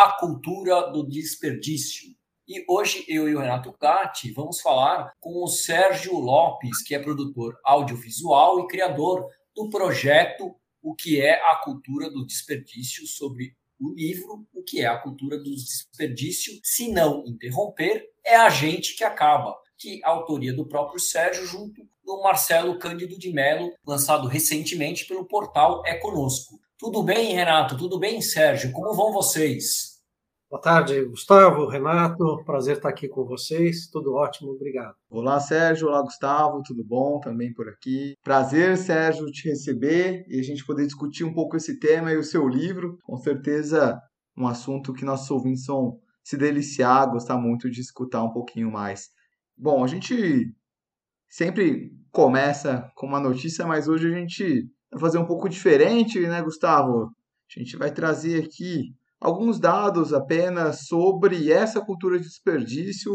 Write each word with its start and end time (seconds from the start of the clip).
A 0.00 0.12
Cultura 0.12 0.92
do 0.92 1.02
Desperdício. 1.02 2.14
E 2.46 2.64
hoje 2.68 3.04
eu 3.08 3.28
e 3.28 3.34
o 3.34 3.40
Renato 3.40 3.74
Gatti 3.80 4.30
vamos 4.30 4.60
falar 4.60 5.12
com 5.18 5.42
o 5.42 5.48
Sérgio 5.48 6.16
Lopes, 6.20 6.84
que 6.84 6.94
é 6.94 7.00
produtor 7.00 7.58
audiovisual 7.64 8.60
e 8.60 8.68
criador 8.68 9.26
do 9.56 9.68
projeto 9.68 10.54
O 10.80 10.94
que 10.94 11.20
é 11.20 11.44
a 11.50 11.56
cultura 11.56 12.08
do 12.08 12.24
desperdício 12.24 13.08
sobre 13.08 13.56
o 13.80 13.92
livro 13.92 14.46
O 14.54 14.62
que 14.62 14.82
é 14.82 14.86
a 14.86 14.98
cultura 14.98 15.36
do 15.36 15.50
desperdício, 15.50 16.60
se 16.62 16.92
não 16.92 17.24
interromper, 17.26 18.06
é 18.24 18.36
a 18.36 18.48
gente 18.48 18.94
que 18.94 19.02
acaba, 19.02 19.56
que 19.76 20.00
a 20.04 20.10
autoria 20.10 20.54
do 20.54 20.64
próprio 20.64 21.00
Sérgio 21.00 21.44
junto 21.44 21.82
do 22.04 22.22
Marcelo 22.22 22.78
Cândido 22.78 23.18
de 23.18 23.32
Mello, 23.32 23.72
lançado 23.84 24.28
recentemente 24.28 25.06
pelo 25.06 25.26
portal 25.26 25.82
É 25.84 25.94
Conosco. 25.94 26.60
Tudo 26.78 27.02
bem, 27.02 27.34
Renato? 27.34 27.76
Tudo 27.76 27.98
bem, 27.98 28.22
Sérgio? 28.22 28.70
Como 28.70 28.94
vão 28.94 29.12
vocês? 29.12 29.98
Boa 30.48 30.62
tarde, 30.62 31.04
Gustavo, 31.06 31.66
Renato. 31.66 32.44
Prazer 32.44 32.76
estar 32.76 32.90
aqui 32.90 33.08
com 33.08 33.24
vocês. 33.24 33.88
Tudo 33.88 34.14
ótimo, 34.14 34.52
obrigado. 34.52 34.94
Olá, 35.10 35.40
Sérgio. 35.40 35.88
Olá, 35.88 36.00
Gustavo. 36.02 36.62
Tudo 36.62 36.84
bom? 36.84 37.18
Também 37.18 37.52
por 37.52 37.68
aqui. 37.68 38.14
Prazer, 38.22 38.78
Sérgio, 38.78 39.26
te 39.26 39.48
receber 39.48 40.24
e 40.28 40.38
a 40.38 40.42
gente 40.44 40.64
poder 40.64 40.86
discutir 40.86 41.24
um 41.24 41.34
pouco 41.34 41.56
esse 41.56 41.80
tema 41.80 42.12
e 42.12 42.16
o 42.16 42.22
seu 42.22 42.46
livro. 42.48 42.96
Com 43.02 43.16
certeza, 43.16 44.00
um 44.36 44.46
assunto 44.46 44.92
que 44.92 45.04
nossos 45.04 45.28
ouvintes 45.32 45.66
vão 45.66 45.98
se 46.22 46.36
deliciar, 46.36 47.10
gostar 47.10 47.38
muito 47.38 47.68
de 47.68 47.80
escutar 47.80 48.22
um 48.22 48.30
pouquinho 48.30 48.70
mais. 48.70 49.08
Bom, 49.56 49.82
a 49.82 49.88
gente 49.88 50.54
sempre 51.28 51.90
começa 52.12 52.88
com 52.94 53.08
uma 53.08 53.18
notícia, 53.18 53.66
mas 53.66 53.88
hoje 53.88 54.06
a 54.06 54.16
gente 54.16 54.70
fazer 54.98 55.18
um 55.18 55.26
pouco 55.26 55.48
diferente, 55.48 56.20
né, 56.20 56.42
Gustavo? 56.42 57.10
A 57.56 57.60
gente 57.60 57.76
vai 57.76 57.90
trazer 57.90 58.44
aqui 58.44 58.94
alguns 59.20 59.58
dados 59.58 60.12
apenas 60.12 60.86
sobre 60.86 61.50
essa 61.50 61.80
cultura 61.80 62.18
de 62.18 62.24
desperdício, 62.24 63.12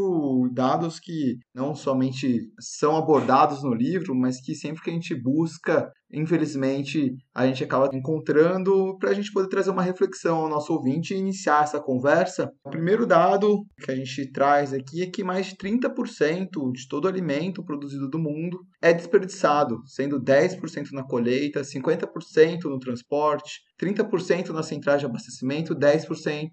dados 0.51 0.99
que 0.99 1.37
não 1.53 1.73
somente 1.73 2.41
são 2.59 2.97
abordados 2.97 3.63
no 3.63 3.73
livro, 3.73 4.13
mas 4.13 4.41
que 4.41 4.53
sempre 4.53 4.83
que 4.83 4.89
a 4.89 4.93
gente 4.93 5.15
busca 5.15 5.89
infelizmente, 6.13 7.15
a 7.33 7.47
gente 7.47 7.63
acaba 7.63 7.89
encontrando 7.91 8.95
para 8.99 9.09
a 9.09 9.13
gente 9.13 9.31
poder 9.31 9.49
trazer 9.49 9.71
uma 9.71 9.81
reflexão 9.81 10.37
ao 10.37 10.49
nosso 10.49 10.71
ouvinte 10.71 11.13
e 11.13 11.17
iniciar 11.17 11.63
essa 11.63 11.79
conversa. 11.79 12.51
O 12.63 12.69
primeiro 12.69 13.07
dado 13.07 13.65
que 13.83 13.91
a 13.91 13.95
gente 13.95 14.31
traz 14.31 14.71
aqui 14.71 15.01
é 15.01 15.09
que 15.09 15.23
mais 15.23 15.47
de 15.47 15.55
30% 15.57 16.71
de 16.71 16.87
todo 16.87 17.07
alimento 17.07 17.65
produzido 17.65 18.07
do 18.07 18.19
mundo 18.19 18.59
é 18.79 18.93
desperdiçado, 18.93 19.81
sendo 19.87 20.21
10% 20.21 20.91
na 20.91 21.03
colheita, 21.03 21.61
50% 21.61 22.65
no 22.65 22.79
transporte, 22.79 23.61
30% 23.81 24.49
nas 24.49 24.67
centrais 24.67 24.99
de 24.99 25.07
abastecimento, 25.07 25.75
10% 25.75 26.49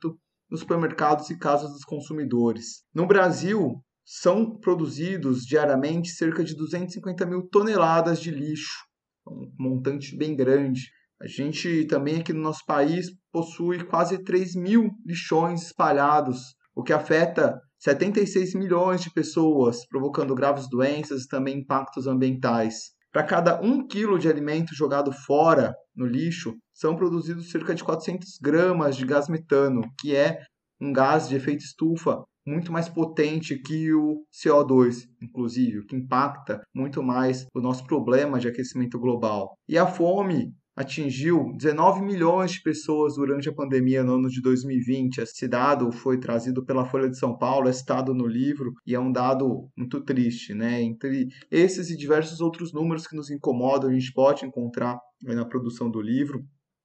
nos 0.51 0.61
supermercados 0.61 1.29
e 1.31 1.39
casas 1.39 1.71
dos 1.71 1.85
consumidores. 1.85 2.83
No 2.95 3.07
Brasil, 3.07 3.81
são 4.05 4.59
produzidos 4.59 5.43
diariamente 5.45 6.09
cerca 6.09 6.43
de 6.43 6.57
250 6.57 7.25
mil 7.27 7.43
toneladas 7.43 8.21
de 8.21 8.31
lixo 8.33 8.90
um 9.31 9.53
montante 9.59 10.17
bem 10.17 10.35
grande. 10.35 10.91
A 11.21 11.27
gente 11.27 11.85
também 11.87 12.21
aqui 12.21 12.33
no 12.33 12.41
nosso 12.41 12.65
país 12.67 13.07
possui 13.33 13.85
quase 13.85 14.23
3 14.23 14.55
mil 14.57 14.91
lixões 15.07 15.67
espalhados, 15.67 16.55
o 16.75 16.83
que 16.83 16.93
afeta 16.93 17.61
76 17.79 18.55
milhões 18.55 19.03
de 19.03 19.13
pessoas, 19.13 19.87
provocando 19.89 20.35
graves 20.35 20.69
doenças 20.69 21.23
e 21.23 21.29
também 21.29 21.59
impactos 21.59 22.07
ambientais. 22.07 22.91
Para 23.13 23.25
cada 23.25 23.61
um 23.61 23.87
quilo 23.87 24.19
de 24.19 24.29
alimento 24.29 24.75
jogado 24.75 25.13
fora 25.13 25.75
no 25.95 26.07
lixo, 26.07 26.55
são 26.73 26.95
produzidos 26.97 27.51
cerca 27.51 27.75
de 27.75 27.83
400 27.83 28.39
gramas 28.41 28.97
de 28.97 29.05
gás 29.05 29.29
metano, 29.29 29.83
que 29.99 30.15
é 30.15 30.39
um 30.81 30.93
gás 30.93 31.29
de 31.29 31.37
efeito 31.37 31.65
estufa 31.65 32.23
muito 32.51 32.73
mais 32.73 32.89
potente 32.89 33.57
que 33.59 33.93
o 33.93 34.25
CO2, 34.33 35.07
inclusive, 35.23 35.87
que 35.87 35.97
impacta 35.97 36.61
muito 36.75 37.03
mais 37.03 37.47
o 37.55 37.61
nosso 37.61 37.85
problema 37.87 38.39
de 38.39 38.49
aquecimento 38.49 38.99
global. 38.99 39.55
E 39.69 39.79
a 39.79 39.87
fome 39.87 40.53
atingiu 40.77 41.53
19 41.57 42.01
milhões 42.01 42.53
de 42.53 42.63
pessoas 42.63 43.15
durante 43.15 43.49
a 43.49 43.55
pandemia 43.55 44.03
no 44.03 44.15
ano 44.15 44.29
de 44.29 44.41
2020. 44.41 45.19
Esse 45.19 45.47
dado 45.47 45.93
foi 45.93 46.19
trazido 46.19 46.65
pela 46.65 46.87
Folha 46.87 47.09
de 47.09 47.19
São 47.19 47.37
Paulo, 47.37 47.69
é 47.69 47.73
citado 47.73 48.15
no 48.15 48.27
livro 48.27 48.73
e 48.87 48.95
é 48.95 49.01
um 49.01 49.13
dado 49.13 49.69
muito 49.77 50.01
triste, 50.01 50.55
né? 50.55 50.81
Entre 50.81 51.29
esses 51.51 51.91
e 51.91 51.97
diversos 51.97 52.41
outros 52.41 52.73
números 52.73 53.07
que 53.07 53.17
nos 53.17 53.31
incomodam, 53.31 53.91
a 53.91 53.93
gente 53.93 54.13
pode 54.13 54.47
encontrar 54.47 54.99
na 55.23 55.45
produção 55.45 55.91
do 55.91 56.01
livro. 56.01 56.43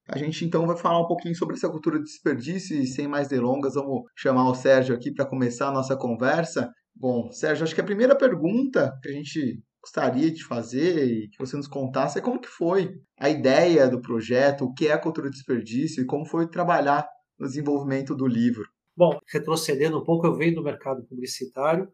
A 0.08 0.18
gente 0.20 0.46
então 0.46 0.68
vai 0.68 0.78
falar 0.78 1.02
um 1.02 1.08
pouquinho 1.08 1.36
sobre 1.36 1.56
essa 1.56 1.70
cultura 1.70 1.98
de 1.98 2.06
desperdício 2.06 2.78
e 2.80 2.86
sem 2.86 3.08
mais 3.08 3.28
delongas, 3.28 3.74
vamos 3.74 4.04
chamar 4.16 4.48
o 4.50 4.54
Sérgio 4.54 4.96
aqui 4.96 5.12
para 5.12 5.26
começar 5.26 5.70
a 5.70 5.74
nossa 5.74 5.98
conversa. 5.98 6.72
Bom, 6.96 7.32
Sérgio, 7.32 7.64
acho 7.64 7.74
que 7.74 7.82
a 7.82 7.86
primeira 7.86 8.16
pergunta 8.16 8.94
que 9.02 9.10
a 9.10 9.12
gente 9.12 9.60
gostaria 9.82 10.32
de 10.32 10.44
fazer 10.44 11.08
e 11.08 11.30
que 11.30 11.40
você 11.40 11.58
nos 11.58 11.68
contasse 11.68 12.20
é 12.20 12.22
como 12.22 12.40
que 12.40 12.48
foi 12.48 12.92
a 13.20 13.30
ideia 13.30 13.88
do 13.88 14.00
projeto, 14.00 14.66
o 14.66 14.74
que 14.74 14.88
é 14.88 14.94
a 14.94 15.02
cultura 15.02 15.30
de 15.30 15.36
desperdício 15.36 16.04
e 16.04 16.06
como 16.06 16.26
foi 16.26 16.48
trabalhar 16.48 17.08
no 17.40 17.48
desenvolvimento 17.48 18.16
do 18.16 18.28
livro. 18.28 18.64
Bom, 18.96 19.18
retrocedendo 19.32 20.00
um 20.00 20.04
pouco, 20.04 20.26
eu 20.26 20.36
venho 20.36 20.56
do 20.56 20.64
mercado 20.64 21.04
publicitário. 21.06 21.88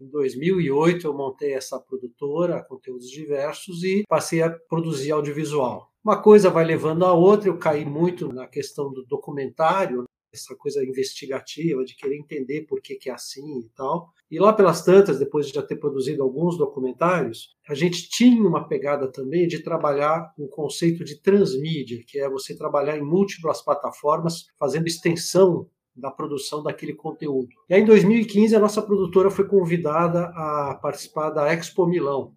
Em 0.00 0.10
2008 0.10 1.06
eu 1.06 1.16
montei 1.16 1.54
essa 1.54 1.80
produtora, 1.80 2.64
conteúdos 2.68 3.08
diversos 3.08 3.82
e 3.84 4.02
passei 4.08 4.42
a 4.42 4.50
produzir 4.68 5.12
audiovisual. 5.12 5.93
Uma 6.04 6.20
coisa 6.20 6.50
vai 6.50 6.66
levando 6.66 7.06
a 7.06 7.14
outra, 7.14 7.48
eu 7.48 7.56
caí 7.56 7.82
muito 7.86 8.30
na 8.30 8.46
questão 8.46 8.92
do 8.92 9.06
documentário, 9.06 10.04
essa 10.30 10.54
coisa 10.54 10.84
investigativa, 10.84 11.82
de 11.82 11.96
querer 11.96 12.18
entender 12.18 12.66
por 12.66 12.82
que, 12.82 12.96
que 12.96 13.08
é 13.08 13.14
assim 13.14 13.60
e 13.60 13.70
tal. 13.74 14.12
E 14.30 14.38
lá 14.38 14.52
pelas 14.52 14.84
tantas, 14.84 15.18
depois 15.18 15.46
de 15.46 15.54
já 15.54 15.62
ter 15.62 15.76
produzido 15.76 16.22
alguns 16.22 16.58
documentários, 16.58 17.56
a 17.66 17.74
gente 17.74 18.06
tinha 18.10 18.46
uma 18.46 18.68
pegada 18.68 19.10
também 19.10 19.48
de 19.48 19.62
trabalhar 19.62 20.30
o 20.36 20.46
conceito 20.46 21.02
de 21.04 21.22
transmídia, 21.22 22.04
que 22.06 22.18
é 22.18 22.28
você 22.28 22.54
trabalhar 22.54 22.98
em 22.98 23.02
múltiplas 23.02 23.62
plataformas, 23.62 24.44
fazendo 24.58 24.86
extensão 24.86 25.66
da 25.96 26.10
produção 26.10 26.62
daquele 26.62 26.92
conteúdo. 26.92 27.48
E 27.66 27.72
aí, 27.72 27.80
em 27.80 27.86
2015, 27.86 28.54
a 28.54 28.60
nossa 28.60 28.82
produtora 28.82 29.30
foi 29.30 29.48
convidada 29.48 30.26
a 30.34 30.78
participar 30.82 31.30
da 31.30 31.50
Expo 31.50 31.86
Milão. 31.86 32.34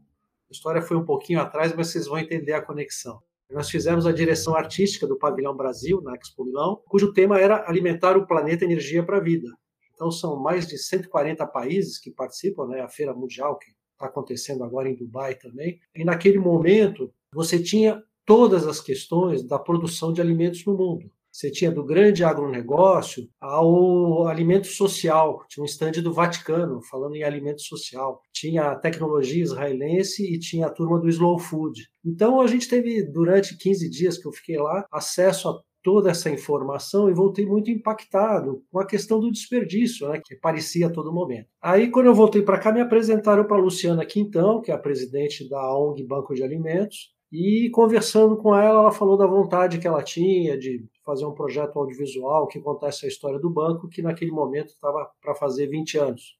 A 0.50 0.53
história 0.53 0.81
foi 0.81 0.95
um 0.95 1.03
pouquinho 1.03 1.41
atrás, 1.41 1.75
mas 1.75 1.89
vocês 1.89 2.07
vão 2.07 2.17
entender 2.17 2.53
a 2.53 2.61
conexão. 2.61 3.26
Nós 3.50 3.69
fizemos 3.69 4.06
a 4.06 4.12
direção 4.12 4.56
artística 4.56 5.08
do 5.08 5.18
Pavilhão 5.18 5.56
Brasil, 5.56 6.02
na 6.02 6.13
Expo 6.16 6.44
Milão, 6.44 6.81
cujo 6.88 7.13
tema 7.13 7.40
era 7.40 7.68
alimentar 7.69 8.18
o 8.18 8.28
planeta 8.28 8.66
energia 8.66 9.03
para 9.03 9.18
a 9.18 9.22
vida. 9.22 9.47
Então, 9.94 10.12
são 10.12 10.35
mais 10.35 10.68
de 10.68 10.78
140 10.78 11.46
países 11.47 11.97
que 11.97 12.12
participam, 12.12 12.68
né? 12.68 12.81
a 12.81 12.90
Feira 12.90 13.13
Mundial, 13.13 13.57
que 13.57 13.72
está 13.94 14.06
acontecendo 14.06 14.63
agora 14.63 14.90
em 14.90 14.96
Dubai 14.96 15.34
também. 15.34 15.80
E 15.96 16.03
naquele 16.03 16.38
momento, 16.38 17.12
você 17.34 17.62
tinha 17.62 18.03
todas 18.25 18.68
as 18.68 18.81
questões 18.81 19.41
da 19.41 19.57
produção 19.57 20.12
de 20.12 20.22
alimentos 20.22 20.63
no 20.66 20.78
mundo. 20.78 21.09
Você 21.38 21.52
tinha 21.52 21.70
do 21.70 21.86
grande 21.86 22.24
agronegócio 22.24 23.30
ao 23.40 24.28
alimento 24.28 24.66
social. 24.66 25.46
Tinha 25.48 25.62
um 25.62 25.68
estande 25.68 26.02
do 26.02 26.12
Vaticano 26.12 26.81
falando 26.81 27.16
em 27.16 27.22
alimento 27.22 27.62
social. 27.62 28.19
Tinha 28.34 28.72
a 28.72 28.75
tecnologia 28.75 29.44
israelense 29.44 30.24
e 30.34 30.39
tinha 30.39 30.66
a 30.66 30.72
turma 30.72 31.00
do 31.00 31.07
Slow 31.07 31.38
Food. 31.38 31.88
Então 32.04 32.42
a 32.42 32.48
gente 32.48 32.68
teve, 32.68 33.04
durante 33.04 33.56
15 33.56 33.88
dias 33.88 34.18
que 34.18 34.28
eu 34.28 34.31
fiquei 34.31 34.57
lá, 34.57 34.84
acesso 34.92 35.50
a 35.50 35.62
toda 35.84 36.10
essa 36.10 36.28
informação 36.28 37.07
e 37.07 37.13
voltei 37.13 37.45
muito 37.45 37.69
impactado 37.69 38.63
com 38.72 38.80
a 38.80 38.88
questão 38.88 39.19
do 39.19 39.31
desperdício, 39.31 40.10
né, 40.10 40.19
que 40.25 40.33
aparecia 40.33 40.88
a 40.88 40.92
todo 40.92 41.13
momento. 41.13 41.50
Aí, 41.62 41.92
quando 41.92 42.07
eu 42.07 42.16
voltei 42.16 42.42
para 42.42 42.60
cá, 42.60 42.72
me 42.72 42.81
apresentaram 42.81 43.45
para 43.45 43.57
a 43.57 43.62
Luciana 43.62 44.04
Quintão, 44.04 44.60
que 44.60 44.72
é 44.72 44.74
a 44.74 44.80
presidente 44.80 45.48
da 45.48 45.78
ONG 45.78 46.04
Banco 46.04 46.33
de 46.33 46.42
Alimentos, 46.42 47.16
e 47.31 47.69
conversando 47.72 48.38
com 48.38 48.56
ela, 48.56 48.80
ela 48.80 48.92
falou 48.92 49.18
da 49.18 49.28
vontade 49.28 49.78
que 49.78 49.88
ela 49.88 50.01
tinha 50.01 50.57
de 50.57 50.83
fazer 51.07 51.25
um 51.25 51.33
projeto 51.33 51.80
audiovisual 51.80 52.48
que 52.48 52.59
contasse 52.59 53.06
a 53.06 53.07
história 53.07 53.39
do 53.39 53.50
banco, 53.50 53.88
que 53.88 54.01
naquele 54.01 54.31
momento 54.31 54.68
estava 54.68 55.09
para 55.21 55.33
fazer 55.33 55.68
20 55.68 55.98
anos. 55.98 56.38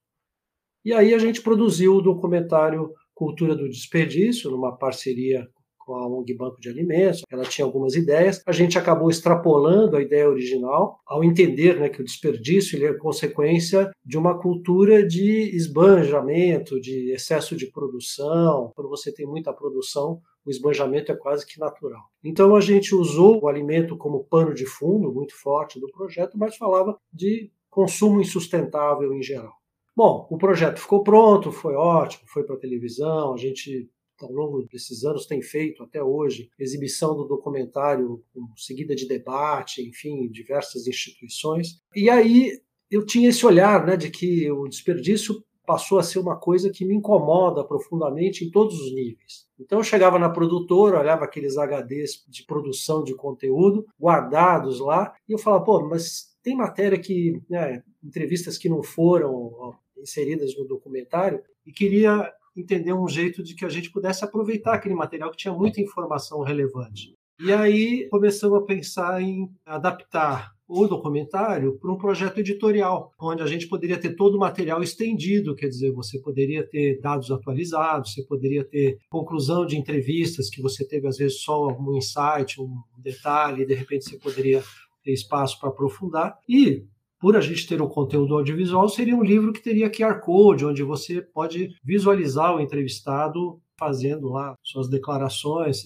E 0.84 0.94
aí 0.94 1.14
a 1.14 1.18
gente 1.18 1.42
produziu 1.42 1.96
o 1.96 2.02
documentário 2.02 2.94
Cultura 3.16 3.56
do 3.56 3.69
Desperdício, 3.69 4.52
numa 4.52 4.78
parceria 4.78 5.48
com 5.88 5.96
a 5.96 6.06
ONG 6.06 6.36
Banco 6.36 6.60
de 6.60 6.68
Alimentos, 6.69 7.22
ela 7.31 7.46
tinha 7.46 7.64
algumas 7.64 7.96
ideias, 7.96 8.42
a 8.46 8.52
gente 8.52 8.78
acabou 8.78 9.10
extrapolando 9.10 9.96
a 9.96 10.02
ideia 10.02 10.30
original, 10.30 11.00
ao 11.08 11.24
entender 11.24 11.80
né, 11.80 11.88
que 11.88 12.02
o 12.02 12.04
desperdício 12.04 12.86
é 12.86 12.94
consequência 12.94 13.90
de 14.06 14.18
uma 14.18 14.38
cultura 14.38 15.08
de 15.08 15.56
esbanjamento, 15.56 16.80
de 16.81 17.14
excesso 17.14 17.56
de 17.56 17.72
produção. 17.72 18.74
Quando 18.75 18.90
você 18.90 19.14
tem 19.14 19.25
muita 19.25 19.54
produção, 19.54 20.19
o 20.48 20.50
esbanjamento 20.50 21.12
é 21.12 21.16
quase 21.16 21.46
que 21.46 21.60
natural. 21.60 22.10
Então 22.24 22.56
a 22.56 22.62
gente 22.62 22.96
usou 22.96 23.44
o 23.44 23.50
alimento 23.50 23.98
como 23.98 24.24
pano 24.24 24.54
de 24.54 24.66
fundo 24.66 25.12
muito 25.12 25.36
forte 25.36 25.78
do 25.78 25.92
projeto, 25.92 26.38
mas 26.38 26.56
falava 26.56 26.98
de 27.12 27.52
consumo 27.70 28.22
insustentável 28.22 29.14
em 29.14 29.22
geral. 29.22 29.54
Bom, 29.94 30.26
o 30.32 30.38
projeto 30.38 30.80
ficou 30.80 31.04
pronto, 31.04 31.52
foi 31.52 31.76
ótimo, 31.76 32.24
foi 32.28 32.44
para 32.44 32.56
a 32.56 32.60
televisão, 32.60 33.34
a 33.34 33.38
gente 33.38 33.90
ao 34.22 34.32
longo 34.32 34.64
desses 34.64 35.04
anos 35.04 35.28
tem 35.28 35.42
feito 35.42 35.84
até 35.84 36.02
hoje 36.02 36.50
exibição 36.58 37.16
do 37.16 37.26
documentário 37.26 38.24
seguida 38.56 38.96
de 38.96 39.06
debate, 39.06 39.88
enfim, 39.88 40.30
diversas 40.30 40.88
instituições. 40.88 41.82
E 41.94 42.10
aí 42.10 42.60
eu 42.90 43.06
tinha 43.06 43.30
esse 43.30 43.46
olhar, 43.46 43.86
né, 43.86 43.98
de 43.98 44.10
que 44.10 44.50
o 44.50 44.68
desperdício 44.68 45.44
passou 45.68 46.00
a 46.00 46.04
ser 46.04 46.18
uma 46.18 46.38
coisa 46.38 46.69
que 46.69 46.86
me 46.86 46.96
incomoda 46.96 47.62
profundamente 47.62 48.46
em 48.46 48.50
todos 48.50 48.80
os 48.80 48.96
níveis. 48.96 49.46
Então 49.60 49.80
eu 49.80 49.84
chegava 49.84 50.18
na 50.18 50.30
produtora, 50.30 50.98
olhava 50.98 51.25
aqueles 51.25 51.58
HDs 51.58 52.24
de 52.25 52.46
produção 52.46 53.04
de 53.04 53.14
conteúdo 53.14 53.86
guardados 54.02 54.80
lá 54.80 55.14
e 55.28 55.34
eu 55.34 55.38
falava, 55.38 55.66
pô, 55.66 55.86
mas 55.86 56.38
tem 56.42 56.56
matéria 56.56 56.98
que, 56.98 57.42
né, 57.50 57.84
entrevistas 58.02 58.58
que 58.58 58.69
não 58.69 58.81
foram 58.81 59.75
inseridas 59.98 60.58
no 60.58 60.66
documentário 60.66 61.44
e 61.66 61.74
queria 61.74 62.31
entender 62.56 62.94
um 62.94 63.08
jeito 63.08 63.44
de 63.44 63.54
que 63.54 63.66
a 63.66 63.69
gente 63.69 63.92
pudesse 63.92 64.24
aproveitar 64.24 64.74
aquele 64.74 64.96
material 64.96 65.30
que 65.31 65.38
tinha 65.38 65.54
muita 65.54 65.81
informação 65.81 66.42
relevante. 66.44 67.17
E 67.39 67.54
aí 67.54 68.07
começamos 68.10 68.57
a 68.57 68.66
pensar 68.66 69.22
em 69.22 69.48
adaptar 69.66 70.57
o 70.68 70.88
documentário 70.88 71.78
para 71.78 71.92
um 71.92 71.98
projeto 71.98 72.39
editorial, 72.39 73.13
onde 73.19 73.42
a 73.42 73.45
gente 73.45 73.68
poderia 73.68 73.98
ter 73.98 74.16
todo 74.16 74.36
o 74.36 74.39
material 74.39 74.84
estendido, 74.84 75.56
quer 75.56 75.68
dizer, 75.68 75.92
você 75.94 76.19
poderia 76.19 76.68
ter 76.68 77.00
dados 77.00 77.31
atualizados, 77.31 78.13
você 78.13 78.24
poderia 78.24 78.66
ter 78.66 78.98
conclusão 79.10 79.66
de 79.66 79.78
entrevistas 79.78 80.50
que 80.50 80.62
você 80.62 80.86
teve 80.86 81.07
às 81.07 81.18
vezes 81.18 81.42
só 81.42 81.68
um 81.68 81.95
insight, 81.95 82.60
um 82.60 82.81
detalhe, 82.98 83.62
e 83.62 83.66
de 83.66 83.75
repente 83.75 84.10
você 84.10 84.18
poderia 84.18 84.62
ter 85.04 85.13
espaço 85.13 85.60
para 85.60 85.69
aprofundar. 85.69 86.38
E 86.50 86.83
por 87.19 87.38
a 87.38 87.42
gente 87.42 87.66
ter 87.68 87.81
o 87.81 87.88
conteúdo 87.88 88.36
audiovisual, 88.36 88.90
seria 88.90 89.16
um 89.16 89.24
livro 89.24 89.54
que 89.54 89.62
teria 89.62 89.90
QR 89.90 90.19
Code, 90.19 90.66
onde 90.66 90.83
você 90.83 91.22
pode 91.22 91.69
visualizar 91.83 92.56
o 92.56 92.60
entrevistado 92.60 93.60
fazendo 93.80 94.28
lá 94.30 94.56
suas 94.63 94.90
declarações, 94.90 95.83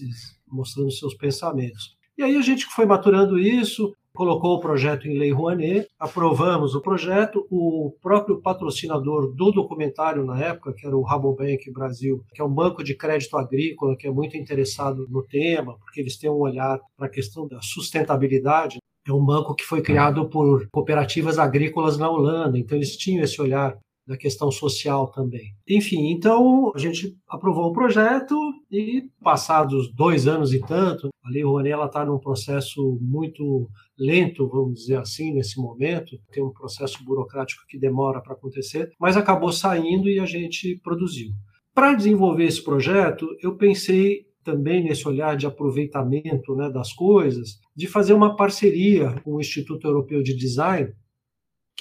mostrando 0.52 0.90
seus 0.90 1.14
pensamentos. 1.14 1.96
E 2.16 2.22
aí 2.22 2.36
a 2.36 2.42
gente 2.42 2.66
foi 2.66 2.84
maturando 2.84 3.38
isso, 3.38 3.92
colocou 4.14 4.56
o 4.56 4.60
projeto 4.60 5.08
em 5.08 5.18
Lei 5.18 5.32
Rouanet, 5.32 5.88
aprovamos 5.98 6.74
o 6.74 6.80
projeto, 6.80 7.46
o 7.50 7.94
próprio 8.02 8.40
patrocinador 8.40 9.34
do 9.34 9.50
documentário 9.50 10.24
na 10.24 10.38
época, 10.38 10.74
que 10.74 10.86
era 10.86 10.96
o 10.96 11.02
Rabobank 11.02 11.70
Brasil, 11.72 12.22
que 12.34 12.42
é 12.42 12.44
um 12.44 12.52
banco 12.52 12.84
de 12.84 12.94
crédito 12.94 13.36
agrícola 13.36 13.96
que 13.96 14.06
é 14.06 14.10
muito 14.10 14.36
interessado 14.36 15.06
no 15.08 15.22
tema, 15.22 15.76
porque 15.78 16.00
eles 16.00 16.18
têm 16.18 16.30
um 16.30 16.40
olhar 16.40 16.78
para 16.96 17.06
a 17.06 17.10
questão 17.10 17.48
da 17.48 17.60
sustentabilidade, 17.62 18.78
é 19.08 19.12
um 19.12 19.24
banco 19.24 19.54
que 19.54 19.64
foi 19.64 19.82
criado 19.82 20.28
por 20.28 20.68
cooperativas 20.70 21.38
agrícolas 21.38 21.98
na 21.98 22.08
Holanda, 22.08 22.58
então 22.58 22.76
eles 22.76 22.96
tinham 22.96 23.24
esse 23.24 23.40
olhar 23.40 23.76
da 24.06 24.16
questão 24.16 24.50
social 24.50 25.10
também. 25.10 25.54
Enfim, 25.68 26.10
então 26.10 26.72
a 26.74 26.78
gente 26.78 27.16
aprovou 27.28 27.66
o 27.66 27.72
projeto 27.72 28.34
e 28.70 29.04
passados 29.22 29.92
dois 29.94 30.26
anos 30.26 30.52
e 30.52 30.60
tanto, 30.60 31.08
a 31.22 31.30
Lei 31.30 31.44
Rouanet 31.44 31.78
está 31.84 32.04
num 32.04 32.18
processo 32.18 32.98
muito 33.00 33.68
lento, 33.96 34.48
vamos 34.48 34.80
dizer 34.80 34.98
assim, 34.98 35.32
nesse 35.32 35.60
momento, 35.60 36.18
tem 36.32 36.42
um 36.42 36.52
processo 36.52 37.04
burocrático 37.04 37.62
que 37.68 37.78
demora 37.78 38.20
para 38.20 38.34
acontecer, 38.34 38.90
mas 38.98 39.16
acabou 39.16 39.52
saindo 39.52 40.08
e 40.08 40.18
a 40.18 40.26
gente 40.26 40.80
produziu. 40.82 41.30
Para 41.74 41.94
desenvolver 41.94 42.44
esse 42.44 42.62
projeto, 42.62 43.26
eu 43.42 43.56
pensei 43.56 44.26
também 44.44 44.84
nesse 44.84 45.06
olhar 45.06 45.36
de 45.36 45.46
aproveitamento 45.46 46.54
né, 46.54 46.68
das 46.68 46.92
coisas, 46.92 47.60
de 47.74 47.86
fazer 47.86 48.12
uma 48.12 48.36
parceria 48.36 49.14
com 49.22 49.34
o 49.34 49.40
Instituto 49.40 49.86
Europeu 49.86 50.22
de 50.22 50.36
Design, 50.36 50.92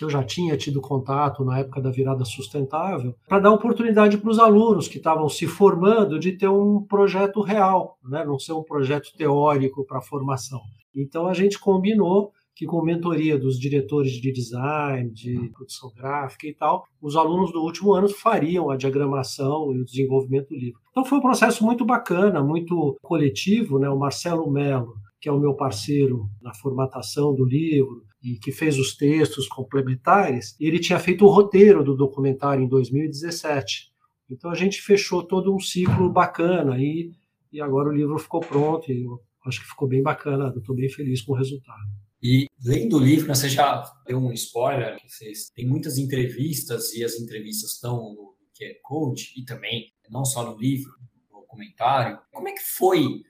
que 0.01 0.05
eu 0.05 0.09
já 0.09 0.23
tinha 0.23 0.57
tido 0.57 0.81
contato 0.81 1.45
na 1.45 1.59
época 1.59 1.79
da 1.79 1.91
virada 1.91 2.25
sustentável, 2.25 3.13
para 3.27 3.37
dar 3.37 3.51
oportunidade 3.51 4.17
para 4.17 4.31
os 4.31 4.39
alunos 4.39 4.87
que 4.87 4.97
estavam 4.97 5.29
se 5.29 5.45
formando 5.45 6.17
de 6.17 6.31
ter 6.31 6.47
um 6.47 6.81
projeto 6.81 7.39
real, 7.39 7.99
né, 8.03 8.25
não 8.25 8.39
ser 8.39 8.53
um 8.53 8.63
projeto 8.63 9.15
teórico 9.15 9.85
para 9.85 10.01
formação. 10.01 10.59
Então 10.95 11.27
a 11.27 11.35
gente 11.35 11.59
combinou 11.59 12.31
que 12.55 12.65
com 12.65 12.81
mentoria 12.81 13.37
dos 13.37 13.59
diretores 13.59 14.13
de 14.13 14.31
design, 14.31 15.11
de 15.11 15.49
produção 15.49 15.91
gráfica 15.95 16.47
e 16.47 16.53
tal, 16.55 16.83
os 16.99 17.15
alunos 17.15 17.51
do 17.51 17.61
último 17.61 17.93
ano 17.93 18.09
fariam 18.09 18.71
a 18.71 18.75
diagramação 18.75 19.71
e 19.71 19.81
o 19.81 19.85
desenvolvimento 19.85 20.49
do 20.49 20.55
livro. 20.55 20.79
Então 20.89 21.05
foi 21.05 21.19
um 21.19 21.21
processo 21.21 21.63
muito 21.63 21.85
bacana, 21.85 22.43
muito 22.43 22.97
coletivo, 23.03 23.77
né? 23.77 23.87
O 23.87 23.99
Marcelo 23.99 24.49
Mello, 24.49 24.95
que 25.19 25.29
é 25.29 25.31
o 25.31 25.39
meu 25.39 25.53
parceiro 25.53 26.25
na 26.41 26.55
formatação 26.55 27.35
do 27.35 27.45
livro 27.45 28.01
e 28.23 28.37
que 28.37 28.51
fez 28.51 28.77
os 28.77 28.95
textos 28.95 29.47
complementares, 29.47 30.55
ele 30.59 30.79
tinha 30.79 30.99
feito 30.99 31.25
o 31.25 31.29
roteiro 31.29 31.83
do 31.83 31.95
documentário 31.95 32.63
em 32.63 32.67
2017. 32.67 33.91
Então 34.29 34.51
a 34.51 34.55
gente 34.55 34.81
fechou 34.81 35.23
todo 35.23 35.53
um 35.53 35.59
ciclo 35.59 36.09
bacana 36.09 36.77
e, 36.79 37.11
e 37.51 37.59
agora 37.61 37.89
o 37.89 37.93
livro 37.93 38.17
ficou 38.17 38.39
pronto 38.39 38.91
e 38.91 39.03
eu 39.03 39.19
acho 39.45 39.61
que 39.61 39.67
ficou 39.67 39.87
bem 39.87 40.01
bacana, 40.01 40.53
estou 40.55 40.75
bem 40.75 40.89
feliz 40.89 41.21
com 41.21 41.33
o 41.33 41.35
resultado. 41.35 41.81
E 42.23 42.45
lendo 42.63 42.97
o 42.97 42.99
livro, 42.99 43.27
né, 43.27 43.33
você 43.33 43.49
já 43.49 43.83
deu 44.05 44.19
um 44.19 44.31
spoiler, 44.31 44.95
que 44.97 45.09
vocês 45.09 45.49
tem 45.49 45.65
muitas 45.65 45.97
entrevistas 45.97 46.93
e 46.93 47.03
as 47.03 47.19
entrevistas 47.19 47.71
estão 47.71 47.97
no 48.13 48.35
QR 48.55 48.75
Code 48.83 49.33
e 49.35 49.43
também 49.43 49.91
não 50.09 50.23
só 50.23 50.45
no 50.45 50.57
livro, 50.57 50.91
no 51.31 51.41
documentário. 51.41 52.19
Como 52.31 52.47
é 52.47 52.51
que 52.51 52.63
foi 52.63 53.23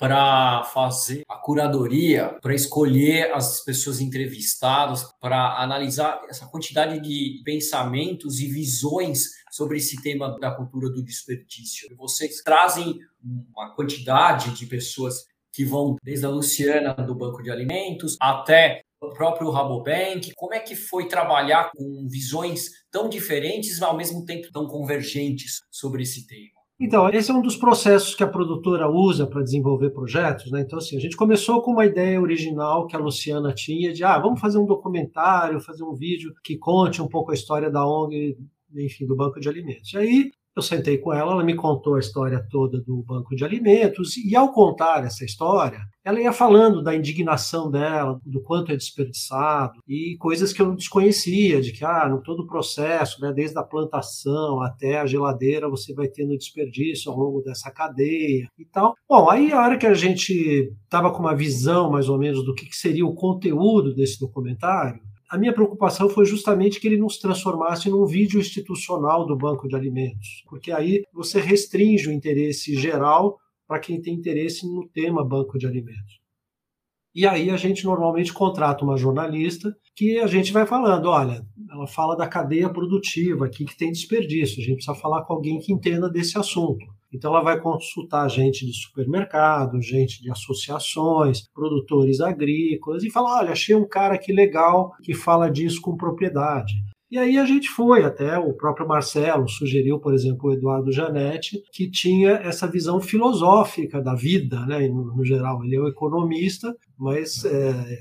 para 0.00 0.64
fazer 0.64 1.24
a 1.28 1.36
curadoria, 1.36 2.38
para 2.40 2.54
escolher 2.54 3.34
as 3.34 3.62
pessoas 3.62 4.00
entrevistadas, 4.00 5.06
para 5.20 5.62
analisar 5.62 6.22
essa 6.26 6.46
quantidade 6.46 6.98
de 7.00 7.42
pensamentos 7.44 8.40
e 8.40 8.46
visões 8.46 9.26
sobre 9.52 9.76
esse 9.76 10.00
tema 10.02 10.38
da 10.40 10.52
cultura 10.52 10.88
do 10.88 11.04
desperdício. 11.04 11.94
Vocês 11.98 12.40
trazem 12.42 12.98
uma 13.22 13.74
quantidade 13.74 14.52
de 14.52 14.64
pessoas 14.64 15.26
que 15.52 15.66
vão 15.66 15.96
desde 16.02 16.24
a 16.24 16.30
Luciana 16.30 16.94
do 16.94 17.14
Banco 17.14 17.42
de 17.42 17.50
Alimentos 17.50 18.16
até 18.18 18.80
o 19.02 19.10
próprio 19.10 19.50
Rabobank. 19.50 20.32
Como 20.34 20.54
é 20.54 20.60
que 20.60 20.74
foi 20.74 21.08
trabalhar 21.08 21.72
com 21.76 22.08
visões 22.08 22.70
tão 22.90 23.06
diferentes, 23.06 23.78
mas 23.78 23.82
ao 23.82 23.96
mesmo 23.96 24.24
tempo 24.24 24.50
tão 24.50 24.66
convergentes 24.66 25.60
sobre 25.70 26.04
esse 26.04 26.26
tema? 26.26 26.59
Então, 26.82 27.10
esse 27.10 27.30
é 27.30 27.34
um 27.34 27.42
dos 27.42 27.56
processos 27.56 28.14
que 28.14 28.24
a 28.24 28.26
produtora 28.26 28.88
usa 28.90 29.26
para 29.26 29.42
desenvolver 29.42 29.90
projetos, 29.90 30.50
né? 30.50 30.62
Então, 30.62 30.78
assim, 30.78 30.96
a 30.96 31.00
gente 31.00 31.14
começou 31.14 31.60
com 31.60 31.72
uma 31.72 31.84
ideia 31.84 32.18
original 32.18 32.86
que 32.86 32.96
a 32.96 32.98
Luciana 32.98 33.52
tinha 33.52 33.92
de, 33.92 34.02
ah, 34.02 34.18
vamos 34.18 34.40
fazer 34.40 34.56
um 34.56 34.64
documentário, 34.64 35.60
fazer 35.60 35.84
um 35.84 35.94
vídeo 35.94 36.32
que 36.42 36.56
conte 36.56 37.02
um 37.02 37.06
pouco 37.06 37.32
a 37.32 37.34
história 37.34 37.70
da 37.70 37.86
ONG, 37.86 38.34
enfim, 38.74 39.06
do 39.06 39.14
Banco 39.14 39.38
de 39.38 39.46
Alimentos. 39.46 39.92
E 39.92 39.98
aí 39.98 40.30
eu 40.60 40.62
sentei 40.62 40.98
com 40.98 41.12
ela, 41.12 41.32
ela 41.32 41.44
me 41.44 41.54
contou 41.54 41.96
a 41.96 41.98
história 41.98 42.46
toda 42.50 42.80
do 42.80 43.02
banco 43.02 43.34
de 43.34 43.44
alimentos, 43.44 44.16
e 44.16 44.36
ao 44.36 44.52
contar 44.52 45.04
essa 45.04 45.24
história, 45.24 45.80
ela 46.04 46.20
ia 46.20 46.32
falando 46.32 46.82
da 46.82 46.94
indignação 46.94 47.70
dela, 47.70 48.18
do 48.24 48.42
quanto 48.42 48.72
é 48.72 48.76
desperdiçado, 48.76 49.80
e 49.88 50.16
coisas 50.18 50.52
que 50.52 50.60
eu 50.62 50.66
não 50.66 50.74
desconhecia, 50.74 51.60
de 51.60 51.72
que, 51.72 51.84
ah, 51.84 52.08
no 52.08 52.22
todo 52.22 52.40
o 52.40 52.46
processo, 52.46 53.20
né, 53.20 53.32
desde 53.32 53.58
a 53.58 53.62
plantação 53.62 54.60
até 54.60 55.00
a 55.00 55.06
geladeira, 55.06 55.68
você 55.68 55.92
vai 55.94 56.08
tendo 56.08 56.36
desperdício 56.36 57.10
ao 57.10 57.18
longo 57.18 57.40
dessa 57.40 57.70
cadeia 57.70 58.48
e 58.58 58.64
tal. 58.64 58.94
Bom, 59.08 59.28
aí 59.28 59.52
a 59.52 59.60
hora 59.62 59.78
que 59.78 59.86
a 59.86 59.94
gente 59.94 60.72
estava 60.84 61.10
com 61.10 61.20
uma 61.20 61.34
visão, 61.34 61.90
mais 61.90 62.08
ou 62.08 62.18
menos, 62.18 62.44
do 62.44 62.54
que 62.54 62.66
seria 62.74 63.06
o 63.06 63.14
conteúdo 63.14 63.94
desse 63.94 64.18
documentário, 64.20 65.00
a 65.30 65.38
minha 65.38 65.52
preocupação 65.52 66.08
foi 66.08 66.24
justamente 66.24 66.80
que 66.80 66.88
ele 66.88 66.98
não 66.98 67.08
se 67.08 67.20
transformasse 67.20 67.88
num 67.88 68.04
vídeo 68.04 68.40
institucional 68.40 69.24
do 69.24 69.36
banco 69.36 69.68
de 69.68 69.76
alimentos, 69.76 70.42
porque 70.48 70.72
aí 70.72 71.04
você 71.12 71.40
restringe 71.40 72.08
o 72.08 72.12
interesse 72.12 72.74
geral 72.74 73.38
para 73.64 73.78
quem 73.78 74.02
tem 74.02 74.14
interesse 74.14 74.66
no 74.66 74.88
tema 74.88 75.24
banco 75.24 75.56
de 75.56 75.68
alimentos. 75.68 76.20
E 77.14 77.26
aí 77.26 77.48
a 77.48 77.56
gente 77.56 77.84
normalmente 77.84 78.32
contrata 78.32 78.84
uma 78.84 78.96
jornalista 78.96 79.72
que 79.94 80.18
a 80.18 80.26
gente 80.26 80.52
vai 80.52 80.66
falando, 80.66 81.06
olha, 81.06 81.46
ela 81.70 81.86
fala 81.86 82.16
da 82.16 82.26
cadeia 82.26 82.68
produtiva 82.68 83.46
aqui 83.46 83.64
que 83.64 83.76
tem 83.76 83.92
desperdício, 83.92 84.60
a 84.60 84.64
gente 84.64 84.76
precisa 84.76 84.96
falar 84.96 85.22
com 85.22 85.34
alguém 85.34 85.60
que 85.60 85.72
entenda 85.72 86.10
desse 86.10 86.36
assunto. 86.36 86.84
Então, 87.12 87.32
ela 87.32 87.42
vai 87.42 87.60
consultar 87.60 88.28
gente 88.28 88.64
de 88.64 88.72
supermercado, 88.72 89.80
gente 89.82 90.22
de 90.22 90.30
associações, 90.30 91.48
produtores 91.52 92.20
agrícolas 92.20 93.02
e 93.02 93.10
fala: 93.10 93.38
olha, 93.38 93.52
achei 93.52 93.74
um 93.74 93.88
cara 93.88 94.14
aqui 94.14 94.32
legal 94.32 94.92
que 95.02 95.14
fala 95.14 95.50
disso 95.50 95.80
com 95.80 95.96
propriedade. 95.96 96.74
E 97.10 97.18
aí 97.18 97.38
a 97.38 97.44
gente 97.44 97.68
foi 97.68 98.04
até 98.04 98.38
o 98.38 98.54
próprio 98.54 98.86
Marcelo 98.86 99.48
sugeriu, 99.48 99.98
por 99.98 100.14
exemplo, 100.14 100.48
o 100.48 100.52
Eduardo 100.52 100.92
Janetti, 100.92 101.60
que 101.72 101.90
tinha 101.90 102.30
essa 102.34 102.70
visão 102.70 103.00
filosófica 103.00 104.00
da 104.00 104.14
vida, 104.14 104.64
né, 104.64 104.86
no, 104.86 105.16
no 105.16 105.24
geral. 105.24 105.64
Ele 105.64 105.74
é 105.74 105.80
um 105.80 105.88
economista, 105.88 106.72
mas 106.96 107.44
é, 107.44 107.98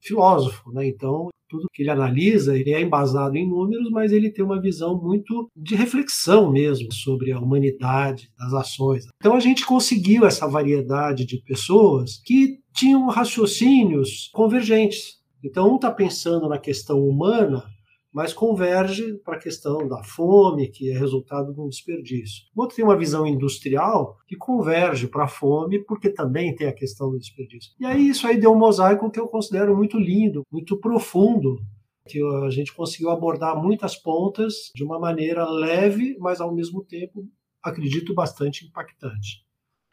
filósofo, 0.00 0.70
né? 0.72 0.86
Então 0.86 1.28
tudo 1.52 1.68
que 1.70 1.82
ele 1.82 1.90
analisa, 1.90 2.56
ele 2.56 2.72
é 2.72 2.80
embasado 2.80 3.36
em 3.36 3.46
números, 3.46 3.90
mas 3.90 4.10
ele 4.10 4.30
tem 4.30 4.42
uma 4.42 4.58
visão 4.58 4.98
muito 4.98 5.50
de 5.54 5.74
reflexão 5.74 6.50
mesmo 6.50 6.90
sobre 6.90 7.30
a 7.30 7.38
humanidade, 7.38 8.30
das 8.38 8.54
ações. 8.54 9.04
Então 9.16 9.36
a 9.36 9.40
gente 9.40 9.66
conseguiu 9.66 10.24
essa 10.24 10.48
variedade 10.48 11.26
de 11.26 11.42
pessoas 11.42 12.22
que 12.24 12.58
tinham 12.74 13.06
raciocínios 13.08 14.30
convergentes. 14.32 15.20
Então 15.44 15.72
um 15.72 15.76
está 15.76 15.90
pensando 15.90 16.48
na 16.48 16.58
questão 16.58 17.06
humana 17.06 17.62
mas 18.12 18.32
converge 18.32 19.14
para 19.24 19.36
a 19.36 19.40
questão 19.40 19.88
da 19.88 20.02
fome, 20.04 20.68
que 20.68 20.90
é 20.90 20.98
resultado 20.98 21.52
de 21.54 21.60
um 21.60 21.68
desperdício. 21.68 22.44
O 22.54 22.60
outro 22.60 22.76
tem 22.76 22.84
uma 22.84 22.96
visão 22.96 23.26
industrial 23.26 24.18
que 24.26 24.36
converge 24.36 25.08
para 25.08 25.24
a 25.24 25.28
fome, 25.28 25.82
porque 25.84 26.10
também 26.10 26.54
tem 26.54 26.66
a 26.66 26.74
questão 26.74 27.10
do 27.10 27.18
desperdício. 27.18 27.72
E 27.80 27.86
aí 27.86 28.08
isso 28.08 28.26
aí 28.26 28.38
deu 28.38 28.52
um 28.52 28.58
mosaico 28.58 29.10
que 29.10 29.18
eu 29.18 29.28
considero 29.28 29.76
muito 29.76 29.98
lindo, 29.98 30.42
muito 30.50 30.76
profundo, 30.78 31.58
que 32.06 32.20
a 32.44 32.50
gente 32.50 32.74
conseguiu 32.74 33.10
abordar 33.10 33.56
muitas 33.56 33.96
pontas 33.96 34.70
de 34.74 34.84
uma 34.84 34.98
maneira 34.98 35.48
leve, 35.48 36.16
mas 36.18 36.40
ao 36.40 36.54
mesmo 36.54 36.84
tempo, 36.84 37.26
acredito, 37.62 38.14
bastante 38.14 38.66
impactante. 38.66 39.44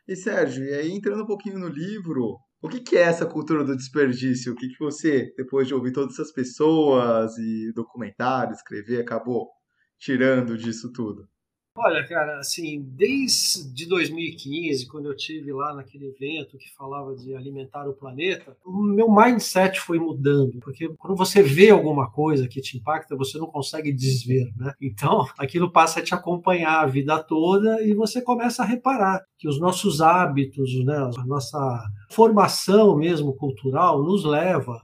E 0.07 0.15
Sérgio, 0.15 0.65
e 0.65 0.73
aí 0.73 0.91
entrando 0.91 1.23
um 1.23 1.27
pouquinho 1.27 1.59
no 1.59 1.67
livro, 1.67 2.39
o 2.61 2.67
que, 2.67 2.81
que 2.81 2.97
é 2.97 3.01
essa 3.01 3.25
cultura 3.25 3.63
do 3.63 3.75
desperdício? 3.75 4.53
O 4.53 4.55
que, 4.55 4.67
que 4.67 4.79
você, 4.79 5.33
depois 5.37 5.67
de 5.67 5.73
ouvir 5.73 5.93
todas 5.93 6.13
essas 6.15 6.31
pessoas 6.31 7.37
e 7.37 7.71
documentário, 7.73 8.53
escrever, 8.53 9.01
acabou 9.01 9.49
tirando 9.97 10.57
disso 10.57 10.91
tudo? 10.91 11.27
Olha, 11.81 12.05
cara, 12.05 12.39
assim, 12.39 12.81
desde 12.81 13.88
2015, 13.88 14.86
quando 14.88 15.05
eu 15.05 15.15
tive 15.15 15.53
lá 15.53 15.74
naquele 15.74 16.07
evento 16.07 16.57
que 16.57 16.69
falava 16.75 17.15
de 17.15 17.33
alimentar 17.33 17.88
o 17.88 17.93
planeta, 17.93 18.57
o 18.65 18.81
meu 18.81 19.09
mindset 19.09 19.79
foi 19.79 19.98
mudando, 19.98 20.59
porque 20.59 20.89
quando 20.98 21.15
você 21.15 21.41
vê 21.41 21.69
alguma 21.69 22.12
coisa 22.12 22.50
que 22.50 22.59
te 22.59 22.77
impacta, 22.77 23.15
você 23.15 23.38
não 23.38 23.48
consegue 23.48 23.93
desver, 23.93 24.51
né? 24.57 24.74
Então, 24.81 25.25
aquilo 25.38 25.71
passa 25.71 26.01
a 26.01 26.03
te 26.03 26.13
acompanhar 26.13 26.81
a 26.81 26.86
vida 26.86 27.17
toda 27.24 27.81
e 27.81 27.93
você 27.93 28.21
começa 28.21 28.62
a 28.62 28.65
reparar 28.65 29.24
que 29.38 29.48
os 29.48 29.57
nossos 29.57 30.01
hábitos, 30.01 30.83
né, 30.83 30.98
a 30.98 31.25
nossa 31.25 31.81
formação 32.12 32.98
mesmo 32.98 33.33
cultural 33.38 34.03
nos 34.03 34.25
leva 34.25 34.81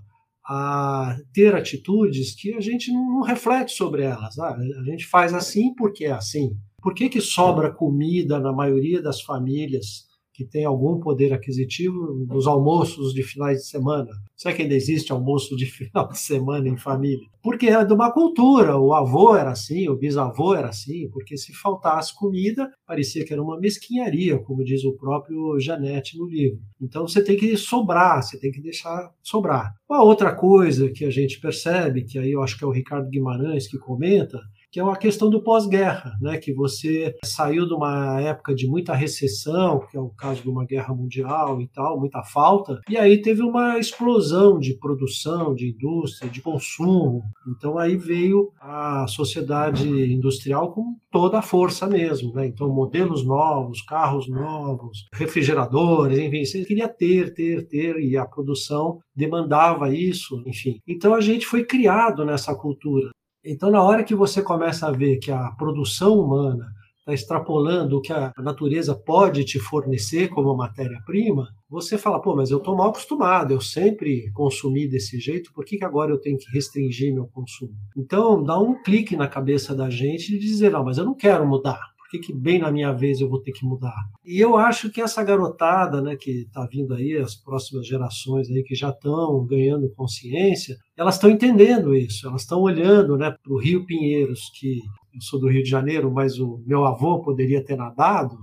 a 0.48 1.18
ter 1.34 1.56
atitudes 1.56 2.36
que 2.36 2.54
a 2.54 2.62
gente 2.62 2.92
não 2.92 3.22
reflete 3.22 3.72
sobre 3.72 4.04
elas. 4.04 4.38
Ah, 4.38 4.56
a 4.56 4.84
gente 4.84 5.06
faz 5.06 5.34
assim 5.34 5.74
porque 5.74 6.06
é 6.06 6.12
assim. 6.12 6.56
Por 6.86 6.94
que, 6.94 7.10
que 7.10 7.20
sobra 7.20 7.72
comida 7.72 8.40
na 8.40 8.54
maioria 8.54 9.02
das 9.02 9.20
famílias 9.20 10.06
que 10.32 10.46
tem 10.46 10.66
algum 10.66 11.00
poder 11.00 11.34
aquisitivo 11.34 12.24
nos 12.28 12.46
almoços 12.46 13.12
de 13.12 13.24
finais 13.24 13.62
de 13.62 13.66
semana? 13.66 14.12
Será 14.36 14.54
que 14.54 14.62
ainda 14.62 14.76
existe 14.76 15.12
almoço 15.12 15.56
de 15.56 15.66
final 15.66 16.08
de 16.10 16.20
semana 16.20 16.70
em 16.70 16.78
família? 16.78 17.26
Porque 17.42 17.66
é 17.66 17.84
de 17.84 17.92
uma 17.92 18.12
cultura. 18.12 18.78
O 18.78 18.94
avô 18.94 19.36
era 19.36 19.50
assim, 19.50 19.90
o 19.90 19.96
bisavô 19.96 20.54
era 20.54 20.70
assim, 20.70 21.10
porque 21.10 21.36
se 21.38 21.54
faltasse 21.54 22.14
comida, 22.14 22.70
parecia 22.86 23.26
que 23.26 23.34
era 23.34 23.42
uma 23.42 23.60
mesquinharia, 23.60 24.38
como 24.38 24.64
diz 24.64 24.84
o 24.84 24.96
próprio 24.96 25.60
Janete 25.60 26.16
no 26.20 26.28
livro. 26.28 26.60
Então 26.80 27.08
você 27.08 27.24
tem 27.24 27.36
que 27.36 27.58
sobrar, 27.58 28.22
você 28.22 28.40
tem 28.40 28.52
que 28.52 28.62
deixar 28.62 29.12
sobrar. 29.24 29.74
Uma 29.90 30.04
outra 30.04 30.36
coisa 30.36 30.92
que 30.92 31.04
a 31.04 31.10
gente 31.10 31.40
percebe, 31.40 32.04
que 32.04 32.20
aí 32.20 32.32
eu 32.32 32.44
acho 32.44 32.56
que 32.56 32.64
é 32.64 32.68
o 32.68 32.72
Ricardo 32.72 33.10
Guimarães 33.10 33.68
que 33.68 33.80
comenta, 33.80 34.40
que 34.76 34.80
é 34.82 34.84
uma 34.84 34.98
questão 34.98 35.30
do 35.30 35.42
pós-guerra, 35.42 36.18
né? 36.20 36.38
que 36.38 36.54
você 36.54 37.16
saiu 37.24 37.66
de 37.66 37.74
uma 37.74 38.20
época 38.20 38.54
de 38.54 38.68
muita 38.68 38.94
recessão, 38.94 39.80
que 39.90 39.96
é 39.96 40.00
o 40.02 40.10
caso 40.10 40.42
de 40.42 40.50
uma 40.50 40.66
guerra 40.66 40.94
mundial 40.94 41.62
e 41.62 41.68
tal, 41.70 41.98
muita 41.98 42.22
falta, 42.24 42.82
e 42.90 42.98
aí 42.98 43.22
teve 43.22 43.42
uma 43.42 43.80
explosão 43.80 44.60
de 44.60 44.78
produção, 44.78 45.56
de 45.56 45.70
indústria, 45.70 46.30
de 46.30 46.42
consumo. 46.42 47.24
Então 47.48 47.78
aí 47.78 47.96
veio 47.96 48.52
a 48.60 49.08
sociedade 49.08 49.88
industrial 50.14 50.74
com 50.74 50.98
toda 51.10 51.40
a 51.40 51.42
força 51.42 51.88
mesmo, 51.88 52.34
né? 52.34 52.46
Então 52.46 52.68
modelos 52.68 53.26
novos, 53.26 53.82
carros 53.82 54.28
novos, 54.28 55.06
refrigeradores, 55.14 56.20
enfim, 56.20 56.44
você 56.44 56.66
queria 56.66 56.90
ter, 56.90 57.34
ter, 57.34 57.66
ter, 57.70 57.96
e 58.02 58.18
a 58.18 58.26
produção 58.26 59.00
demandava 59.16 59.90
isso, 59.90 60.44
enfim. 60.46 60.82
Então 60.86 61.14
a 61.14 61.22
gente 61.22 61.46
foi 61.46 61.64
criado 61.64 62.26
nessa 62.26 62.54
cultura. 62.54 63.12
Então, 63.46 63.70
na 63.70 63.84
hora 63.84 64.04
que 64.04 64.16
você 64.16 64.42
começa 64.42 64.88
a 64.88 64.92
ver 64.92 65.18
que 65.18 65.32
a 65.32 65.52
produção 65.52 66.18
humana 66.20 66.66
está 67.00 67.14
extrapolando 67.14 67.98
o 67.98 68.02
que 68.02 68.12
a 68.12 68.34
natureza 68.40 68.96
pode 68.96 69.46
te 69.46 69.60
fornecer 69.60 70.30
como 70.30 70.58
matéria-prima, 70.58 71.48
você 71.70 71.96
fala, 71.96 72.20
pô, 72.20 72.36
mas 72.36 72.50
eu 72.50 72.58
estou 72.58 72.76
mal 72.76 72.90
acostumado, 72.90 73.54
eu 73.54 73.62
sempre 73.62 74.32
consumi 74.34 74.88
desse 74.88 75.20
jeito, 75.20 75.54
por 75.54 75.64
que, 75.64 75.78
que 75.78 75.86
agora 75.86 76.12
eu 76.12 76.20
tenho 76.20 76.40
que 76.40 76.50
restringir 76.52 77.14
meu 77.14 77.28
consumo? 77.28 77.74
Então, 77.96 78.44
dá 78.44 78.58
um 78.58 78.82
clique 78.82 79.16
na 79.16 79.28
cabeça 79.28 79.76
da 79.76 79.92
gente 79.92 80.32
de 80.32 80.40
dizer, 80.40 80.72
não, 80.72 80.84
mas 80.84 80.98
eu 80.98 81.06
não 81.06 81.14
quero 81.14 81.48
mudar 81.48 81.95
que, 82.20 82.34
bem 82.34 82.60
na 82.60 82.72
minha 82.72 82.92
vez 82.92 83.20
eu 83.20 83.30
vou 83.30 83.42
ter 83.42 83.52
que 83.52 83.66
mudar? 83.66 83.96
E 84.24 84.40
eu 84.40 84.58
acho 84.58 84.90
que 84.90 85.02
essa 85.02 85.24
garotada, 85.24 86.02
né, 86.02 86.16
que 86.16 86.42
está 86.42 86.66
vindo 86.66 86.94
aí, 86.94 87.18
as 87.18 87.36
próximas 87.36 87.88
gerações 87.88 88.50
aí 88.50 88.64
que 88.64 88.76
já 88.76 88.90
estão 88.90 89.46
ganhando 89.46 89.90
consciência, 89.96 90.76
elas 90.98 91.16
estão 91.16 91.30
entendendo 91.30 91.96
isso, 91.96 92.28
elas 92.28 92.42
estão 92.42 92.62
olhando, 92.62 93.18
né, 93.18 93.32
para 93.32 93.54
o 93.54 93.60
Rio 93.60 93.86
Pinheiros, 93.86 94.50
que 94.60 94.80
eu 95.14 95.22
sou 95.22 95.40
do 95.40 95.50
Rio 95.50 95.64
de 95.64 95.70
Janeiro, 95.70 96.12
mas 96.12 96.40
o 96.40 96.62
meu 96.66 96.86
avô 96.86 97.22
poderia 97.22 97.64
ter 97.64 97.76
nadado, 97.76 98.36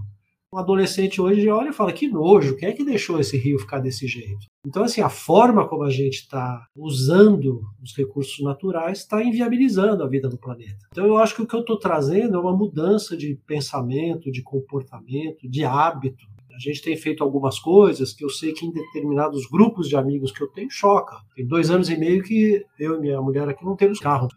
um 0.52 0.58
adolescente 0.58 1.20
hoje 1.20 1.48
olha 1.48 1.70
e 1.70 1.72
fala: 1.72 1.92
que 1.92 2.08
nojo, 2.08 2.56
quem 2.56 2.68
é 2.68 2.72
que 2.72 2.84
deixou 2.84 3.18
esse 3.18 3.38
rio 3.38 3.58
ficar 3.58 3.78
desse 3.78 4.06
jeito? 4.06 4.46
Então, 4.66 4.84
assim, 4.84 5.00
a 5.00 5.08
forma 5.08 5.66
como 5.66 5.82
a 5.82 5.90
gente 5.90 6.16
está 6.16 6.66
usando 6.76 7.62
os 7.82 7.96
recursos 7.96 8.38
naturais 8.44 8.98
está 8.98 9.22
inviabilizando 9.22 10.02
a 10.02 10.08
vida 10.08 10.28
do 10.28 10.38
planeta. 10.38 10.86
Então, 10.90 11.06
eu 11.06 11.16
acho 11.16 11.34
que 11.34 11.42
o 11.42 11.46
que 11.46 11.56
eu 11.56 11.60
estou 11.60 11.78
trazendo 11.78 12.36
é 12.36 12.40
uma 12.40 12.56
mudança 12.56 13.16
de 13.16 13.34
pensamento, 13.46 14.30
de 14.30 14.42
comportamento, 14.42 15.48
de 15.48 15.64
hábito. 15.64 16.30
A 16.54 16.58
gente 16.58 16.82
tem 16.82 16.94
feito 16.96 17.24
algumas 17.24 17.58
coisas 17.58 18.12
que 18.12 18.22
eu 18.22 18.28
sei 18.28 18.52
que 18.52 18.66
em 18.66 18.70
determinados 18.70 19.46
grupos 19.46 19.88
de 19.88 19.96
amigos 19.96 20.30
que 20.30 20.42
eu 20.42 20.48
tenho 20.48 20.70
choca. 20.70 21.16
Tem 21.34 21.46
dois 21.46 21.70
anos 21.70 21.88
e 21.88 21.96
meio 21.96 22.22
que 22.22 22.62
eu 22.78 22.98
e 22.98 23.00
minha 23.00 23.20
mulher 23.22 23.48
aqui 23.48 23.64
não 23.64 23.74
temos 23.74 23.98
carro. 23.98 24.28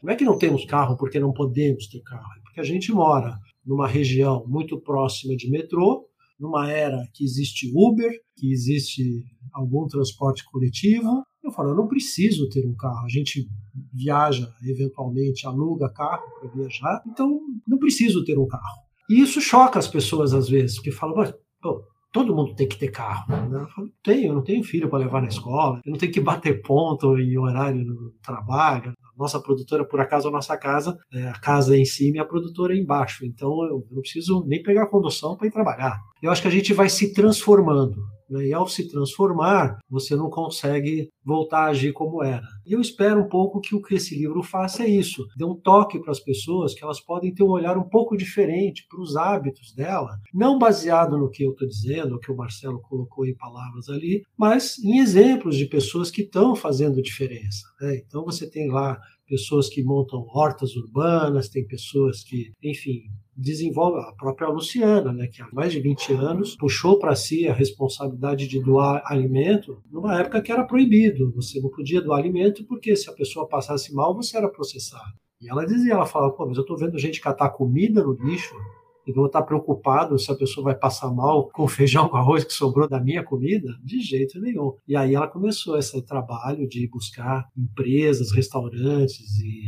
Não 0.00 0.12
é 0.12 0.16
que 0.16 0.24
não 0.24 0.38
temos 0.38 0.64
carro 0.64 0.96
porque 0.96 1.18
não 1.18 1.32
podemos 1.32 1.88
ter 1.88 2.00
carro, 2.02 2.30
é 2.38 2.40
porque 2.44 2.60
a 2.60 2.62
gente 2.62 2.92
mora 2.92 3.36
numa 3.66 3.88
região 3.88 4.44
muito 4.46 4.80
próxima 4.80 5.36
de 5.36 5.50
metrô, 5.50 6.06
numa 6.38 6.70
era 6.70 7.02
que 7.12 7.24
existe 7.24 7.70
Uber, 7.74 8.12
que 8.36 8.52
existe 8.52 9.24
algum 9.52 9.86
transporte 9.86 10.44
coletivo. 10.50 11.24
Eu 11.42 11.50
falo, 11.50 11.70
eu 11.70 11.74
não 11.74 11.88
preciso 11.88 12.48
ter 12.48 12.66
um 12.66 12.74
carro. 12.74 13.04
A 13.04 13.08
gente 13.08 13.48
viaja, 13.92 14.48
eventualmente 14.62 15.46
aluga 15.46 15.88
carro 15.88 16.24
para 16.40 16.50
viajar, 16.50 17.02
então 17.06 17.40
não 17.66 17.78
preciso 17.78 18.24
ter 18.24 18.38
um 18.38 18.46
carro. 18.46 18.86
E 19.08 19.20
isso 19.20 19.40
choca 19.40 19.78
as 19.78 19.88
pessoas 19.88 20.34
às 20.34 20.48
vezes, 20.48 20.76
porque 20.76 20.90
falam, 20.90 21.16
mas 21.16 21.32
pô, 21.62 21.82
todo 22.12 22.34
mundo 22.34 22.54
tem 22.54 22.68
que 22.68 22.78
ter 22.78 22.88
carro. 22.88 23.30
Né? 23.48 23.60
Eu 23.60 23.68
falo, 23.68 23.90
tenho, 24.02 24.28
eu 24.28 24.34
não 24.34 24.42
tenho 24.42 24.64
filho 24.64 24.88
para 24.88 24.98
levar 24.98 25.22
na 25.22 25.28
escola, 25.28 25.80
eu 25.84 25.92
não 25.92 25.98
tenho 25.98 26.12
que 26.12 26.20
bater 26.20 26.60
ponto 26.62 27.16
em 27.18 27.38
horário 27.38 27.84
no 27.84 28.10
trabalho, 28.22 28.92
nossa 29.16 29.40
produtora, 29.40 29.84
por 29.86 30.00
acaso, 30.00 30.28
a 30.28 30.30
nossa 30.30 30.56
casa, 30.56 30.96
é, 31.12 31.28
a 31.28 31.38
casa 31.38 31.76
em 31.76 31.84
cima 31.84 32.18
e 32.18 32.20
a 32.20 32.24
produtora 32.24 32.76
embaixo. 32.76 33.24
Então 33.24 33.50
eu 33.64 33.86
não 33.90 34.00
preciso 34.00 34.44
nem 34.46 34.62
pegar 34.62 34.84
a 34.84 34.88
condução 34.88 35.36
para 35.36 35.46
ir 35.46 35.52
trabalhar. 35.52 35.98
Eu 36.22 36.30
acho 36.30 36.42
que 36.42 36.48
a 36.48 36.52
gente 36.52 36.72
vai 36.72 36.88
se 36.88 37.12
transformando. 37.12 37.96
Né? 38.28 38.48
E 38.48 38.52
ao 38.52 38.66
se 38.66 38.88
transformar, 38.88 39.78
você 39.88 40.16
não 40.16 40.28
consegue 40.28 41.08
voltar 41.24 41.66
a 41.66 41.70
agir 41.70 41.92
como 41.92 42.22
era. 42.22 42.46
E 42.64 42.72
eu 42.72 42.80
espero 42.80 43.20
um 43.20 43.28
pouco 43.28 43.60
que 43.60 43.74
o 43.74 43.82
que 43.82 43.94
esse 43.94 44.16
livro 44.16 44.42
faça 44.42 44.84
é 44.84 44.88
isso, 44.88 45.26
dê 45.36 45.44
um 45.44 45.54
toque 45.54 45.98
para 46.00 46.12
as 46.12 46.20
pessoas 46.20 46.74
que 46.74 46.84
elas 46.84 47.00
podem 47.00 47.34
ter 47.34 47.42
um 47.42 47.50
olhar 47.50 47.76
um 47.76 47.88
pouco 47.88 48.16
diferente 48.16 48.86
para 48.88 49.00
os 49.00 49.16
hábitos 49.16 49.74
dela, 49.74 50.16
não 50.32 50.58
baseado 50.58 51.18
no 51.18 51.30
que 51.30 51.42
eu 51.42 51.50
estou 51.50 51.66
dizendo, 51.66 52.16
o 52.16 52.20
que 52.20 52.30
o 52.30 52.36
Marcelo 52.36 52.80
colocou 52.80 53.26
em 53.26 53.34
palavras 53.34 53.88
ali, 53.88 54.22
mas 54.36 54.78
em 54.78 54.98
exemplos 54.98 55.56
de 55.56 55.66
pessoas 55.66 56.10
que 56.10 56.22
estão 56.22 56.54
fazendo 56.54 57.02
diferença. 57.02 57.66
Né? 57.80 57.96
Então 58.06 58.24
você 58.24 58.48
tem 58.48 58.68
lá 58.68 58.98
pessoas 59.26 59.68
que 59.68 59.82
montam 59.82 60.24
hortas 60.28 60.76
urbanas, 60.76 61.48
tem 61.48 61.66
pessoas 61.66 62.22
que, 62.22 62.52
enfim, 62.62 63.02
desenvolve 63.36 64.00
a 64.00 64.12
própria 64.12 64.48
Luciana, 64.48 65.12
né, 65.12 65.26
que 65.26 65.42
há 65.42 65.48
mais 65.52 65.72
de 65.72 65.80
20 65.80 66.12
anos 66.14 66.56
puxou 66.56 66.98
para 66.98 67.14
si 67.14 67.46
a 67.46 67.52
responsabilidade 67.52 68.48
de 68.48 68.60
doar 68.60 69.02
alimento 69.04 69.82
numa 69.90 70.18
época 70.18 70.40
que 70.40 70.50
era 70.50 70.64
proibido. 70.64 71.32
Você 71.34 71.60
não 71.60 71.68
podia 71.68 72.00
doar 72.00 72.18
alimento 72.18 72.64
porque 72.64 72.96
se 72.96 73.10
a 73.10 73.12
pessoa 73.12 73.48
passasse 73.48 73.94
mal, 73.94 74.14
você 74.14 74.36
era 74.36 74.48
processado. 74.48 75.12
E 75.40 75.50
ela 75.50 75.66
dizia, 75.66 75.92
ela 75.92 76.06
falava, 76.06 76.32
pô, 76.32 76.46
mas 76.46 76.56
eu 76.56 76.62
estou 76.62 76.78
vendo 76.78 76.98
gente 76.98 77.20
catar 77.20 77.50
comida 77.50 78.02
no 78.02 78.12
lixo, 78.12 78.54
e 79.06 79.12
vou 79.12 79.26
estar 79.26 79.42
preocupado 79.42 80.18
se 80.18 80.32
a 80.32 80.34
pessoa 80.34 80.64
vai 80.64 80.74
passar 80.74 81.12
mal 81.12 81.48
com 81.50 81.68
feijão 81.68 82.08
com 82.08 82.16
arroz 82.16 82.42
que 82.42 82.52
sobrou 82.52 82.88
da 82.88 83.00
minha 83.00 83.22
comida? 83.22 83.68
De 83.82 84.00
jeito 84.00 84.40
nenhum. 84.40 84.72
E 84.86 84.96
aí 84.96 85.14
ela 85.14 85.28
começou 85.28 85.78
esse 85.78 86.02
trabalho 86.02 86.66
de 86.68 86.88
buscar 86.88 87.46
empresas, 87.56 88.32
restaurantes 88.32 89.38
e, 89.38 89.62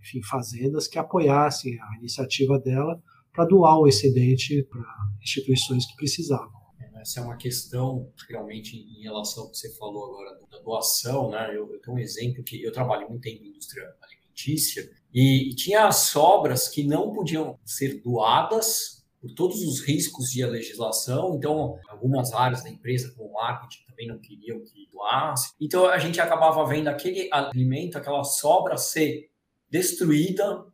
enfim, 0.00 0.22
fazendas 0.22 0.86
que 0.86 0.98
apoiassem 0.98 1.76
a 1.80 1.98
iniciativa 1.98 2.56
dela 2.58 3.02
para 3.34 3.44
doar 3.44 3.80
o 3.80 3.88
excedente 3.88 4.62
para 4.62 4.80
instituições 5.20 5.84
que 5.84 5.96
precisavam. 5.96 6.54
Essa 7.00 7.20
é 7.20 7.22
uma 7.22 7.36
questão 7.36 8.10
realmente 8.30 8.78
em 8.78 9.02
relação 9.02 9.42
ao 9.42 9.50
que 9.50 9.58
você 9.58 9.70
falou 9.76 10.06
agora 10.06 10.40
da 10.50 10.58
doação, 10.60 11.30
né? 11.30 11.50
Eu, 11.50 11.70
eu 11.70 11.78
tenho 11.78 11.98
um 11.98 12.00
exemplo 12.00 12.42
que 12.42 12.62
eu 12.62 12.72
trabalho 12.72 13.10
muito 13.10 13.26
em 13.26 13.46
indústria 13.46 13.84
alimentícia 14.00 14.90
e 15.12 15.54
tinha 15.54 15.92
sobras 15.92 16.66
que 16.66 16.82
não 16.82 17.12
podiam 17.12 17.58
ser 17.62 18.00
doadas 18.00 19.04
por 19.20 19.30
todos 19.34 19.62
os 19.62 19.80
riscos 19.80 20.30
de 20.30 20.46
legislação. 20.46 21.34
Então, 21.34 21.78
algumas 21.88 22.32
áreas 22.32 22.62
da 22.62 22.70
empresa, 22.70 23.12
como 23.14 23.34
marketing, 23.34 23.84
também 23.84 24.06
não 24.06 24.18
queriam 24.18 24.64
que 24.64 24.88
doasse. 24.90 25.52
Então, 25.60 25.86
a 25.86 25.98
gente 25.98 26.18
acabava 26.20 26.64
vendo 26.66 26.88
aquele 26.88 27.28
alimento, 27.30 27.98
aquela 27.98 28.24
sobra 28.24 28.78
ser 28.78 29.30
destruída 29.70 30.64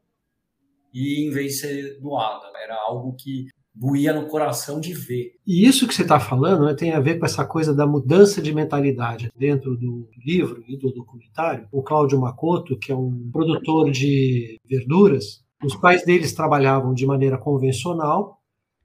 e 0.93 1.27
em 1.27 1.31
vez 1.31 1.53
de 1.53 1.59
ser 1.59 2.01
doada. 2.01 2.47
Era 2.63 2.77
algo 2.77 3.15
que 3.15 3.47
doía 3.75 4.13
no 4.13 4.27
coração 4.27 4.81
de 4.81 4.93
ver. 4.93 5.33
E 5.47 5.67
isso 5.67 5.87
que 5.87 5.95
você 5.95 6.03
está 6.03 6.21
falando 6.21 6.67
né, 6.67 6.75
tem 6.75 6.93
a 6.93 7.01
ver 7.01 7.19
com 7.19 7.25
essa 7.25 7.45
coisa 7.45 7.75
da 7.75 7.87
mudança 7.87 8.43
de 8.43 8.53
mentalidade 8.53 9.31
dentro 9.37 9.77
do 9.77 10.09
livro 10.25 10.63
e 10.69 10.77
do 10.77 10.93
documentário. 10.93 11.67
O 11.73 11.83
Cláudio 11.83 12.21
Macoto, 12.21 12.79
que 12.79 12.93
é 12.93 12.95
um 12.95 13.31
produtor 13.33 13.91
de 13.91 14.59
verduras, 14.69 15.43
os 15.63 15.77
pais 15.77 16.05
deles 16.05 16.33
trabalhavam 16.33 16.93
de 16.93 17.07
maneira 17.07 17.39
convencional 17.39 18.39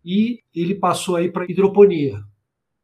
e 0.04 0.40
ele 0.54 0.76
passou 0.76 1.16
aí 1.16 1.32
para 1.32 1.50
hidroponia. 1.50 2.22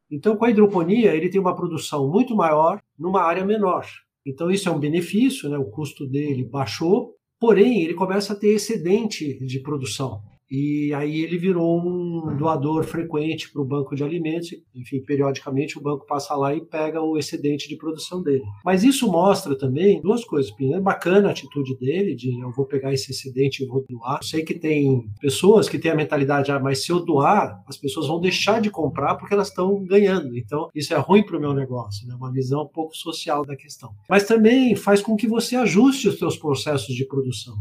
Então, 0.09 0.35
com 0.35 0.43
a 0.43 0.49
hidroponia, 0.49 1.15
ele 1.15 1.29
tem 1.29 1.39
uma 1.39 1.55
produção 1.55 2.09
muito 2.09 2.35
maior 2.35 2.81
numa 2.97 3.21
área 3.21 3.45
menor. 3.45 3.85
Então, 4.25 4.51
isso 4.51 4.67
é 4.67 4.71
um 4.71 4.79
benefício, 4.79 5.49
né? 5.49 5.57
o 5.57 5.65
custo 5.65 6.05
dele 6.05 6.43
baixou, 6.43 7.15
porém, 7.41 7.81
ele 7.81 7.95
começa 7.95 8.33
a 8.33 8.35
ter 8.35 8.53
excedente 8.53 9.43
de 9.43 9.59
produção. 9.59 10.21
E 10.51 10.93
aí 10.93 11.21
ele 11.21 11.37
virou 11.37 11.79
um 11.79 12.35
doador 12.35 12.83
frequente 12.83 13.49
para 13.49 13.61
o 13.61 13.65
banco 13.65 13.95
de 13.95 14.03
alimentos. 14.03 14.49
Enfim, 14.75 15.01
periodicamente 15.01 15.79
o 15.79 15.81
banco 15.81 16.05
passa 16.05 16.35
lá 16.35 16.53
e 16.53 16.59
pega 16.59 17.01
o 17.01 17.17
excedente 17.17 17.69
de 17.69 17.77
produção 17.77 18.21
dele. 18.21 18.43
Mas 18.65 18.83
isso 18.83 19.09
mostra 19.09 19.57
também 19.57 20.01
duas 20.01 20.25
coisas. 20.25 20.51
É 20.73 20.79
bacana 20.81 21.29
a 21.29 21.31
atitude 21.31 21.77
dele 21.77 22.13
de 22.13 22.37
eu 22.37 22.51
vou 22.51 22.65
pegar 22.65 22.91
esse 22.91 23.11
excedente 23.11 23.63
e 23.63 23.65
vou 23.65 23.85
doar. 23.89 24.19
Eu 24.21 24.27
sei 24.27 24.43
que 24.43 24.53
tem 24.53 25.05
pessoas 25.21 25.69
que 25.69 25.79
têm 25.79 25.91
a 25.91 25.95
mentalidade, 25.95 26.51
ah, 26.51 26.59
mas 26.59 26.83
se 26.83 26.91
eu 26.91 26.99
doar, 26.99 27.63
as 27.65 27.77
pessoas 27.77 28.07
vão 28.07 28.19
deixar 28.19 28.59
de 28.59 28.69
comprar 28.69 29.15
porque 29.15 29.33
elas 29.33 29.47
estão 29.47 29.81
ganhando. 29.85 30.37
Então 30.37 30.69
isso 30.75 30.93
é 30.93 30.97
ruim 30.97 31.23
para 31.23 31.37
o 31.37 31.39
meu 31.39 31.53
negócio, 31.53 32.05
né? 32.05 32.13
uma 32.13 32.31
visão 32.31 32.63
um 32.63 32.67
pouco 32.67 32.93
social 32.93 33.45
da 33.45 33.55
questão. 33.55 33.93
Mas 34.09 34.25
também 34.25 34.75
faz 34.75 35.01
com 35.01 35.15
que 35.15 35.27
você 35.27 35.55
ajuste 35.55 36.09
os 36.09 36.19
seus 36.19 36.35
processos 36.35 36.93
de 36.93 37.05
produção. 37.05 37.55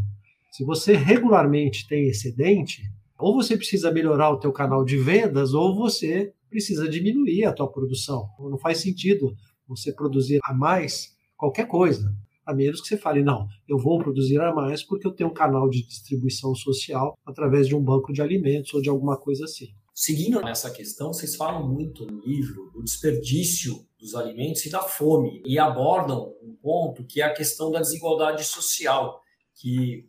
Se 0.50 0.64
você 0.64 0.94
regularmente 0.94 1.86
tem 1.86 2.08
excedente, 2.08 2.82
ou 3.18 3.34
você 3.34 3.56
precisa 3.56 3.92
melhorar 3.92 4.30
o 4.30 4.38
teu 4.38 4.52
canal 4.52 4.84
de 4.84 4.96
vendas, 4.96 5.54
ou 5.54 5.74
você 5.74 6.32
precisa 6.48 6.88
diminuir 6.88 7.44
a 7.44 7.52
tua 7.52 7.70
produção. 7.70 8.28
Não 8.38 8.58
faz 8.58 8.78
sentido 8.78 9.34
você 9.68 9.92
produzir 9.92 10.40
a 10.44 10.52
mais 10.52 11.14
qualquer 11.36 11.68
coisa, 11.68 12.12
a 12.44 12.52
menos 12.52 12.80
que 12.80 12.88
você 12.88 12.96
fale, 12.96 13.22
não, 13.22 13.46
eu 13.68 13.78
vou 13.78 13.98
produzir 13.98 14.40
a 14.40 14.52
mais 14.52 14.82
porque 14.82 15.06
eu 15.06 15.12
tenho 15.12 15.30
um 15.30 15.34
canal 15.34 15.68
de 15.68 15.86
distribuição 15.86 16.54
social 16.54 17.16
através 17.24 17.68
de 17.68 17.76
um 17.76 17.82
banco 17.82 18.12
de 18.12 18.20
alimentos 18.20 18.74
ou 18.74 18.82
de 18.82 18.88
alguma 18.88 19.16
coisa 19.16 19.44
assim. 19.44 19.68
Seguindo 19.94 20.40
nessa 20.40 20.70
questão, 20.70 21.12
vocês 21.12 21.36
falam 21.36 21.68
muito 21.68 22.06
no 22.06 22.20
livro 22.20 22.70
do 22.72 22.82
desperdício 22.82 23.86
dos 23.98 24.14
alimentos 24.14 24.64
e 24.64 24.70
da 24.70 24.80
fome, 24.80 25.42
e 25.44 25.58
abordam 25.58 26.34
um 26.42 26.54
ponto 26.54 27.04
que 27.04 27.20
é 27.20 27.24
a 27.24 27.34
questão 27.34 27.70
da 27.70 27.80
desigualdade 27.80 28.42
social, 28.44 29.20
que 29.54 30.06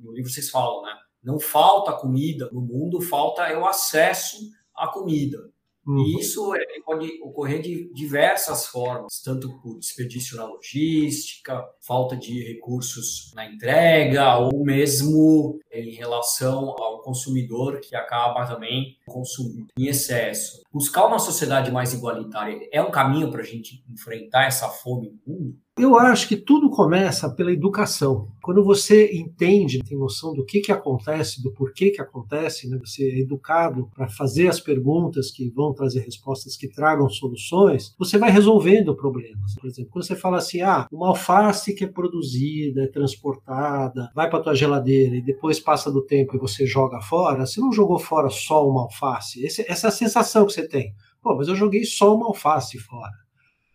no 0.00 0.12
livro 0.12 0.30
vocês 0.30 0.50
falam, 0.50 0.82
né? 0.82 0.94
Não 1.22 1.38
falta 1.38 1.92
comida 1.92 2.48
no 2.52 2.60
mundo, 2.60 3.00
falta 3.00 3.42
é 3.42 3.56
o 3.56 3.66
acesso 3.66 4.38
à 4.74 4.88
comida. 4.88 5.50
Uhum. 5.86 6.04
E 6.04 6.20
isso 6.20 6.54
é, 6.54 6.60
pode 6.84 7.20
ocorrer 7.22 7.60
de 7.60 7.92
diversas 7.92 8.66
formas, 8.66 9.20
tanto 9.24 9.58
por 9.60 9.78
desperdício 9.78 10.36
na 10.36 10.44
logística, 10.44 11.64
falta 11.80 12.16
de 12.16 12.42
recursos 12.44 13.32
na 13.34 13.46
entrega, 13.46 14.38
ou 14.38 14.62
mesmo 14.62 15.58
em 15.72 15.90
relação 15.92 16.76
ao 16.78 17.00
consumidor 17.00 17.80
que 17.80 17.96
acaba 17.96 18.46
também 18.46 18.96
consumindo 19.06 19.68
em 19.78 19.86
excesso. 19.86 20.62
Buscar 20.72 21.06
uma 21.06 21.18
sociedade 21.18 21.70
mais 21.70 21.92
igualitária 21.92 22.58
é 22.72 22.82
um 22.82 22.90
caminho 22.90 23.30
para 23.30 23.40
a 23.40 23.44
gente 23.46 23.82
enfrentar 23.90 24.44
essa 24.46 24.68
fome 24.68 25.10
no 25.10 25.34
mundo? 25.34 25.58
Eu 25.78 25.96
acho 25.96 26.28
que 26.28 26.36
tudo 26.36 26.68
começa 26.68 27.30
pela 27.30 27.52
educação. 27.52 28.28
Quando 28.42 28.62
você 28.62 29.14
entende, 29.14 29.82
tem 29.82 29.96
noção 29.96 30.34
do 30.34 30.44
que, 30.44 30.60
que 30.60 30.72
acontece, 30.72 31.42
do 31.42 31.52
porquê 31.52 31.90
que 31.90 32.02
acontece, 32.02 32.68
né? 32.68 32.76
você 32.78 33.04
é 33.04 33.20
educado 33.20 33.88
para 33.94 34.08
fazer 34.08 34.48
as 34.48 34.60
perguntas 34.60 35.30
que 35.30 35.48
vão 35.48 35.72
trazer 35.72 36.00
respostas 36.00 36.56
que 36.56 36.68
tragam 36.68 37.08
soluções, 37.08 37.94
você 37.98 38.18
vai 38.18 38.30
resolvendo 38.30 38.94
problemas. 38.94 39.54
Por 39.54 39.68
exemplo, 39.68 39.90
quando 39.90 40.04
você 40.04 40.16
fala 40.16 40.38
assim, 40.38 40.60
ah, 40.60 40.86
uma 40.92 41.08
alface 41.08 41.74
que 41.74 41.84
é 41.84 41.88
produzida, 41.88 42.82
é 42.82 42.88
transportada, 42.88 44.10
vai 44.14 44.28
para 44.28 44.40
tua 44.40 44.54
geladeira 44.54 45.16
e 45.16 45.22
depois 45.22 45.60
passa 45.60 45.90
do 45.90 46.04
tempo 46.04 46.36
e 46.36 46.40
você 46.40 46.66
joga 46.66 47.00
fora, 47.00 47.46
você 47.46 47.60
não 47.60 47.72
jogou 47.72 47.98
fora 47.98 48.28
só 48.28 48.68
uma 48.68 48.82
alface. 48.82 49.42
Esse, 49.42 49.64
essa 49.66 49.86
é 49.86 49.88
a 49.88 49.92
sensação 49.92 50.44
que 50.44 50.52
você 50.52 50.68
tem. 50.68 50.92
Pô, 51.22 51.34
mas 51.36 51.48
eu 51.48 51.54
joguei 51.54 51.84
só 51.84 52.14
uma 52.14 52.26
alface 52.26 52.78
fora. 52.78 53.12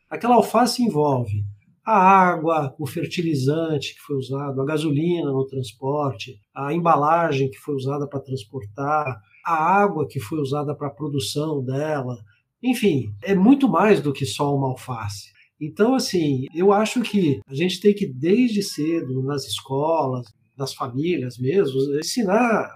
Aquela 0.07 0.35
alface 0.35 0.83
envolve 0.83 1.43
a 1.85 1.97
água, 1.97 2.73
o 2.79 2.87
fertilizante 2.87 3.93
que 3.93 4.01
foi 4.01 4.17
usado, 4.17 4.59
a 4.59 4.65
gasolina 4.65 5.31
no 5.31 5.45
transporte, 5.45 6.39
a 6.53 6.73
embalagem 6.73 7.49
que 7.49 7.57
foi 7.57 7.75
usada 7.75 8.07
para 8.07 8.19
transportar, 8.19 9.21
a 9.45 9.53
água 9.53 10.07
que 10.07 10.19
foi 10.19 10.39
usada 10.39 10.75
para 10.75 10.87
a 10.87 10.93
produção 10.93 11.63
dela. 11.63 12.17
Enfim, 12.63 13.13
é 13.21 13.35
muito 13.35 13.69
mais 13.69 14.01
do 14.01 14.11
que 14.11 14.25
só 14.25 14.55
uma 14.55 14.69
alface. 14.69 15.31
Então, 15.61 15.93
assim, 15.93 16.45
eu 16.55 16.73
acho 16.73 17.01
que 17.01 17.39
a 17.47 17.53
gente 17.53 17.79
tem 17.79 17.93
que, 17.93 18.07
desde 18.07 18.63
cedo, 18.63 19.21
nas 19.21 19.45
escolas, 19.45 20.25
nas 20.57 20.73
famílias 20.73 21.37
mesmo, 21.37 21.79
ensinar 21.99 22.67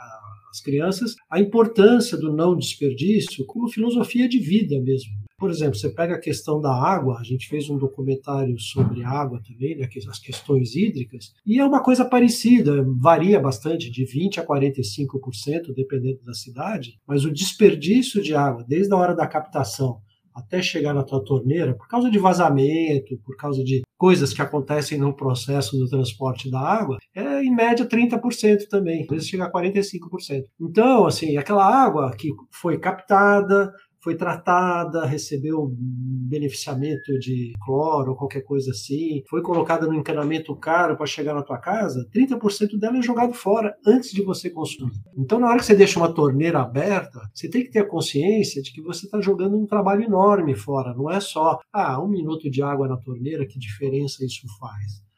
as 0.52 0.62
crianças 0.62 1.16
a 1.30 1.40
importância 1.40 2.18
do 2.18 2.34
não 2.34 2.56
desperdício 2.56 3.46
como 3.46 3.70
filosofia 3.70 4.28
de 4.30 4.40
vida 4.40 4.80
mesmo. 4.82 5.12
Por 5.40 5.50
exemplo, 5.50 5.76
você 5.76 5.90
pega 5.90 6.16
a 6.16 6.20
questão 6.20 6.60
da 6.60 6.72
água, 6.72 7.18
a 7.20 7.24
gente 7.24 7.48
fez 7.48 7.70
um 7.70 7.78
documentário 7.78 8.60
sobre 8.60 9.04
água 9.04 9.42
também, 9.42 9.78
né, 9.78 9.88
as 10.10 10.20
questões 10.20 10.76
hídricas, 10.76 11.34
e 11.46 11.60
é 11.60 11.66
uma 11.66 11.82
coisa 11.82 12.04
parecida, 12.06 12.86
varia 12.98 13.40
bastante, 13.40 13.90
de 13.90 14.06
20% 14.06 14.40
a 14.40 14.46
45%, 14.46 15.74
dependendo 15.76 16.20
da 16.24 16.34
cidade, 16.34 17.00
mas 17.08 17.24
o 17.24 17.32
desperdício 17.32 18.22
de 18.22 18.36
água, 18.36 18.66
desde 18.68 18.94
a 18.94 18.98
hora 18.98 19.16
da 19.16 19.28
captação 19.28 20.02
até 20.40 20.62
chegar 20.62 20.94
na 20.94 21.04
tua 21.04 21.24
torneira, 21.24 21.74
por 21.74 21.88
causa 21.88 22.10
de 22.10 22.18
vazamento, 22.18 23.18
por 23.26 23.36
causa 23.36 23.64
de 23.64 23.82
coisas 23.98 24.34
que 24.34 24.42
acontecem 24.42 24.98
no 24.98 25.14
processo 25.14 25.78
do 25.78 25.90
transporte 25.90 26.50
da 26.50 26.60
água, 26.60 26.98
é 27.14 27.44
em 27.44 27.54
média 27.54 27.86
30% 27.86 28.68
também, 28.70 29.02
às 29.02 29.08
vezes 29.08 29.28
chega 29.28 29.46
a 29.46 29.52
45%. 29.52 30.44
Então, 30.60 31.06
assim, 31.06 31.38
aquela 31.38 31.66
água 31.66 32.12
que 32.16 32.30
foi 32.52 32.78
captada, 32.78 33.72
foi 34.02 34.16
tratada, 34.16 35.06
recebeu 35.06 35.76
beneficiamento 35.78 37.18
de 37.20 37.54
cloro 37.66 38.12
ou 38.12 38.18
qualquer 38.18 38.42
coisa 38.42 38.72
assim, 38.72 39.24
foi 39.30 39.42
colocada 39.42 39.88
no 39.88 39.96
encanamento 39.96 40.56
caro 40.56 40.96
para 40.96 41.06
chegar 41.06 41.34
na 41.34 41.42
tua 41.42 41.58
casa, 41.58 42.08
30% 42.14 42.80
dela 42.80 42.98
é 42.98 43.02
jogado 43.02 43.34
fora 43.34 43.76
antes 43.86 44.12
de 44.12 44.22
você 44.22 44.50
consumir. 44.50 44.94
Então, 45.18 45.40
na 45.40 45.48
hora 45.48 45.60
que 45.60 45.66
você 45.66 45.76
deixa 45.76 46.00
uma 46.00 46.14
torneira 46.14 46.62
aberta, 46.62 47.20
você 47.34 47.50
tem 47.50 47.64
que 47.64 47.72
ter 47.72 47.80
a 47.80 47.88
consciência 47.88 48.62
de 48.62 48.72
que 48.72 48.82
você 48.82 49.06
está 49.06 49.20
jogando 49.20 49.58
um 49.58 49.66
trabalho 49.66 50.04
enorme 50.04 50.56
fora. 50.56 50.94
Não 50.94 51.10
é 51.10 51.20
só, 51.20 51.60
ah, 51.74 52.02
um 52.02 52.08
minuto 52.08 52.50
de 52.50 52.62
água 52.62 52.88
na 52.88 52.98
torneira, 52.98 53.46
que 53.46 53.60
diferença 53.60 54.24
isso 54.24 54.48
faz. 54.60 55.10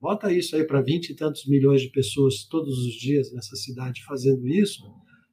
Bota 0.00 0.32
isso 0.32 0.54
aí 0.54 0.64
para 0.64 0.80
20 0.80 1.10
e 1.10 1.16
tantos 1.16 1.44
milhões 1.46 1.82
de 1.82 1.90
pessoas 1.90 2.44
todos 2.44 2.78
os 2.86 2.94
dias 2.94 3.32
nessa 3.32 3.56
cidade 3.56 4.04
fazendo 4.04 4.46
isso, 4.46 4.84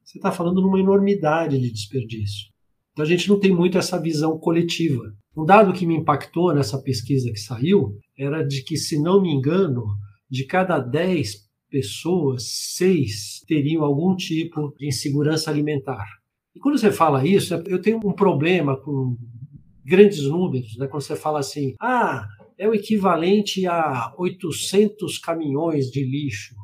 você 0.02 0.18
está 0.18 0.32
falando 0.32 0.60
numa 0.60 0.80
enormidade 0.80 1.58
de 1.60 1.70
desperdício. 1.70 2.55
Então 2.96 3.04
a 3.04 3.08
gente 3.08 3.28
não 3.28 3.38
tem 3.38 3.54
muito 3.54 3.76
essa 3.76 4.00
visão 4.00 4.38
coletiva. 4.38 5.12
Um 5.36 5.44
dado 5.44 5.74
que 5.74 5.84
me 5.86 5.94
impactou 5.94 6.54
nessa 6.54 6.80
pesquisa 6.80 7.30
que 7.30 7.38
saiu 7.38 7.98
era 8.18 8.42
de 8.42 8.64
que, 8.64 8.74
se 8.78 8.98
não 8.98 9.20
me 9.20 9.30
engano, 9.30 9.84
de 10.30 10.46
cada 10.46 10.78
10 10.78 11.46
pessoas, 11.70 12.44
6 12.74 13.42
teriam 13.46 13.84
algum 13.84 14.16
tipo 14.16 14.74
de 14.78 14.88
insegurança 14.88 15.50
alimentar. 15.50 16.06
E 16.54 16.58
quando 16.58 16.78
você 16.78 16.90
fala 16.90 17.26
isso, 17.26 17.52
eu 17.66 17.82
tenho 17.82 17.98
um 17.98 18.14
problema 18.14 18.80
com 18.80 19.14
grandes 19.84 20.22
números, 20.22 20.78
né? 20.78 20.86
quando 20.86 21.02
você 21.02 21.16
fala 21.16 21.40
assim, 21.40 21.74
ah, 21.78 22.26
é 22.56 22.66
o 22.66 22.72
equivalente 22.72 23.66
a 23.66 24.14
800 24.16 25.18
caminhões 25.18 25.90
de 25.90 26.02
lixo. 26.02 26.54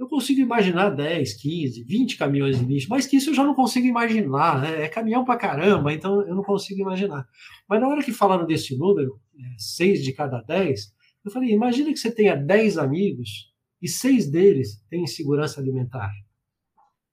Eu 0.00 0.08
consigo 0.08 0.40
imaginar 0.40 0.88
10, 0.88 1.34
15, 1.34 1.84
20 1.84 2.16
caminhões 2.16 2.58
de 2.58 2.64
lixo, 2.64 2.88
mas 2.88 3.06
que 3.06 3.18
isso 3.18 3.28
eu 3.28 3.34
já 3.34 3.44
não 3.44 3.54
consigo 3.54 3.86
imaginar. 3.86 4.58
Né? 4.58 4.84
É 4.84 4.88
caminhão 4.88 5.26
pra 5.26 5.36
caramba, 5.36 5.92
então 5.92 6.22
eu 6.26 6.34
não 6.34 6.42
consigo 6.42 6.80
imaginar. 6.80 7.28
Mas 7.68 7.82
na 7.82 7.86
hora 7.86 8.02
que 8.02 8.10
falaram 8.10 8.46
desse 8.46 8.74
número, 8.78 9.20
6 9.58 10.00
é, 10.00 10.02
de 10.02 10.12
cada 10.14 10.40
10, 10.40 10.94
eu 11.22 11.30
falei: 11.30 11.50
imagina 11.50 11.92
que 11.92 11.98
você 11.98 12.10
tenha 12.10 12.34
10 12.34 12.78
amigos 12.78 13.50
e 13.82 13.86
seis 13.86 14.30
deles 14.30 14.82
têm 14.88 15.02
insegurança 15.02 15.60
alimentar. 15.60 16.10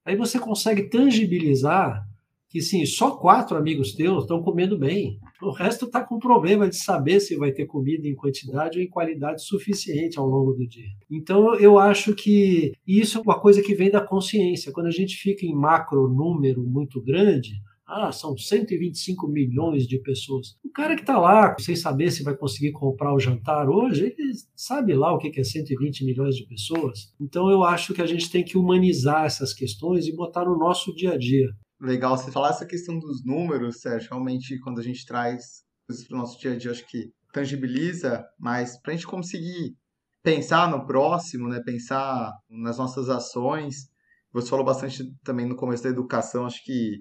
Aí 0.05 0.15
você 0.15 0.39
consegue 0.39 0.83
tangibilizar 0.83 2.06
que 2.49 2.61
sim, 2.61 2.85
só 2.85 3.11
quatro 3.11 3.57
amigos 3.57 3.93
teus 3.93 4.23
estão 4.23 4.41
comendo 4.41 4.77
bem. 4.77 5.19
O 5.41 5.51
resto 5.51 5.85
está 5.85 6.03
com 6.03 6.17
problema 6.17 6.69
de 6.69 6.77
saber 6.77 7.19
se 7.19 7.35
vai 7.35 7.51
ter 7.51 7.65
comida 7.65 8.07
em 8.07 8.15
quantidade 8.15 8.77
ou 8.77 8.83
em 8.83 8.89
qualidade 8.89 9.43
suficiente 9.43 10.17
ao 10.17 10.27
longo 10.27 10.53
do 10.53 10.67
dia. 10.67 10.89
Então 11.11 11.55
eu 11.55 11.77
acho 11.77 12.15
que 12.15 12.71
isso 12.87 13.17
é 13.17 13.21
uma 13.21 13.39
coisa 13.39 13.61
que 13.61 13.75
vem 13.75 13.91
da 13.91 14.01
consciência. 14.01 14.71
Quando 14.71 14.87
a 14.87 14.91
gente 14.91 15.15
fica 15.17 15.45
em 15.45 15.53
macro 15.53 16.07
número 16.07 16.63
muito 16.63 17.01
grande, 17.01 17.51
ah, 17.87 18.11
são 18.11 18.37
125 18.37 19.27
milhões 19.27 19.87
de 19.87 19.97
pessoas. 19.99 20.57
O 20.63 20.69
cara 20.69 20.93
que 20.93 21.01
está 21.01 21.17
lá, 21.17 21.55
sem 21.57 21.75
saber 21.75 22.11
se 22.11 22.21
vai 22.21 22.35
conseguir 22.35 22.73
comprar 22.73 23.13
o 23.13 23.19
jantar 23.19 23.69
hoje, 23.69 24.13
ele 24.17 24.33
sabe 24.53 24.93
lá 24.93 25.13
o 25.13 25.17
que 25.17 25.39
é 25.39 25.43
120 25.43 26.03
milhões 26.03 26.35
de 26.35 26.45
pessoas. 26.45 27.13
Então 27.19 27.49
eu 27.49 27.63
acho 27.63 27.93
que 27.93 28.01
a 28.01 28.05
gente 28.05 28.29
tem 28.29 28.43
que 28.43 28.57
humanizar 28.57 29.25
essas 29.25 29.53
questões 29.53 30.05
e 30.05 30.15
botar 30.15 30.43
no 30.43 30.57
nosso 30.57 30.93
dia 30.93 31.13
a 31.13 31.17
dia. 31.17 31.49
Legal 31.79 32.17
você 32.17 32.31
falar 32.31 32.49
essa 32.49 32.65
questão 32.65 32.97
dos 32.97 33.23
números, 33.23 33.81
Sérgio. 33.81 34.09
Realmente, 34.11 34.59
quando 34.59 34.79
a 34.79 34.83
gente 34.83 35.05
traz 35.05 35.63
coisas 35.87 36.07
para 36.07 36.15
o 36.15 36.19
nosso 36.19 36.39
dia 36.39 36.53
a 36.53 36.57
dia, 36.57 36.71
acho 36.71 36.87
que 36.87 37.11
tangibiliza, 37.31 38.25
mas 38.39 38.79
para 38.81 38.93
a 38.93 38.95
gente 38.95 39.05
conseguir 39.05 39.75
pensar 40.23 40.69
no 40.69 40.85
próximo, 40.85 41.47
né, 41.47 41.61
pensar 41.63 42.31
nas 42.49 42.77
nossas 42.77 43.09
ações. 43.09 43.87
Você 44.33 44.49
falou 44.49 44.65
bastante 44.65 45.03
também 45.23 45.45
no 45.45 45.55
começo 45.55 45.83
da 45.83 45.89
educação, 45.89 46.45
acho 46.45 46.63
que 46.63 46.97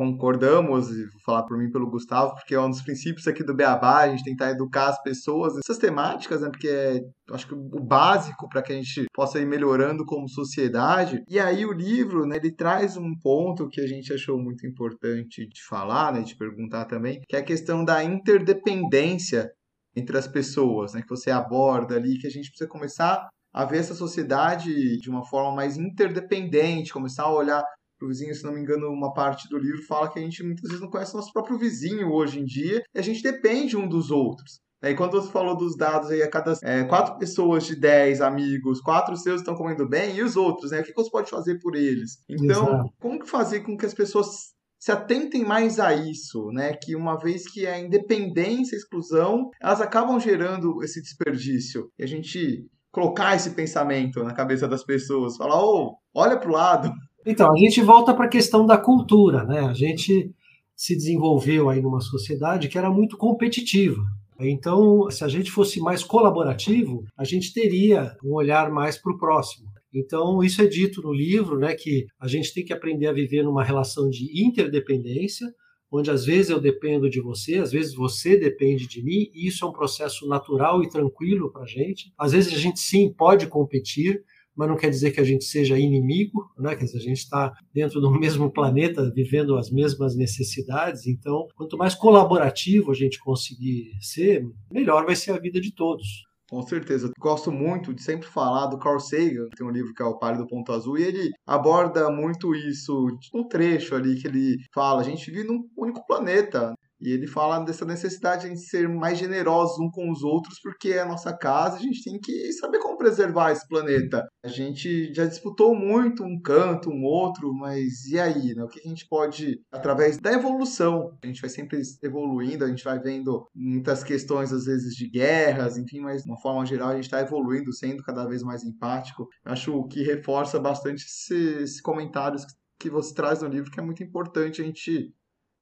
concordamos, 0.00 0.90
e 0.90 1.02
vou 1.04 1.20
falar 1.26 1.42
por 1.42 1.58
mim 1.58 1.70
pelo 1.70 1.90
Gustavo, 1.90 2.34
porque 2.34 2.54
é 2.54 2.60
um 2.60 2.70
dos 2.70 2.80
princípios 2.80 3.28
aqui 3.28 3.44
do 3.44 3.54
Beabá, 3.54 3.98
a 3.98 4.08
gente 4.08 4.24
tentar 4.24 4.50
educar 4.50 4.88
as 4.88 5.02
pessoas, 5.02 5.58
essas 5.58 5.76
temáticas, 5.76 6.40
né, 6.40 6.48
porque 6.48 6.68
é, 6.68 7.02
acho 7.30 7.46
que 7.46 7.52
o 7.52 7.84
básico 7.84 8.48
para 8.48 8.62
que 8.62 8.72
a 8.72 8.76
gente 8.76 9.04
possa 9.12 9.38
ir 9.38 9.44
melhorando 9.44 10.06
como 10.06 10.26
sociedade. 10.26 11.22
E 11.28 11.38
aí 11.38 11.66
o 11.66 11.72
livro, 11.72 12.24
né, 12.24 12.38
ele 12.38 12.50
traz 12.50 12.96
um 12.96 13.12
ponto 13.22 13.68
que 13.68 13.78
a 13.78 13.86
gente 13.86 14.10
achou 14.10 14.38
muito 14.38 14.66
importante 14.66 15.46
de 15.46 15.62
falar, 15.68 16.14
né, 16.14 16.22
de 16.22 16.34
perguntar 16.34 16.86
também, 16.86 17.20
que 17.28 17.36
é 17.36 17.40
a 17.40 17.44
questão 17.44 17.84
da 17.84 18.02
interdependência 18.02 19.50
entre 19.94 20.16
as 20.16 20.26
pessoas, 20.26 20.94
né, 20.94 21.02
que 21.02 21.10
você 21.10 21.30
aborda 21.30 21.96
ali, 21.96 22.16
que 22.16 22.26
a 22.26 22.30
gente 22.30 22.48
precisa 22.48 22.70
começar 22.70 23.28
a 23.52 23.64
ver 23.66 23.78
essa 23.78 23.94
sociedade 23.94 24.96
de 24.98 25.10
uma 25.10 25.26
forma 25.26 25.54
mais 25.54 25.76
interdependente, 25.76 26.90
começar 26.90 27.24
a 27.24 27.34
olhar 27.34 27.62
o 28.04 28.08
vizinho, 28.08 28.34
se 28.34 28.44
não 28.44 28.52
me 28.52 28.60
engano, 28.60 28.88
uma 28.88 29.12
parte 29.12 29.48
do 29.48 29.58
livro 29.58 29.82
fala 29.86 30.10
que 30.10 30.18
a 30.18 30.22
gente 30.22 30.42
muitas 30.42 30.68
vezes 30.68 30.80
não 30.80 30.90
conhece 30.90 31.14
nosso 31.14 31.32
próprio 31.32 31.58
vizinho 31.58 32.10
hoje 32.10 32.40
em 32.40 32.44
dia 32.44 32.82
e 32.94 32.98
a 32.98 33.02
gente 33.02 33.22
depende 33.22 33.76
um 33.76 33.88
dos 33.88 34.10
outros. 34.10 34.60
E 34.82 34.94
quando 34.94 35.12
você 35.12 35.30
falou 35.30 35.56
dos 35.56 35.76
dados 35.76 36.10
aí, 36.10 36.22
a 36.22 36.30
cada 36.30 36.54
é, 36.62 36.84
quatro 36.84 37.18
pessoas 37.18 37.66
de 37.66 37.76
dez 37.76 38.22
amigos, 38.22 38.80
quatro 38.80 39.14
seus 39.14 39.40
estão 39.40 39.54
comendo 39.54 39.86
bem, 39.86 40.16
e 40.16 40.22
os 40.22 40.36
outros, 40.36 40.70
né? 40.70 40.80
O 40.80 40.84
que 40.84 40.94
você 40.94 41.10
pode 41.10 41.28
fazer 41.28 41.58
por 41.58 41.76
eles? 41.76 42.18
Então, 42.26 42.66
Exato. 42.66 42.94
como 42.98 43.20
que 43.20 43.28
fazer 43.28 43.60
com 43.60 43.76
que 43.76 43.84
as 43.84 43.92
pessoas 43.92 44.54
se 44.78 44.90
atentem 44.90 45.44
mais 45.44 45.78
a 45.78 45.92
isso, 45.94 46.50
né? 46.52 46.72
Que 46.72 46.96
uma 46.96 47.18
vez 47.18 47.46
que 47.46 47.66
a 47.66 47.78
independência 47.78 48.74
a 48.74 48.78
exclusão, 48.78 49.50
elas 49.60 49.82
acabam 49.82 50.18
gerando 50.18 50.82
esse 50.82 51.02
desperdício. 51.02 51.90
E 51.98 52.02
a 52.02 52.06
gente 52.06 52.66
colocar 52.90 53.36
esse 53.36 53.50
pensamento 53.50 54.24
na 54.24 54.32
cabeça 54.32 54.66
das 54.66 54.82
pessoas, 54.82 55.36
falar, 55.36 55.62
ô, 55.62 55.88
oh, 55.88 55.96
olha 56.14 56.38
para 56.38 56.48
o 56.48 56.52
lado, 56.52 56.90
então, 57.26 57.52
a 57.52 57.56
gente 57.56 57.80
volta 57.82 58.14
para 58.14 58.26
a 58.26 58.30
questão 58.30 58.64
da 58.64 58.78
cultura, 58.78 59.44
né? 59.44 59.60
A 59.60 59.74
gente 59.74 60.30
se 60.74 60.96
desenvolveu 60.96 61.68
aí 61.68 61.82
numa 61.82 62.00
sociedade 62.00 62.68
que 62.68 62.78
era 62.78 62.90
muito 62.90 63.16
competitiva. 63.16 64.02
Então, 64.38 65.10
se 65.10 65.22
a 65.22 65.28
gente 65.28 65.50
fosse 65.50 65.80
mais 65.80 66.02
colaborativo, 66.02 67.04
a 67.16 67.24
gente 67.24 67.52
teria 67.52 68.16
um 68.24 68.32
olhar 68.32 68.70
mais 68.70 68.96
para 68.96 69.12
o 69.12 69.18
próximo. 69.18 69.68
Então, 69.92 70.42
isso 70.42 70.62
é 70.62 70.66
dito 70.66 71.02
no 71.02 71.12
livro, 71.12 71.58
né, 71.58 71.74
que 71.74 72.06
a 72.18 72.26
gente 72.26 72.54
tem 72.54 72.64
que 72.64 72.72
aprender 72.72 73.08
a 73.08 73.12
viver 73.12 73.42
numa 73.42 73.62
relação 73.62 74.08
de 74.08 74.42
interdependência, 74.42 75.52
onde 75.92 76.10
às 76.10 76.24
vezes 76.24 76.50
eu 76.50 76.60
dependo 76.60 77.10
de 77.10 77.20
você, 77.20 77.56
às 77.56 77.72
vezes 77.72 77.92
você 77.94 78.36
depende 78.36 78.86
de 78.86 79.02
mim, 79.02 79.28
e 79.34 79.48
isso 79.48 79.64
é 79.64 79.68
um 79.68 79.72
processo 79.72 80.26
natural 80.28 80.82
e 80.82 80.88
tranquilo 80.88 81.50
para 81.50 81.64
a 81.64 81.66
gente. 81.66 82.12
Às 82.16 82.32
vezes 82.32 82.54
a 82.54 82.58
gente 82.58 82.78
sim 82.78 83.12
pode 83.12 83.48
competir, 83.48 84.22
mas 84.60 84.68
não 84.68 84.76
quer 84.76 84.90
dizer 84.90 85.10
que 85.10 85.20
a 85.20 85.24
gente 85.24 85.42
seja 85.46 85.78
inimigo, 85.78 86.50
né? 86.58 86.76
Quer 86.76 86.84
dizer, 86.84 86.98
a 86.98 87.00
gente 87.00 87.16
está 87.16 87.50
dentro 87.72 87.98
do 87.98 88.10
mesmo 88.20 88.52
planeta, 88.52 89.10
vivendo 89.10 89.56
as 89.56 89.70
mesmas 89.70 90.14
necessidades. 90.14 91.06
Então, 91.06 91.48
quanto 91.56 91.78
mais 91.78 91.94
colaborativo 91.94 92.90
a 92.90 92.94
gente 92.94 93.18
conseguir 93.18 93.92
ser, 94.02 94.46
melhor 94.70 95.06
vai 95.06 95.16
ser 95.16 95.30
a 95.30 95.38
vida 95.38 95.58
de 95.58 95.74
todos. 95.74 96.28
Com 96.50 96.60
certeza. 96.60 97.10
Gosto 97.18 97.50
muito 97.50 97.94
de 97.94 98.02
sempre 98.02 98.28
falar 98.28 98.66
do 98.66 98.76
Carl 98.76 99.00
Sagan, 99.00 99.48
tem 99.56 99.66
um 99.66 99.70
livro 99.70 99.94
que 99.94 100.02
é 100.02 100.04
o 100.04 100.18
Palio 100.18 100.42
do 100.42 100.46
Ponto 100.46 100.72
Azul, 100.72 100.98
e 100.98 101.04
ele 101.04 101.30
aborda 101.46 102.10
muito 102.10 102.54
isso, 102.54 103.06
um 103.32 103.48
trecho 103.48 103.94
ali 103.94 104.20
que 104.20 104.28
ele 104.28 104.56
fala, 104.74 105.00
a 105.00 105.04
gente 105.04 105.30
vive 105.30 105.48
num 105.48 105.62
único 105.74 106.04
planeta, 106.06 106.74
e 107.00 107.10
ele 107.10 107.26
fala 107.26 107.58
dessa 107.60 107.84
necessidade 107.84 108.48
de 108.48 108.58
ser 108.58 108.88
mais 108.88 109.18
generosos 109.18 109.78
um 109.78 109.90
com 109.90 110.10
os 110.10 110.22
outros, 110.22 110.60
porque 110.60 110.90
é 110.90 111.00
a 111.00 111.06
nossa 111.06 111.32
casa, 111.32 111.76
a 111.76 111.80
gente 111.80 112.02
tem 112.02 112.18
que 112.18 112.52
saber 112.52 112.78
como 112.78 112.98
preservar 112.98 113.52
esse 113.52 113.66
planeta. 113.66 114.26
A 114.44 114.48
gente 114.48 115.12
já 115.14 115.24
disputou 115.24 115.74
muito 115.74 116.22
um 116.22 116.40
canto, 116.40 116.90
um 116.90 117.04
outro, 117.04 117.52
mas 117.54 118.06
e 118.06 118.18
aí? 118.18 118.54
Né? 118.54 118.62
O 118.62 118.68
que 118.68 118.80
a 118.80 118.88
gente 118.88 119.06
pode, 119.08 119.60
através 119.72 120.18
da 120.18 120.32
evolução, 120.32 121.16
a 121.22 121.26
gente 121.26 121.40
vai 121.40 121.50
sempre 121.50 121.80
evoluindo, 122.02 122.64
a 122.64 122.68
gente 122.68 122.84
vai 122.84 122.98
vendo 122.98 123.46
muitas 123.54 124.04
questões, 124.04 124.52
às 124.52 124.64
vezes, 124.64 124.94
de 124.94 125.08
guerras, 125.08 125.78
enfim, 125.78 126.00
mas 126.00 126.22
de 126.22 126.30
uma 126.30 126.40
forma 126.40 126.66
geral 126.66 126.90
a 126.90 126.94
gente 126.94 127.04
está 127.04 127.20
evoluindo, 127.20 127.72
sendo 127.72 128.02
cada 128.02 128.26
vez 128.26 128.42
mais 128.42 128.62
empático. 128.64 129.28
Acho 129.44 129.84
que 129.88 130.02
reforça 130.02 130.58
bastante 130.58 131.04
esses 131.04 131.80
comentários 131.80 132.44
que 132.78 132.90
você 132.90 133.14
traz 133.14 133.42
no 133.42 133.48
livro, 133.48 133.70
que 133.70 133.78
é 133.78 133.82
muito 133.82 134.02
importante 134.02 134.62
a 134.62 134.64
gente 134.64 135.12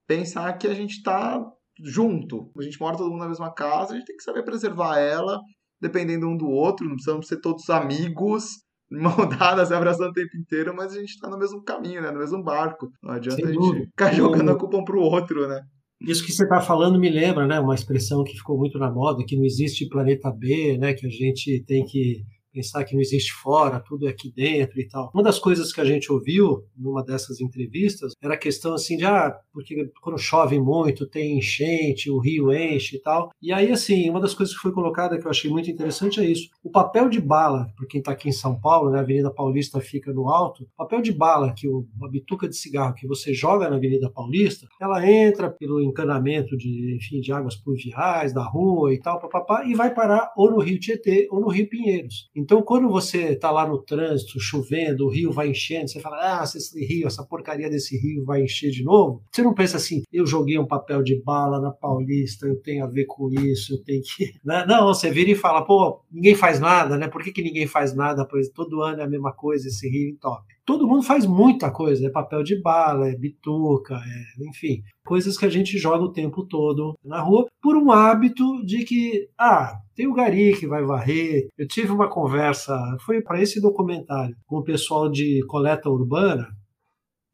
pensar 0.08 0.52
que 0.54 0.66
a 0.66 0.74
gente 0.74 0.92
está 0.96 1.40
junto. 1.84 2.50
A 2.58 2.62
gente 2.62 2.80
mora 2.80 2.96
todo 2.96 3.10
mundo 3.10 3.20
na 3.20 3.28
mesma 3.28 3.52
casa, 3.52 3.92
a 3.92 3.96
gente 3.96 4.06
tem 4.06 4.16
que 4.16 4.24
saber 4.24 4.42
preservar 4.42 4.98
ela, 4.98 5.38
dependendo 5.80 6.26
um 6.26 6.36
do 6.36 6.48
outro, 6.48 6.88
não 6.88 6.94
precisamos 6.94 7.28
ser 7.28 7.40
todos 7.40 7.70
amigos, 7.70 8.46
mão 8.90 9.28
dadas, 9.28 9.70
abraçando 9.70 10.10
o 10.10 10.14
tempo 10.14 10.36
inteiro, 10.36 10.74
mas 10.74 10.92
a 10.92 10.98
gente 10.98 11.10
está 11.10 11.28
no 11.28 11.38
mesmo 11.38 11.62
caminho, 11.62 12.00
né? 12.00 12.10
no 12.10 12.18
mesmo 12.18 12.42
barco. 12.42 12.88
Não 13.02 13.12
adianta 13.12 13.46
a 13.46 13.52
gente 13.52 13.86
ficar 13.86 14.12
jogando 14.12 14.50
a 14.50 14.58
culpa 14.58 14.78
um 14.78 14.84
pro 14.84 15.00
outro, 15.00 15.46
né? 15.46 15.60
Isso 16.00 16.24
que 16.24 16.32
você 16.32 16.44
está 16.44 16.60
falando 16.60 16.98
me 16.98 17.10
lembra, 17.10 17.44
né, 17.44 17.58
uma 17.58 17.74
expressão 17.74 18.22
que 18.22 18.36
ficou 18.36 18.56
muito 18.56 18.78
na 18.78 18.88
moda, 18.88 19.24
que 19.26 19.36
não 19.36 19.44
existe 19.44 19.88
planeta 19.88 20.30
B, 20.30 20.78
né, 20.78 20.94
que 20.94 21.04
a 21.04 21.10
gente 21.10 21.64
tem 21.66 21.84
que 21.84 22.22
pensar 22.58 22.82
que 22.84 22.94
não 22.94 23.00
existe 23.00 23.32
fora, 23.32 23.78
tudo 23.78 24.08
é 24.08 24.10
aqui 24.10 24.32
dentro 24.34 24.80
e 24.80 24.88
tal. 24.88 25.12
Uma 25.14 25.22
das 25.22 25.38
coisas 25.38 25.72
que 25.72 25.80
a 25.80 25.84
gente 25.84 26.12
ouviu 26.12 26.64
numa 26.76 27.04
dessas 27.04 27.40
entrevistas 27.40 28.14
era 28.20 28.34
a 28.34 28.38
questão 28.38 28.74
assim 28.74 28.96
de, 28.96 29.04
ah, 29.04 29.32
porque 29.52 29.88
quando 30.02 30.18
chove 30.18 30.58
muito, 30.58 31.06
tem 31.06 31.38
enchente, 31.38 32.10
o 32.10 32.18
rio 32.18 32.52
enche 32.52 32.96
e 32.96 33.00
tal. 33.00 33.30
E 33.40 33.52
aí, 33.52 33.70
assim, 33.70 34.10
uma 34.10 34.20
das 34.20 34.34
coisas 34.34 34.54
que 34.54 34.60
foi 34.60 34.72
colocada 34.72 35.18
que 35.18 35.24
eu 35.24 35.30
achei 35.30 35.48
muito 35.48 35.70
interessante 35.70 36.18
é 36.18 36.24
isso. 36.24 36.48
O 36.64 36.70
papel 36.70 37.08
de 37.08 37.20
bala, 37.20 37.72
para 37.76 37.86
quem 37.86 38.00
está 38.00 38.10
aqui 38.10 38.28
em 38.28 38.32
São 38.32 38.58
Paulo, 38.58 38.90
né, 38.90 38.98
a 38.98 39.02
Avenida 39.02 39.32
Paulista 39.32 39.80
fica 39.80 40.12
no 40.12 40.28
alto, 40.28 40.64
o 40.64 40.76
papel 40.76 41.00
de 41.00 41.12
bala, 41.12 41.54
que 41.54 41.68
o, 41.68 41.86
uma 41.96 42.10
bituca 42.10 42.48
de 42.48 42.56
cigarro 42.56 42.94
que 42.94 43.06
você 43.06 43.32
joga 43.32 43.70
na 43.70 43.76
Avenida 43.76 44.10
Paulista, 44.10 44.66
ela 44.80 45.08
entra 45.08 45.48
pelo 45.48 45.80
encanamento 45.80 46.56
de, 46.56 46.96
enfim, 46.96 47.20
de 47.20 47.32
águas 47.32 47.54
pluviais, 47.54 48.34
da 48.34 48.42
rua 48.42 48.92
e 48.92 48.98
tal, 48.98 49.20
papapá, 49.20 49.64
e 49.64 49.74
vai 49.74 49.94
parar 49.94 50.32
ou 50.36 50.50
no 50.50 50.58
Rio 50.58 50.80
Tietê 50.80 51.28
ou 51.30 51.40
no 51.40 51.48
Rio 51.48 51.68
Pinheiros. 51.68 52.28
Então, 52.34 52.47
quando 52.62 52.88
você 52.88 53.32
está 53.32 53.50
lá 53.50 53.66
no 53.66 53.78
trânsito, 53.78 54.40
chovendo, 54.40 55.06
o 55.06 55.10
rio 55.10 55.32
vai 55.32 55.48
enchendo, 55.48 55.88
você 55.88 56.00
fala, 56.00 56.40
ah, 56.40 56.44
esse 56.44 56.84
rio, 56.84 57.06
essa 57.06 57.24
porcaria 57.24 57.68
desse 57.68 57.98
rio 57.98 58.24
vai 58.24 58.42
encher 58.42 58.70
de 58.70 58.82
novo. 58.82 59.22
Você 59.30 59.42
não 59.42 59.54
pensa 59.54 59.76
assim, 59.76 60.02
eu 60.12 60.26
joguei 60.26 60.58
um 60.58 60.66
papel 60.66 61.02
de 61.02 61.20
bala 61.22 61.60
na 61.60 61.70
Paulista, 61.70 62.46
eu 62.46 62.60
tenho 62.60 62.84
a 62.84 62.88
ver 62.88 63.06
com 63.06 63.30
isso, 63.30 63.74
eu 63.74 63.82
tenho 63.82 64.02
que. 64.02 64.32
Né? 64.44 64.64
Não, 64.66 64.86
você 64.86 65.10
vira 65.10 65.30
e 65.30 65.34
fala, 65.34 65.62
pô, 65.62 66.00
ninguém 66.10 66.34
faz 66.34 66.58
nada, 66.58 66.96
né? 66.96 67.08
Por 67.08 67.22
que, 67.22 67.32
que 67.32 67.42
ninguém 67.42 67.66
faz 67.66 67.94
nada? 67.94 68.24
Pois 68.24 68.48
todo 68.48 68.82
ano 68.82 69.00
é 69.00 69.04
a 69.04 69.08
mesma 69.08 69.32
coisa, 69.32 69.68
esse 69.68 69.88
rio 69.88 70.08
entope 70.08 70.57
todo 70.68 70.86
mundo 70.86 71.02
faz 71.02 71.24
muita 71.24 71.70
coisa, 71.70 72.06
é 72.06 72.10
papel 72.10 72.42
de 72.42 72.60
bala, 72.60 73.08
é 73.08 73.16
bituca, 73.16 73.94
é, 73.94 74.48
enfim, 74.50 74.82
coisas 75.02 75.38
que 75.38 75.46
a 75.46 75.48
gente 75.48 75.78
joga 75.78 76.04
o 76.04 76.12
tempo 76.12 76.46
todo 76.46 76.94
na 77.02 77.22
rua 77.22 77.46
por 77.62 77.74
um 77.74 77.90
hábito 77.90 78.44
de 78.66 78.84
que, 78.84 79.30
ah, 79.38 79.78
tem 79.96 80.06
o 80.06 80.12
gari 80.12 80.54
que 80.54 80.66
vai 80.66 80.84
varrer. 80.84 81.48
Eu 81.56 81.66
tive 81.66 81.90
uma 81.90 82.06
conversa, 82.06 82.76
foi 83.00 83.22
para 83.22 83.40
esse 83.40 83.62
documentário, 83.62 84.36
com 84.46 84.58
o 84.58 84.62
pessoal 84.62 85.10
de 85.10 85.40
coleta 85.46 85.88
urbana, 85.88 86.46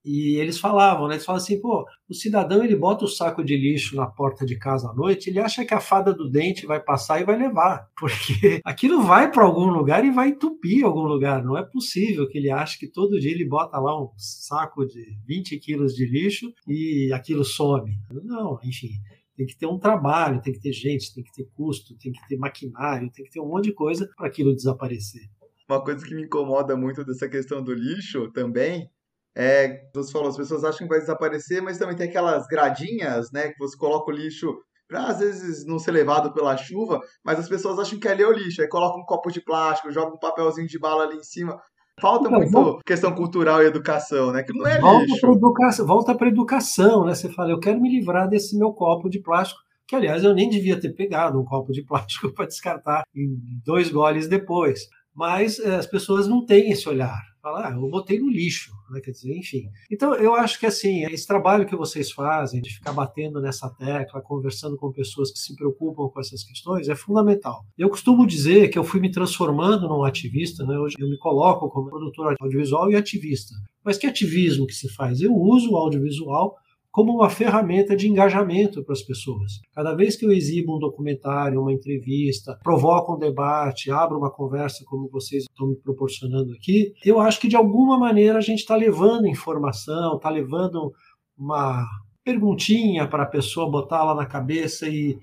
E 0.04 0.36
eles 0.36 0.58
falavam, 0.58 1.08
né? 1.08 1.14
Eles 1.14 1.24
falavam 1.24 1.42
assim, 1.42 1.58
pô, 1.58 1.86
o 2.06 2.14
cidadão 2.14 2.62
ele 2.62 2.76
bota 2.76 3.06
o 3.06 3.08
saco 3.08 3.42
de 3.42 3.56
lixo 3.56 3.96
na 3.96 4.06
porta 4.06 4.44
de 4.44 4.58
casa 4.58 4.90
à 4.90 4.94
noite, 4.94 5.30
ele 5.30 5.40
acha 5.40 5.64
que 5.64 5.72
a 5.72 5.80
fada 5.80 6.12
do 6.12 6.28
dente 6.28 6.66
vai 6.66 6.78
passar 6.78 7.20
e 7.20 7.24
vai 7.24 7.38
levar, 7.38 7.88
porque 7.98 8.60
aquilo 8.64 9.02
vai 9.02 9.30
para 9.30 9.44
algum 9.44 9.66
lugar 9.66 10.04
e 10.04 10.10
vai 10.10 10.28
entupir 10.28 10.84
algum 10.84 11.04
lugar. 11.04 11.42
Não 11.42 11.56
é 11.56 11.64
possível 11.64 12.28
que 12.28 12.36
ele 12.36 12.50
ache 12.50 12.78
que 12.78 12.86
todo 12.86 13.18
dia 13.18 13.30
ele 13.30 13.48
bota 13.48 13.78
lá 13.78 13.98
um 13.98 14.10
saco 14.18 14.84
de 14.84 15.16
20 15.26 15.58
quilos 15.58 15.94
de 15.94 16.04
lixo 16.04 16.52
e 16.68 17.10
aquilo 17.12 17.44
some. 17.44 17.90
Não, 18.24 18.58
enfim. 18.62 18.90
Tem 19.36 19.46
que 19.46 19.56
ter 19.56 19.66
um 19.66 19.78
trabalho, 19.78 20.40
tem 20.40 20.52
que 20.52 20.60
ter 20.60 20.72
gente, 20.72 21.12
tem 21.12 21.24
que 21.24 21.32
ter 21.32 21.48
custo, 21.56 21.96
tem 21.96 22.12
que 22.12 22.28
ter 22.28 22.36
maquinário, 22.36 23.10
tem 23.10 23.24
que 23.24 23.30
ter 23.32 23.40
um 23.40 23.48
monte 23.48 23.64
de 23.64 23.72
coisa 23.72 24.08
para 24.16 24.28
aquilo 24.28 24.54
desaparecer. 24.54 25.22
Uma 25.68 25.82
coisa 25.82 26.06
que 26.06 26.14
me 26.14 26.24
incomoda 26.24 26.76
muito 26.76 27.04
dessa 27.04 27.28
questão 27.28 27.64
do 27.64 27.72
lixo 27.72 28.30
também 28.30 28.88
é, 29.36 29.88
você 29.94 30.12
falou, 30.12 30.28
as 30.28 30.36
pessoas 30.36 30.64
acham 30.64 30.86
que 30.86 30.92
vai 30.92 31.00
desaparecer, 31.00 31.60
mas 31.60 31.78
também 31.78 31.96
tem 31.96 32.08
aquelas 32.08 32.46
gradinhas, 32.46 33.30
né, 33.32 33.48
que 33.48 33.58
você 33.58 33.76
coloca 33.76 34.10
o 34.10 34.14
lixo 34.14 34.54
para 34.86 35.06
às 35.06 35.18
vezes 35.18 35.66
não 35.66 35.78
ser 35.78 35.92
levado 35.92 36.32
pela 36.32 36.56
chuva, 36.56 37.00
mas 37.24 37.38
as 37.38 37.48
pessoas 37.48 37.78
acham 37.78 37.98
que 37.98 38.06
ali 38.06 38.22
é 38.22 38.28
o 38.28 38.32
lixo, 38.32 38.62
aí 38.62 38.68
coloca 38.68 38.98
um 38.98 39.04
copo 39.04 39.30
de 39.30 39.40
plástico, 39.40 39.90
joga 39.90 40.14
um 40.14 40.18
papelzinho 40.18 40.68
de 40.68 40.78
bala 40.78 41.04
ali 41.04 41.16
em 41.16 41.22
cima. 41.22 41.58
Falta 42.00 42.28
muito 42.28 42.50
volta, 42.50 42.82
questão 42.84 43.14
cultural 43.14 43.62
e 43.62 43.66
educação, 43.66 44.32
né? 44.32 44.42
Que 44.42 44.52
não 44.52 44.66
é 44.66 44.80
volta 44.80 45.06
lixo. 45.06 45.20
Pra 45.20 45.32
educação, 45.32 45.86
volta 45.86 46.14
para 46.14 46.28
educação, 46.28 47.04
né? 47.04 47.14
Você 47.14 47.28
fala, 47.32 47.50
eu 47.50 47.60
quero 47.60 47.80
me 47.80 47.88
livrar 47.88 48.28
desse 48.28 48.58
meu 48.58 48.72
copo 48.72 49.08
de 49.08 49.20
plástico, 49.20 49.60
que 49.86 49.94
aliás 49.94 50.24
eu 50.24 50.34
nem 50.34 50.48
devia 50.48 50.78
ter 50.78 50.90
pegado 50.90 51.40
um 51.40 51.44
copo 51.44 51.72
de 51.72 51.82
plástico 51.84 52.30
para 52.34 52.46
descartar 52.46 53.04
em 53.14 53.38
dois 53.64 53.90
goles 53.90 54.28
depois. 54.28 54.80
Mas 55.14 55.58
é, 55.58 55.76
as 55.76 55.86
pessoas 55.86 56.26
não 56.26 56.44
têm 56.44 56.70
esse 56.70 56.88
olhar 56.88 57.22
falar, 57.44 57.68
ah, 57.68 57.72
eu 57.72 57.90
botei 57.90 58.18
no 58.18 58.30
lixo, 58.30 58.72
né? 58.90 59.00
quer 59.02 59.10
dizer, 59.10 59.36
enfim. 59.36 59.68
Então, 59.90 60.14
eu 60.14 60.34
acho 60.34 60.58
que 60.58 60.64
assim, 60.64 61.04
esse 61.04 61.26
trabalho 61.26 61.66
que 61.66 61.76
vocês 61.76 62.10
fazem 62.10 62.62
de 62.62 62.70
ficar 62.70 62.92
batendo 62.92 63.38
nessa 63.38 63.68
tecla, 63.68 64.22
conversando 64.22 64.78
com 64.78 64.90
pessoas 64.90 65.30
que 65.30 65.38
se 65.38 65.54
preocupam 65.54 66.08
com 66.08 66.20
essas 66.20 66.42
questões, 66.42 66.88
é 66.88 66.94
fundamental. 66.94 67.62
Eu 67.76 67.90
costumo 67.90 68.26
dizer 68.26 68.70
que 68.70 68.78
eu 68.78 68.84
fui 68.84 68.98
me 68.98 69.10
transformando 69.10 69.86
num 69.86 70.04
ativista, 70.04 70.64
né? 70.64 70.78
hoje 70.78 70.96
eu 70.98 71.08
me 71.08 71.18
coloco 71.18 71.68
como 71.68 71.90
produtor 71.90 72.34
audiovisual 72.40 72.90
e 72.90 72.96
ativista. 72.96 73.54
Mas 73.84 73.98
que 73.98 74.06
ativismo 74.06 74.66
que 74.66 74.74
se 74.74 74.88
faz? 74.88 75.20
Eu 75.20 75.34
uso 75.34 75.72
o 75.72 75.76
audiovisual 75.76 76.56
como 76.94 77.12
uma 77.12 77.28
ferramenta 77.28 77.96
de 77.96 78.08
engajamento 78.08 78.84
para 78.84 78.92
as 78.92 79.02
pessoas. 79.02 79.54
Cada 79.74 79.96
vez 79.96 80.14
que 80.14 80.24
eu 80.24 80.30
exibo 80.30 80.76
um 80.76 80.78
documentário, 80.78 81.60
uma 81.60 81.72
entrevista, 81.72 82.56
provoco 82.62 83.16
um 83.16 83.18
debate, 83.18 83.90
abro 83.90 84.16
uma 84.16 84.30
conversa 84.30 84.84
como 84.86 85.10
vocês 85.10 85.42
estão 85.42 85.66
me 85.66 85.74
proporcionando 85.74 86.52
aqui, 86.52 86.92
eu 87.04 87.18
acho 87.18 87.40
que 87.40 87.48
de 87.48 87.56
alguma 87.56 87.98
maneira 87.98 88.38
a 88.38 88.40
gente 88.40 88.60
está 88.60 88.76
levando 88.76 89.26
informação, 89.26 90.14
está 90.14 90.30
levando 90.30 90.92
uma 91.36 91.84
perguntinha 92.22 93.08
para 93.08 93.24
a 93.24 93.28
pessoa 93.28 93.68
botar 93.68 94.04
lá 94.04 94.14
na 94.14 94.24
cabeça 94.24 94.88
e 94.88 95.18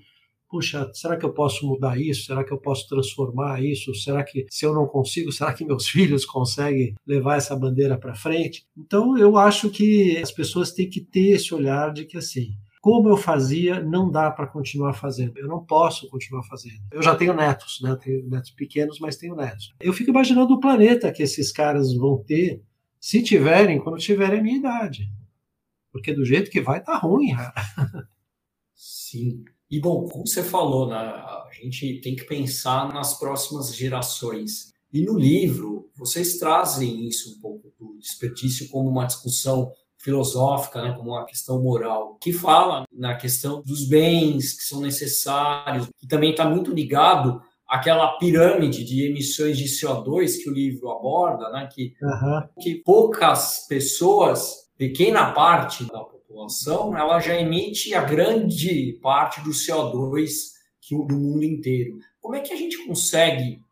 puxa, 0.52 0.90
será 0.92 1.16
que 1.16 1.24
eu 1.24 1.32
posso 1.32 1.66
mudar 1.66 1.98
isso? 1.98 2.26
Será 2.26 2.44
que 2.44 2.52
eu 2.52 2.58
posso 2.58 2.86
transformar 2.86 3.64
isso? 3.64 3.94
Será 3.94 4.22
que 4.22 4.44
se 4.50 4.66
eu 4.66 4.74
não 4.74 4.86
consigo, 4.86 5.32
será 5.32 5.54
que 5.54 5.64
meus 5.64 5.88
filhos 5.88 6.26
conseguem 6.26 6.94
levar 7.06 7.36
essa 7.38 7.56
bandeira 7.56 7.98
para 7.98 8.14
frente? 8.14 8.66
Então 8.76 9.16
eu 9.16 9.38
acho 9.38 9.70
que 9.70 10.18
as 10.18 10.30
pessoas 10.30 10.70
têm 10.70 10.90
que 10.90 11.00
ter 11.00 11.30
esse 11.30 11.54
olhar 11.54 11.90
de 11.90 12.04
que 12.04 12.18
assim, 12.18 12.50
como 12.82 13.08
eu 13.08 13.16
fazia, 13.16 13.82
não 13.82 14.10
dá 14.10 14.30
para 14.30 14.46
continuar 14.46 14.92
fazendo. 14.92 15.38
Eu 15.38 15.48
não 15.48 15.64
posso 15.64 16.06
continuar 16.10 16.42
fazendo. 16.42 16.82
Eu 16.92 17.02
já 17.02 17.16
tenho 17.16 17.32
netos, 17.32 17.80
né? 17.80 17.96
tenho 17.96 18.28
netos 18.28 18.50
pequenos, 18.50 19.00
mas 19.00 19.16
tenho 19.16 19.34
netos. 19.34 19.72
Eu 19.80 19.94
fico 19.94 20.10
imaginando 20.10 20.52
o 20.52 20.60
planeta 20.60 21.10
que 21.10 21.22
esses 21.22 21.50
caras 21.50 21.94
vão 21.94 22.22
ter, 22.22 22.62
se 23.00 23.22
tiverem, 23.22 23.80
quando 23.80 23.96
tiverem 23.96 24.40
a 24.40 24.42
minha 24.42 24.58
idade. 24.58 25.08
Porque 25.90 26.12
do 26.12 26.26
jeito 26.26 26.50
que 26.50 26.60
vai, 26.60 26.82
tá 26.82 26.98
ruim, 26.98 27.34
cara. 27.34 27.54
Sim. 28.74 29.44
E 29.72 29.80
bom, 29.80 30.06
como 30.06 30.26
você 30.26 30.42
falou, 30.42 30.86
né, 30.86 30.96
a 30.96 31.48
gente 31.50 31.98
tem 32.02 32.14
que 32.14 32.24
pensar 32.24 32.92
nas 32.92 33.18
próximas 33.18 33.74
gerações. 33.74 34.70
E 34.92 35.00
no 35.00 35.18
livro, 35.18 35.90
vocês 35.96 36.36
trazem 36.38 37.08
isso 37.08 37.34
um 37.34 37.40
pouco 37.40 37.72
do 37.80 37.96
desperdício 37.98 38.68
como 38.68 38.90
uma 38.90 39.06
discussão 39.06 39.72
filosófica, 39.96 40.82
né, 40.82 40.92
como 40.92 41.12
uma 41.12 41.24
questão 41.24 41.62
moral, 41.62 42.18
que 42.20 42.34
fala 42.34 42.84
na 42.92 43.16
questão 43.16 43.62
dos 43.62 43.88
bens 43.88 44.52
que 44.52 44.62
são 44.62 44.78
necessários, 44.78 45.88
e 46.02 46.06
também 46.06 46.32
está 46.32 46.44
muito 46.44 46.70
ligado 46.70 47.40
àquela 47.66 48.18
pirâmide 48.18 48.84
de 48.84 49.06
emissões 49.06 49.56
de 49.56 49.64
CO2 49.64 50.42
que 50.42 50.50
o 50.50 50.52
livro 50.52 50.90
aborda, 50.90 51.48
né, 51.48 51.66
que, 51.72 51.94
uhum. 52.02 52.42
que 52.60 52.74
poucas 52.74 53.64
pessoas, 53.66 54.70
pequena 54.76 55.32
parte 55.32 55.84
da 55.84 56.00
população, 56.00 56.21
ela 56.96 57.20
já 57.20 57.38
emite 57.38 57.94
a 57.94 58.02
grande 58.02 58.98
parte 59.02 59.40
do 59.42 59.50
CO2 59.50 60.52
que, 60.80 60.94
do 60.94 61.16
mundo 61.16 61.44
inteiro. 61.44 61.98
Como 62.20 62.34
é 62.34 62.40
que 62.40 62.52
a 62.52 62.56
gente 62.56 62.84
consegue 62.86 63.62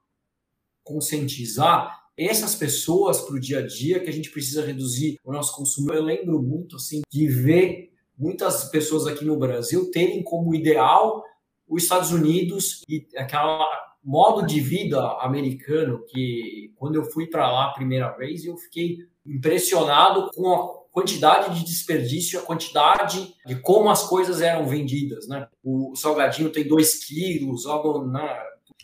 conscientizar 0.83 1.99
essas 2.16 2.55
pessoas 2.55 3.20
para 3.20 3.35
o 3.35 3.40
dia 3.40 3.61
a 3.61 3.66
dia 3.66 4.01
que 4.01 4.09
a 4.09 4.12
gente 4.12 4.31
precisa 4.31 4.64
reduzir 4.64 5.18
o 5.25 5.33
nosso 5.33 5.57
consumo? 5.57 5.92
Eu 5.92 6.03
lembro 6.03 6.42
muito 6.42 6.77
assim 6.77 7.03
de 7.11 7.27
ver 7.27 7.90
muitas 8.18 8.64
pessoas 8.64 9.07
aqui 9.07 9.25
no 9.25 9.38
Brasil 9.38 9.90
terem 9.90 10.23
como 10.23 10.55
ideal 10.55 11.25
os 11.66 11.85
Estados 11.85 12.11
Unidos 12.11 12.83
e 12.88 13.07
aquela 13.16 13.66
modo 14.03 14.46
de 14.46 14.61
vida 14.61 15.01
americano 15.20 16.05
que 16.07 16.73
quando 16.77 16.96
eu 16.96 17.05
fui 17.05 17.27
para 17.27 17.51
lá 17.51 17.66
a 17.66 17.75
primeira 17.75 18.11
vez 18.16 18.44
eu 18.44 18.57
fiquei 18.57 18.99
impressionado 19.25 20.31
com 20.35 20.53
a 20.53 20.80
quantidade 20.92 21.59
de 21.59 21.64
desperdício, 21.64 22.38
a 22.38 22.42
quantidade 22.42 23.35
de 23.46 23.57
como 23.57 23.90
as 23.90 24.09
coisas 24.09 24.40
eram 24.40 24.66
vendidas, 24.66 25.29
né? 25.29 25.46
O 25.62 25.94
salgadinho 25.94 26.50
tem 26.50 26.66
2 26.66 27.05
quilos, 27.05 27.66
algo 27.66 28.07
né, 28.07 28.29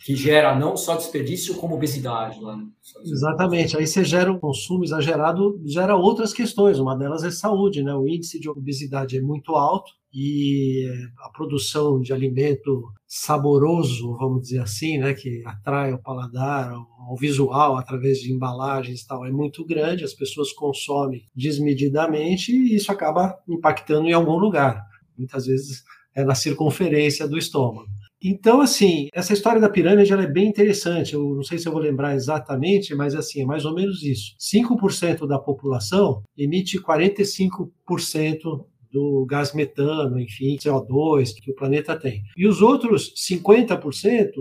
que 0.05 0.15
gera 0.15 0.55
não 0.55 0.77
só 0.77 0.95
desperdício, 0.95 1.55
como 1.55 1.75
obesidade. 1.75 2.39
Lá 2.39 2.57
Exatamente. 3.03 3.77
Aí 3.77 3.85
você 3.85 4.03
gera 4.03 4.31
um 4.31 4.39
consumo 4.39 4.83
exagerado, 4.83 5.59
gera 5.65 5.95
outras 5.95 6.33
questões. 6.33 6.79
Uma 6.79 6.95
delas 6.95 7.23
é 7.23 7.31
saúde, 7.31 7.83
né? 7.83 7.93
O 7.93 8.07
índice 8.07 8.39
de 8.39 8.49
obesidade 8.49 9.17
é 9.17 9.21
muito 9.21 9.55
alto 9.55 9.91
e 10.19 10.89
a 11.19 11.29
produção 11.29 12.01
de 12.01 12.11
alimento 12.11 12.91
saboroso, 13.05 14.17
vamos 14.17 14.41
dizer 14.41 14.61
assim, 14.61 14.97
né, 14.97 15.13
que 15.13 15.43
atrai 15.45 15.93
o 15.93 16.01
paladar, 16.01 16.73
ao 16.73 17.15
visual 17.15 17.77
através 17.77 18.17
de 18.17 18.33
embalagens 18.33 19.01
e 19.01 19.07
tal, 19.07 19.27
é 19.27 19.31
muito 19.31 19.63
grande, 19.63 20.03
as 20.03 20.15
pessoas 20.15 20.51
consomem 20.51 21.21
desmedidamente 21.35 22.51
e 22.51 22.75
isso 22.75 22.91
acaba 22.91 23.37
impactando 23.47 24.07
em 24.07 24.13
algum 24.13 24.37
lugar. 24.39 24.81
Muitas 25.15 25.45
vezes 25.45 25.83
é 26.15 26.23
na 26.23 26.33
circunferência 26.33 27.27
do 27.27 27.37
estômago. 27.37 27.87
Então, 28.19 28.61
assim, 28.61 29.09
essa 29.13 29.33
história 29.33 29.61
da 29.61 29.69
pirâmide 29.69 30.11
ela 30.11 30.23
é 30.23 30.27
bem 30.27 30.47
interessante. 30.47 31.13
Eu 31.13 31.35
não 31.35 31.43
sei 31.43 31.59
se 31.59 31.67
eu 31.67 31.71
vou 31.71 31.79
lembrar 31.79 32.15
exatamente, 32.15 32.95
mas 32.95 33.13
assim, 33.13 33.43
é 33.43 33.45
mais 33.45 33.65
ou 33.65 33.75
menos 33.75 34.01
isso. 34.01 34.35
5% 34.39 35.27
da 35.27 35.37
população 35.37 36.23
emite 36.35 36.81
45% 36.81 38.65
do 38.97 39.27
gás 39.27 39.53
metano, 39.53 40.19
enfim, 40.19 40.57
CO2 40.57 41.35
que 41.39 41.51
o 41.51 41.55
planeta 41.55 41.95
tem. 41.95 42.23
E 42.35 42.47
os 42.47 42.63
outros 42.63 43.13
50%, 43.15 44.31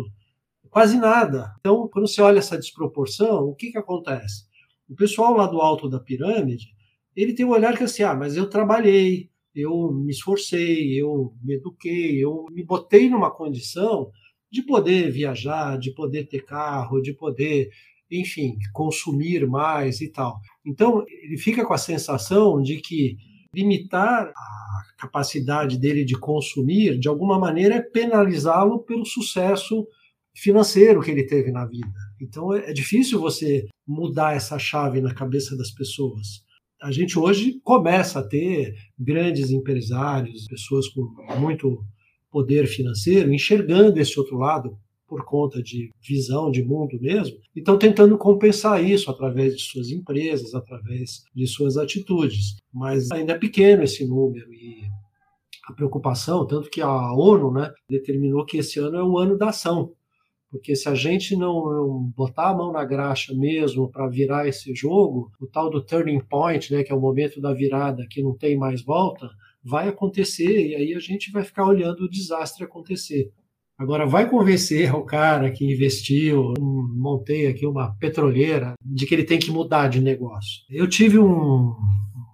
quase 0.70 0.96
nada. 0.96 1.54
Então, 1.60 1.86
quando 1.92 2.08
você 2.08 2.22
olha 2.22 2.38
essa 2.38 2.56
desproporção, 2.56 3.44
o 3.44 3.54
que, 3.54 3.70
que 3.70 3.76
acontece? 3.76 4.44
O 4.88 4.94
pessoal 4.94 5.36
lá 5.36 5.46
do 5.46 5.60
alto 5.60 5.90
da 5.90 6.00
pirâmide, 6.00 6.68
ele 7.14 7.34
tem 7.34 7.44
um 7.44 7.50
olhar 7.50 7.76
que 7.76 7.82
é 7.82 7.84
assim, 7.84 8.02
ah, 8.02 8.14
mas 8.14 8.34
eu 8.34 8.48
trabalhei, 8.48 9.28
eu 9.54 9.92
me 9.92 10.10
esforcei, 10.10 10.98
eu 10.98 11.34
me 11.42 11.56
eduquei, 11.56 12.24
eu 12.24 12.46
me 12.50 12.62
botei 12.62 13.10
numa 13.10 13.30
condição 13.30 14.10
de 14.50 14.62
poder 14.62 15.10
viajar, 15.10 15.78
de 15.78 15.90
poder 15.90 16.28
ter 16.28 16.46
carro, 16.46 17.02
de 17.02 17.12
poder, 17.12 17.68
enfim, 18.10 18.56
consumir 18.72 19.46
mais 19.46 20.00
e 20.00 20.08
tal. 20.08 20.38
Então, 20.64 21.04
ele 21.06 21.36
fica 21.36 21.62
com 21.62 21.74
a 21.74 21.78
sensação 21.78 22.62
de 22.62 22.80
que 22.80 23.18
limitar 23.54 24.28
a 24.28 24.82
capacidade 24.98 25.78
dele 25.78 26.04
de 26.04 26.18
consumir, 26.18 26.98
de 26.98 27.08
alguma 27.08 27.38
maneira, 27.38 27.76
é 27.76 27.80
penalizá-lo 27.82 28.80
pelo 28.80 29.04
sucesso 29.04 29.86
financeiro 30.34 31.00
que 31.00 31.10
ele 31.10 31.26
teve 31.26 31.50
na 31.50 31.64
vida. 31.64 31.92
Então 32.20 32.52
é 32.52 32.72
difícil 32.72 33.20
você 33.20 33.66
mudar 33.86 34.34
essa 34.34 34.58
chave 34.58 35.00
na 35.00 35.14
cabeça 35.14 35.56
das 35.56 35.70
pessoas. 35.70 36.44
A 36.82 36.92
gente 36.92 37.18
hoje 37.18 37.58
começa 37.64 38.18
a 38.18 38.26
ter 38.26 38.74
grandes 38.98 39.50
empresários, 39.50 40.46
pessoas 40.46 40.88
com 40.88 41.02
muito 41.38 41.82
poder 42.30 42.66
financeiro, 42.66 43.32
enxergando 43.32 43.98
esse 43.98 44.18
outro 44.18 44.36
lado 44.36 44.78
por 45.06 45.24
conta 45.24 45.62
de 45.62 45.90
visão 46.00 46.50
de 46.50 46.64
mundo 46.64 46.98
mesmo, 47.00 47.36
e 47.54 47.60
estão 47.60 47.78
tentando 47.78 48.18
compensar 48.18 48.82
isso 48.82 49.10
através 49.10 49.56
de 49.56 49.62
suas 49.62 49.90
empresas, 49.90 50.54
através 50.54 51.24
de 51.34 51.46
suas 51.46 51.76
atitudes. 51.76 52.56
Mas 52.72 53.10
ainda 53.10 53.32
é 53.32 53.38
pequeno 53.38 53.82
esse 53.82 54.06
número 54.06 54.52
e 54.52 54.82
a 55.68 55.72
preocupação, 55.72 56.46
tanto 56.46 56.70
que 56.70 56.80
a 56.80 57.12
ONU 57.12 57.52
né, 57.52 57.72
determinou 57.90 58.44
que 58.44 58.58
esse 58.58 58.78
ano 58.78 58.96
é 58.96 59.02
o 59.02 59.18
ano 59.18 59.36
da 59.36 59.48
ação. 59.48 59.92
Porque 60.48 60.76
se 60.76 60.88
a 60.88 60.94
gente 60.94 61.36
não, 61.36 61.72
não 61.72 62.12
botar 62.16 62.50
a 62.50 62.54
mão 62.54 62.72
na 62.72 62.84
graxa 62.84 63.34
mesmo 63.34 63.90
para 63.90 64.08
virar 64.08 64.46
esse 64.46 64.74
jogo, 64.74 65.30
o 65.40 65.46
tal 65.46 65.68
do 65.68 65.84
turning 65.84 66.20
point, 66.20 66.72
né, 66.72 66.84
que 66.84 66.92
é 66.92 66.94
o 66.94 67.00
momento 67.00 67.40
da 67.40 67.52
virada 67.52 68.06
que 68.08 68.22
não 68.22 68.36
tem 68.36 68.56
mais 68.56 68.82
volta, 68.82 69.28
vai 69.62 69.88
acontecer 69.88 70.68
e 70.68 70.76
aí 70.76 70.94
a 70.94 71.00
gente 71.00 71.32
vai 71.32 71.42
ficar 71.42 71.66
olhando 71.66 72.04
o 72.04 72.08
desastre 72.08 72.64
acontecer. 72.64 73.32
Agora, 73.78 74.06
vai 74.06 74.28
convencer 74.28 74.94
o 74.94 75.04
cara 75.04 75.50
que 75.50 75.70
investiu, 75.70 76.54
montei 76.58 77.46
aqui 77.46 77.66
uma 77.66 77.94
petroleira, 77.96 78.72
de 78.82 79.04
que 79.04 79.14
ele 79.14 79.24
tem 79.24 79.38
que 79.38 79.50
mudar 79.50 79.88
de 79.88 80.00
negócio. 80.00 80.62
Eu 80.70 80.88
tive 80.88 81.18
um, 81.18 81.74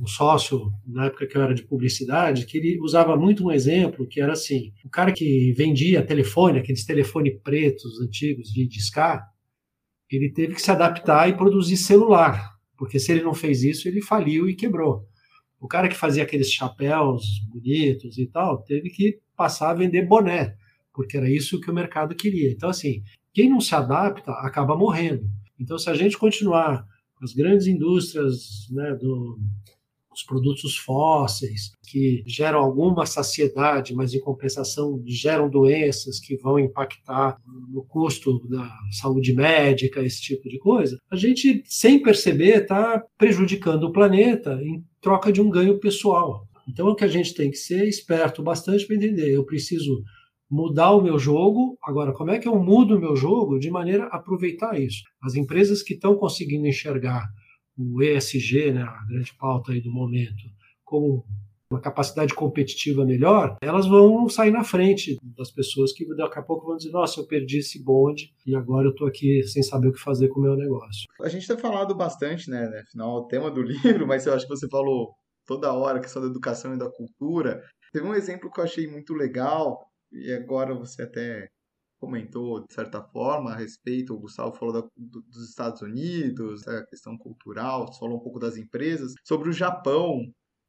um 0.01 0.07
sócio, 0.07 0.73
na 0.87 1.07
época 1.07 1.27
que 1.27 1.37
eu 1.37 1.43
era 1.43 1.53
de 1.53 1.65
publicidade, 1.65 2.47
que 2.47 2.59
ele 2.59 2.79
usava 2.81 3.17
muito 3.17 3.45
um 3.45 3.51
exemplo, 3.51 4.07
que 4.07 4.21
era 4.21 4.35
assim, 4.35 4.73
o 4.85 4.89
cara 4.89 5.11
que 5.11 5.53
vendia 5.57 6.07
telefone, 6.07 6.61
aqueles 6.61 6.85
telefones 6.85 7.37
pretos 7.43 8.01
antigos 8.01 8.49
de 8.53 8.65
discar, 8.65 9.27
ele 10.09 10.31
teve 10.31 10.55
que 10.55 10.63
se 10.63 10.71
adaptar 10.71 11.29
e 11.29 11.37
produzir 11.37 11.77
celular, 11.77 12.53
porque 12.79 13.01
se 13.01 13.11
ele 13.11 13.23
não 13.23 13.35
fez 13.35 13.65
isso, 13.65 13.89
ele 13.89 14.01
faliu 14.01 14.49
e 14.49 14.55
quebrou. 14.55 15.09
O 15.61 15.67
cara 15.67 15.89
que 15.89 15.97
fazia 15.97 16.23
aqueles 16.23 16.53
chapéus 16.53 17.25
bonitos 17.53 18.17
e 18.17 18.27
tal, 18.27 18.63
teve 18.63 18.91
que 18.91 19.19
passar 19.37 19.71
a 19.71 19.75
vender 19.75 20.07
boné 20.07 20.55
porque 20.93 21.17
era 21.17 21.31
isso 21.31 21.61
que 21.61 21.71
o 21.71 21.75
mercado 21.75 22.15
queria. 22.15 22.51
Então, 22.51 22.69
assim, 22.69 23.03
quem 23.33 23.49
não 23.49 23.61
se 23.61 23.75
adapta 23.75 24.33
acaba 24.33 24.77
morrendo. 24.77 25.25
Então, 25.59 25.79
se 25.79 25.89
a 25.89 25.95
gente 25.95 26.19
continuar 26.19 26.87
com 27.15 27.25
as 27.25 27.33
grandes 27.33 27.67
indústrias 27.67 28.69
né, 28.71 28.95
do, 28.95 29.39
os 30.15 30.23
produtos 30.23 30.77
fósseis, 30.77 31.73
que 31.89 32.23
geram 32.27 32.59
alguma 32.59 33.07
saciedade, 33.07 33.95
mas 33.95 34.13
em 34.13 34.21
compensação 34.21 35.03
geram 35.07 35.49
doenças 35.49 36.21
que 36.21 36.37
vão 36.37 36.59
impactar 36.59 37.37
no 37.71 37.85
custo 37.85 38.47
da 38.49 38.71
saúde 38.91 39.35
médica, 39.35 40.03
esse 40.03 40.21
tipo 40.21 40.49
de 40.49 40.59
coisa, 40.59 40.99
a 41.11 41.17
gente, 41.17 41.63
sem 41.67 42.03
perceber, 42.03 42.63
está 42.63 43.03
prejudicando 43.17 43.85
o 43.85 43.93
planeta 43.93 44.59
em 44.63 44.83
troca 45.01 45.33
de 45.33 45.41
um 45.41 45.51
ganho 45.51 45.79
pessoal. 45.79 46.47
Então, 46.69 46.89
o 46.89 46.95
que 46.95 47.05
a 47.05 47.09
gente 47.09 47.35
tem 47.35 47.51
que 47.51 47.57
ser 47.57 47.89
esperto 47.89 48.43
bastante 48.43 48.87
para 48.87 48.97
entender. 48.97 49.31
Eu 49.31 49.45
preciso 49.45 50.03
mudar 50.53 50.91
o 50.91 51.01
meu 51.01 51.19
jogo. 51.19 51.79
Agora, 51.83 52.13
como 52.13 52.31
é 52.31 52.39
que 52.39 52.47
eu 52.47 52.57
mudo 52.57 52.97
o 52.97 53.01
meu 53.01 53.17
jogo 53.17 53.59
de 53.59 53.71
maneira 53.71 54.05
a 54.05 54.19
aproveitar 54.19 54.79
isso? 54.79 55.03
As 55.23 55.35
empresas 55.35 55.83
que 55.83 55.95
estão 55.95 56.15
conseguindo 56.15 56.67
enxergar 56.67 57.27
o 57.77 58.03
ESG, 58.03 58.73
né, 58.73 58.83
a 58.83 59.05
grande 59.09 59.35
pauta 59.39 59.73
aí 59.73 59.81
do 59.81 59.91
momento, 59.91 60.45
como 60.85 61.25
uma 61.71 61.81
capacidade 61.81 62.35
competitiva 62.35 63.03
melhor, 63.07 63.57
elas 63.63 63.87
vão 63.87 64.29
sair 64.29 64.51
na 64.51 64.63
frente 64.63 65.17
das 65.23 65.51
pessoas 65.51 65.91
que 65.95 66.07
daqui 66.15 66.39
a 66.39 66.43
pouco 66.43 66.67
vão 66.67 66.77
dizer, 66.77 66.91
nossa, 66.91 67.19
eu 67.19 67.27
perdi 67.27 67.61
esse 67.61 67.83
bonde 67.83 68.31
e 68.47 68.55
agora 68.55 68.89
eu 68.89 68.91
estou 68.91 69.09
aqui 69.09 69.43
sem 69.45 69.63
saber 69.63 69.89
o 69.89 69.93
que 69.93 69.99
fazer 69.99 70.29
com 70.29 70.39
o 70.39 70.43
meu 70.43 70.55
negócio. 70.55 71.09
A 71.23 71.31
gente 71.31 71.49
tem 71.49 71.57
falado 71.57 71.95
bastante, 71.95 72.51
né, 72.51 72.69
né 72.69 72.81
afinal, 72.87 73.17
o 73.17 73.27
tema 73.27 73.51
do 73.51 73.63
livro, 73.65 74.07
mas 74.07 74.27
eu 74.27 74.35
acho 74.35 74.47
que 74.47 74.55
você 74.55 74.69
falou 74.69 75.15
toda 75.47 75.73
hora 75.73 75.99
que 75.99 76.11
são 76.11 76.21
da 76.21 76.29
educação 76.29 76.75
e 76.75 76.79
da 76.79 76.91
cultura. 76.91 77.63
Teve 77.91 78.07
um 78.07 78.15
exemplo 78.15 78.51
que 78.51 78.61
eu 78.61 78.65
achei 78.65 78.87
muito 78.87 79.15
legal, 79.15 79.79
e 80.13 80.33
agora 80.33 80.75
você 80.75 81.03
até 81.03 81.49
comentou, 82.01 82.67
de 82.67 82.75
certa 82.75 83.01
forma, 83.01 83.53
a 83.53 83.57
respeito, 83.57 84.13
o 84.13 84.19
Gustavo 84.19 84.57
falou 84.57 84.75
da, 84.75 84.89
do, 84.97 85.23
dos 85.23 85.49
Estados 85.49 85.83
Unidos, 85.83 86.67
a 86.67 86.85
questão 86.87 87.17
cultural, 87.17 87.87
você 87.87 88.01
falou 88.01 88.19
um 88.19 88.23
pouco 88.23 88.41
das 88.41 88.57
empresas, 88.57 89.13
sobre 89.25 89.49
o 89.49 89.53
Japão, 89.53 90.21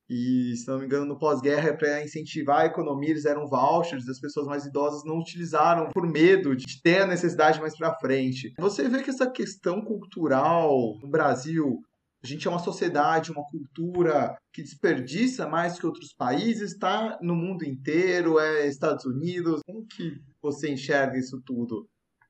e, 0.10 0.56
se 0.58 0.67
não 0.67 0.79
me 0.79 0.86
engano, 0.86 1.06
no 1.06 1.17
pós-guerra, 1.17 1.75
para 1.75 2.03
incentivar 2.03 2.62
a 2.62 2.65
economia, 2.65 3.10
eles 3.10 3.23
deram 3.23 3.47
vouchers, 3.47 4.08
as 4.08 4.19
pessoas 4.19 4.45
mais 4.45 4.65
idosas 4.65 5.03
não 5.06 5.17
utilizaram 5.17 5.89
por 5.91 6.06
medo 6.06 6.56
de 6.56 6.82
ter 6.82 7.01
a 7.01 7.08
necessidade 7.08 7.60
mais 7.60 7.75
para 7.75 7.97
frente. 7.97 8.53
Você 8.60 8.88
vê 8.88 9.01
que 9.01 9.10
essa 9.10 9.29
questão 9.29 9.82
cultural 9.82 10.99
no 11.01 11.10
Brasil 11.10 11.82
a 12.23 12.27
gente 12.27 12.47
é 12.47 12.49
uma 12.49 12.59
sociedade, 12.59 13.31
uma 13.31 13.43
cultura 13.43 14.38
que 14.53 14.63
desperdiça 14.63 15.45
mais 15.47 15.77
que 15.77 15.86
outros 15.86 16.13
países, 16.13 16.71
está 16.71 17.19
no 17.21 17.36
mundo 17.36 17.65
inteiro, 17.65 18.39
é 18.39 18.65
Estados 18.67 19.03
Unidos. 19.03 19.59
Como 19.65 19.86
que 19.86 20.21
você 20.41 20.71
enxerga 20.71 21.17
isso 21.17 21.41
tudo? 21.45 21.86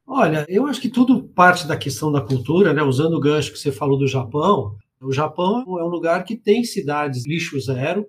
Olha, 0.05 0.45
eu 0.49 0.65
acho 0.65 0.81
que 0.81 0.89
tudo 0.89 1.23
parte 1.29 1.67
da 1.67 1.77
questão 1.77 2.11
da 2.11 2.21
cultura, 2.21 2.73
né? 2.73 2.81
Usando 2.81 3.13
o 3.13 3.19
gancho 3.19 3.51
que 3.51 3.59
você 3.59 3.71
falou 3.71 3.97
do 3.97 4.07
Japão, 4.07 4.75
o 4.99 5.11
Japão 5.11 5.63
é 5.79 5.83
um 5.83 5.89
lugar 5.89 6.23
que 6.23 6.35
tem 6.35 6.63
cidades 6.63 7.25
lixo 7.27 7.59
zero, 7.59 8.07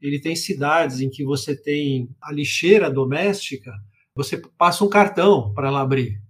ele 0.00 0.20
tem 0.20 0.36
cidades 0.36 1.00
em 1.00 1.08
que 1.08 1.24
você 1.24 1.56
tem 1.56 2.08
a 2.20 2.30
lixeira 2.30 2.90
doméstica, 2.90 3.72
você 4.14 4.36
passa 4.58 4.84
um 4.84 4.88
cartão 4.88 5.54
para 5.54 5.68
ela 5.68 5.80
abrir. 5.80 6.20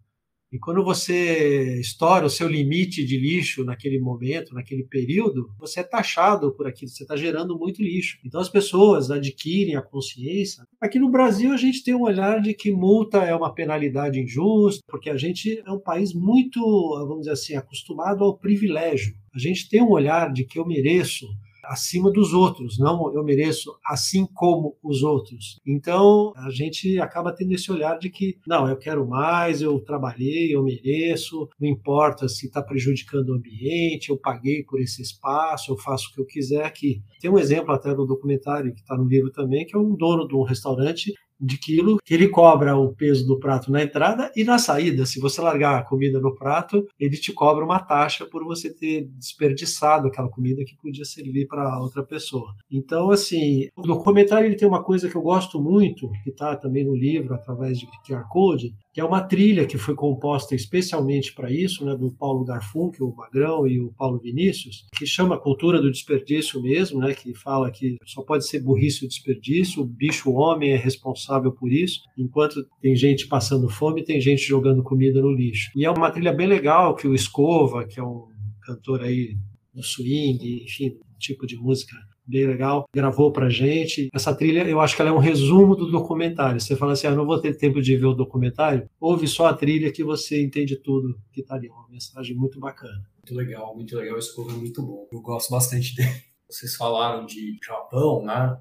E 0.55 0.59
quando 0.61 0.85
você 0.85 1.81
estoura 1.81 2.27
o 2.27 2.31
seu 2.31 2.47
limite 2.47 3.05
de 3.05 3.19
lixo 3.19 3.65
naquele 3.65 3.99
momento, 3.99 4.55
naquele 4.55 4.85
período, 4.85 5.51
você 5.59 5.81
é 5.81 5.83
taxado 5.83 6.53
por 6.53 6.65
aquilo, 6.65 6.93
você 6.93 7.03
está 7.03 7.17
gerando 7.17 7.59
muito 7.59 7.83
lixo. 7.83 8.21
Então 8.25 8.41
as 8.41 8.49
pessoas 8.49 9.11
adquirem 9.11 9.75
a 9.75 9.83
consciência. 9.83 10.65
Aqui 10.81 10.97
no 10.97 11.11
Brasil 11.11 11.53
a 11.53 11.57
gente 11.57 11.83
tem 11.83 11.93
um 11.93 12.03
olhar 12.03 12.41
de 12.41 12.55
que 12.55 12.71
multa 12.71 13.25
é 13.25 13.35
uma 13.35 13.53
penalidade 13.53 14.21
injusta, 14.21 14.81
porque 14.87 15.11
a 15.11 15.17
gente 15.17 15.61
é 15.67 15.73
um 15.73 15.81
país 15.81 16.15
muito, 16.15 16.61
vamos 17.01 17.23
dizer 17.23 17.33
assim, 17.33 17.57
acostumado 17.57 18.23
ao 18.23 18.39
privilégio. 18.39 19.13
A 19.35 19.39
gente 19.41 19.69
tem 19.69 19.83
um 19.83 19.91
olhar 19.91 20.33
de 20.33 20.45
que 20.45 20.61
eu 20.61 20.65
mereço 20.65 21.27
acima 21.67 22.11
dos 22.11 22.33
outros, 22.33 22.79
não 22.79 23.13
eu 23.15 23.25
mereço 23.25 23.75
assim 23.87 24.27
como 24.27 24.77
os 24.83 25.03
outros. 25.03 25.61
Então 25.67 26.33
a 26.37 26.51
gente 26.51 26.99
acaba 27.01 27.33
tendo 27.33 27.53
esse 27.53 27.71
olhar 27.71 27.99
de 27.99 28.11
que 28.11 28.39
não, 28.47 28.69
eu 28.69 28.77
quero 28.77 29.07
mais, 29.07 29.63
eu 29.63 29.79
trabalhei, 29.81 30.55
eu 30.55 30.63
mereço, 30.63 31.49
não 31.61 31.69
importa 31.69 32.29
se 32.29 32.47
está 32.47 32.63
prejudicando 32.63 33.31
o 33.31 33.35
ambiente, 33.35 34.11
eu 34.11 34.17
paguei 34.17 34.63
por 34.65 34.81
esse 34.81 35.03
espaço, 35.03 35.73
eu 35.73 35.77
faço 35.77 36.11
o 36.11 36.15
que 36.15 36.21
eu 36.21 36.27
quiser 36.27 36.65
aqui. 36.65 37.03
Tem 37.21 37.31
um 37.31 37.39
exemplo 37.39 37.73
até 37.73 37.95
no 37.95 38.07
documentário 38.07 38.75
que 38.75 38.81
está 38.81 38.97
no 38.97 39.05
livro 39.05 39.31
também, 39.31 39.67
que 39.67 39.77
é 39.77 39.79
um 39.79 39.95
dono 39.95 40.27
de 40.27 40.35
um 40.35 40.43
restaurante 40.43 41.13
de 41.41 41.59
quilo, 41.59 41.99
que 42.05 42.15
ele 42.15 42.29
cobra 42.29 42.77
o 42.77 42.95
peso 42.95 43.27
do 43.27 43.39
prato 43.39 43.71
na 43.71 43.83
entrada 43.83 44.31
e 44.37 44.45
na 44.45 44.59
saída. 44.59 45.05
Se 45.07 45.21
você 45.21 45.41
largar 45.41 45.79
a 45.79 45.83
comida 45.83 46.21
no 46.21 46.35
prato, 46.35 46.87
ele 46.99 47.17
te 47.17 47.33
cobra 47.33 47.65
uma 47.65 47.81
taxa 47.81 48.25
por 48.25 48.45
você 48.45 48.73
ter 48.73 49.09
desperdiçado 49.19 50.09
aquela 50.09 50.29
comida 50.29 50.65
que 50.65 50.77
podia 50.77 51.05
servir 51.05 51.47
para 51.47 51.79
outra 51.81 52.05
pessoa. 52.05 52.55
Então, 52.71 53.11
assim, 53.11 53.69
o 53.77 53.83
documentário 53.83 54.47
ele 54.47 54.57
tem 54.57 54.69
uma 54.69 54.83
coisa 54.83 55.09
que 55.09 55.17
eu 55.17 55.23
gosto 55.23 55.61
muito, 55.61 56.11
que 56.23 56.31
está 56.31 56.57
também 56.57 56.85
no 56.85 56.95
livro, 56.95 57.35
através 57.35 57.79
de 57.79 57.87
QR 58.07 58.25
Code, 58.29 58.75
que 58.95 59.01
é 59.01 59.05
uma 59.05 59.21
trilha 59.21 59.67
que 59.67 59.77
foi 59.77 59.97
composta 59.97 60.55
especialmente 60.55 61.35
para 61.35 61.51
isso, 61.51 61.85
né, 61.85 61.97
do 61.97 62.13
Paulo 62.13 62.45
Garfunkel, 62.45 63.09
o 63.09 63.17
Magrão 63.17 63.67
e 63.67 63.81
o 63.81 63.93
Paulo 63.93 64.21
Vinícius, 64.21 64.87
que 64.97 65.05
chama 65.05 65.37
Cultura 65.37 65.83
do 65.83 65.91
Desperdício 65.91 66.63
mesmo, 66.63 67.01
né, 67.01 67.13
que 67.13 67.35
fala 67.35 67.73
que 67.73 67.97
só 68.07 68.23
pode 68.23 68.47
ser 68.47 68.61
burrice 68.61 69.05
o 69.05 69.09
desperdício, 69.09 69.83
o 69.83 69.85
bicho 69.85 70.31
homem 70.31 70.71
é 70.71 70.77
responsável 70.77 71.51
por 71.51 71.73
isso, 71.73 72.03
enquanto 72.17 72.65
tem 72.81 72.95
gente 72.95 73.27
passando 73.27 73.69
fome, 73.69 74.05
tem 74.05 74.21
gente 74.21 74.43
jogando 74.43 74.81
comida 74.81 75.21
no 75.21 75.33
lixo. 75.33 75.73
E 75.75 75.85
é 75.85 75.91
uma 75.91 76.13
trilha 76.13 76.33
bem 76.33 76.47
legal 76.47 76.95
que 76.95 77.09
o 77.09 77.15
Escova, 77.17 77.85
que 77.85 77.99
é 77.99 78.03
um 78.05 78.29
cantor 78.63 79.03
aí 79.03 79.37
do 79.75 79.83
swing, 79.83 80.63
enfim, 80.63 80.97
tipo 81.19 81.49
de 81.49 81.57
música 81.57 81.97
bem 82.27 82.47
legal, 82.47 82.89
gravou 82.95 83.33
pra 83.33 83.49
gente. 83.49 84.09
Essa 84.13 84.35
trilha, 84.35 84.63
eu 84.69 84.81
acho 84.81 84.97
que 84.97 85.03
ela 85.03 85.11
é 85.11 85.13
um 85.13 85.19
resumo 85.19 85.77
do 85.77 85.91
documentário. 85.91 86.61
Você 86.61 86.77
fala 86.77 86.93
assim, 86.93 87.07
ah, 87.07 87.15
não 87.15 87.27
vou 87.27 87.41
ter 87.41 87.57
tempo 87.57 87.81
de 87.81 87.97
ver 87.97 88.07
o 88.07 88.15
documentário, 88.15 88.89
ouve 89.01 89.27
só 89.27 89.47
a 89.47 89.55
trilha 89.55 89.93
que 89.93 90.03
você 90.03 90.43
entende 90.43 90.77
tudo 90.77 91.19
que 91.33 91.43
tá 91.43 91.55
ali. 91.55 91.69
Uma 91.69 91.89
mensagem 91.89 92.37
muito 92.37 92.59
bacana. 92.59 93.05
Muito 93.19 93.35
legal, 93.35 93.75
muito 93.75 93.97
legal. 93.97 94.19
Esse 94.19 94.35
povo 94.35 94.51
é 94.51 94.55
muito 94.55 94.83
bom. 94.83 95.07
Eu 95.13 95.21
gosto 95.21 95.51
bastante 95.51 95.95
dele. 95.95 96.11
Vocês 96.49 96.77
falaram 96.77 97.25
de 97.25 97.59
Japão, 97.65 98.23
né? 98.23 98.57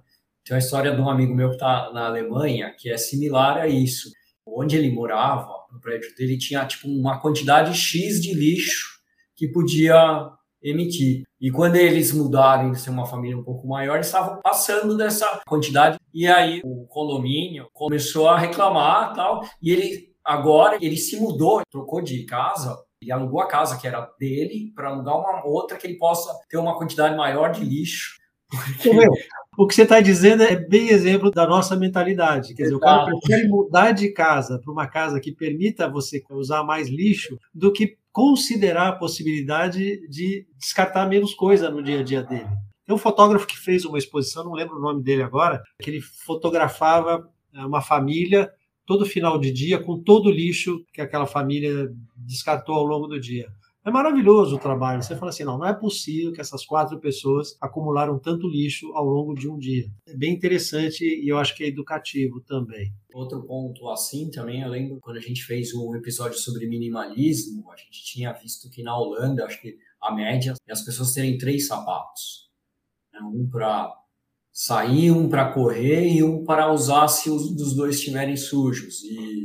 Tem 0.46 0.56
uma 0.56 0.60
história 0.60 0.94
de 0.94 1.02
um 1.02 1.10
amigo 1.10 1.34
meu 1.34 1.50
que 1.50 1.56
está 1.56 1.92
na 1.94 2.08
Alemanha 2.08 2.74
que 2.78 2.90
é 2.90 2.98
similar 2.98 3.58
a 3.58 3.68
isso. 3.68 4.12
Onde 4.46 4.76
ele 4.76 4.92
morava, 4.92 5.52
no 5.72 5.80
prédio 5.80 6.14
dele, 6.16 6.38
tinha 6.38 6.66
tipo 6.66 6.88
uma 6.88 7.20
quantidade 7.20 7.74
X 7.74 8.22
de 8.22 8.34
lixo 8.34 9.00
que 9.36 9.48
podia 9.48 10.30
emitir. 10.62 11.24
E 11.44 11.52
quando 11.52 11.76
eles 11.76 12.14
mudaram 12.14 12.72
de 12.72 12.80
ser 12.80 12.90
uma 12.90 13.06
família 13.06 13.38
um 13.38 13.44
pouco 13.44 13.68
maior, 13.68 13.96
eles 13.96 14.08
estavam 14.08 14.40
passando 14.42 14.96
dessa 14.96 15.42
quantidade. 15.46 16.00
E 16.14 16.26
aí 16.26 16.62
o 16.64 16.88
condomínio 16.88 17.68
começou 17.74 18.30
a 18.30 18.40
reclamar 18.40 19.14
tal. 19.14 19.42
E 19.62 19.70
ele 19.70 20.16
agora 20.24 20.78
ele 20.80 20.96
se 20.96 21.20
mudou, 21.20 21.62
trocou 21.70 22.02
de 22.02 22.24
casa. 22.24 22.82
Ele 23.02 23.12
alugou 23.12 23.42
a 23.42 23.48
casa 23.50 23.78
que 23.78 23.86
era 23.86 24.10
dele 24.18 24.72
para 24.74 24.88
alugar 24.88 25.20
uma 25.20 25.46
outra 25.46 25.78
que 25.78 25.86
ele 25.86 25.98
possa 25.98 26.34
ter 26.50 26.56
uma 26.56 26.78
quantidade 26.78 27.18
maior 27.18 27.52
de 27.52 27.66
lixo. 27.66 28.14
Porque... 28.82 29.06
O 29.58 29.68
que 29.68 29.76
você 29.76 29.84
está 29.84 30.00
dizendo 30.00 30.42
é 30.44 30.56
bem 30.56 30.90
exemplo 30.90 31.30
da 31.30 31.46
nossa 31.46 31.76
mentalidade. 31.76 32.56
Quer 32.56 32.64
dizer, 32.64 32.76
Exato. 32.76 32.78
o 32.78 32.80
cara 32.80 33.06
prefere 33.06 33.48
mudar 33.50 33.92
de 33.92 34.10
casa 34.12 34.60
para 34.64 34.72
uma 34.72 34.88
casa 34.88 35.20
que 35.20 35.32
permita 35.32 35.90
você 35.90 36.24
usar 36.32 36.64
mais 36.64 36.88
lixo 36.88 37.38
do 37.54 37.72
que 37.72 37.98
considerar 38.14 38.90
a 38.90 38.96
possibilidade 38.96 40.08
de 40.08 40.46
descartar 40.56 41.10
menos 41.10 41.34
coisa 41.34 41.70
no 41.72 41.82
dia 41.82 42.00
a 42.00 42.04
dia 42.04 42.22
dele. 42.22 42.48
Tem 42.86 42.96
um 42.96 43.00
fotógrafo 43.00 43.48
que 43.48 43.58
fez 43.58 43.86
uma 43.86 43.98
exposição, 43.98 44.44
não 44.44 44.54
lembro 44.54 44.78
o 44.78 44.82
nome 44.82 45.02
dele 45.02 45.24
agora, 45.24 45.64
que 45.82 45.90
ele 45.90 46.00
fotografava 46.00 47.28
é, 47.54 47.66
uma 47.66 47.82
família 47.82 48.52
todo 48.86 49.06
final 49.06 49.40
de 49.40 49.52
dia 49.52 49.80
com 49.80 50.00
todo 50.00 50.28
o 50.28 50.32
lixo 50.32 50.86
que 50.94 51.02
aquela 51.02 51.26
família 51.26 51.90
descartou 52.16 52.76
ao 52.76 52.86
longo 52.86 53.08
do 53.08 53.20
dia. 53.20 53.50
É 53.86 53.92
maravilhoso 53.92 54.56
o 54.56 54.60
trabalho. 54.60 55.04
Você 55.04 55.16
fala 55.16 55.30
assim, 55.30 55.44
não, 55.44 55.58
não 55.58 55.66
é 55.66 55.74
possível 55.74 56.32
que 56.32 56.40
essas 56.40 56.66
quatro 56.66 56.98
pessoas 57.02 57.58
acumularam 57.60 58.18
tanto 58.18 58.48
lixo 58.48 58.94
ao 58.94 59.06
longo 59.06 59.34
de 59.34 59.50
um 59.50 59.58
dia. 59.58 59.92
É 60.08 60.16
bem 60.16 60.34
interessante 60.34 61.04
e 61.04 61.28
eu 61.28 61.38
acho 61.38 61.54
que 61.54 61.66
é 61.66 61.68
educativo 61.68 62.40
também. 62.48 62.94
Outro 63.14 63.44
ponto 63.46 63.90
assim 63.90 64.32
também, 64.32 64.62
eu 64.62 64.70
lembro 64.70 65.00
quando 65.02 65.18
a 65.18 65.22
gente 65.22 65.44
fez 65.44 65.74
um 65.74 65.94
episódio 65.96 66.40
sobre 66.40 66.66
minimalismo, 66.66 67.70
a 67.72 67.76
gente 67.76 68.06
tinha 68.06 68.32
visto 68.32 68.70
que 68.70 68.82
na 68.82 68.98
Holanda, 68.98 69.46
acho 69.46 69.62
que 69.62 69.78
a 70.02 70.16
média 70.16 70.54
é 70.66 70.72
as 70.72 70.82
pessoas 70.82 71.14
terem 71.14 71.38
três 71.38 71.68
sapatos. 71.68 72.50
Né? 73.12 73.20
Um 73.22 73.50
para 73.50 73.94
sair, 74.50 75.12
um 75.12 75.28
para 75.28 75.52
correr 75.52 76.08
e 76.08 76.24
um 76.24 76.46
para 76.46 76.72
usar 76.72 77.10
se 77.10 77.30
os 77.30 77.54
dos 77.54 77.76
dois 77.76 77.98
estiverem 77.98 78.38
sujos. 78.38 79.04
E 79.04 79.44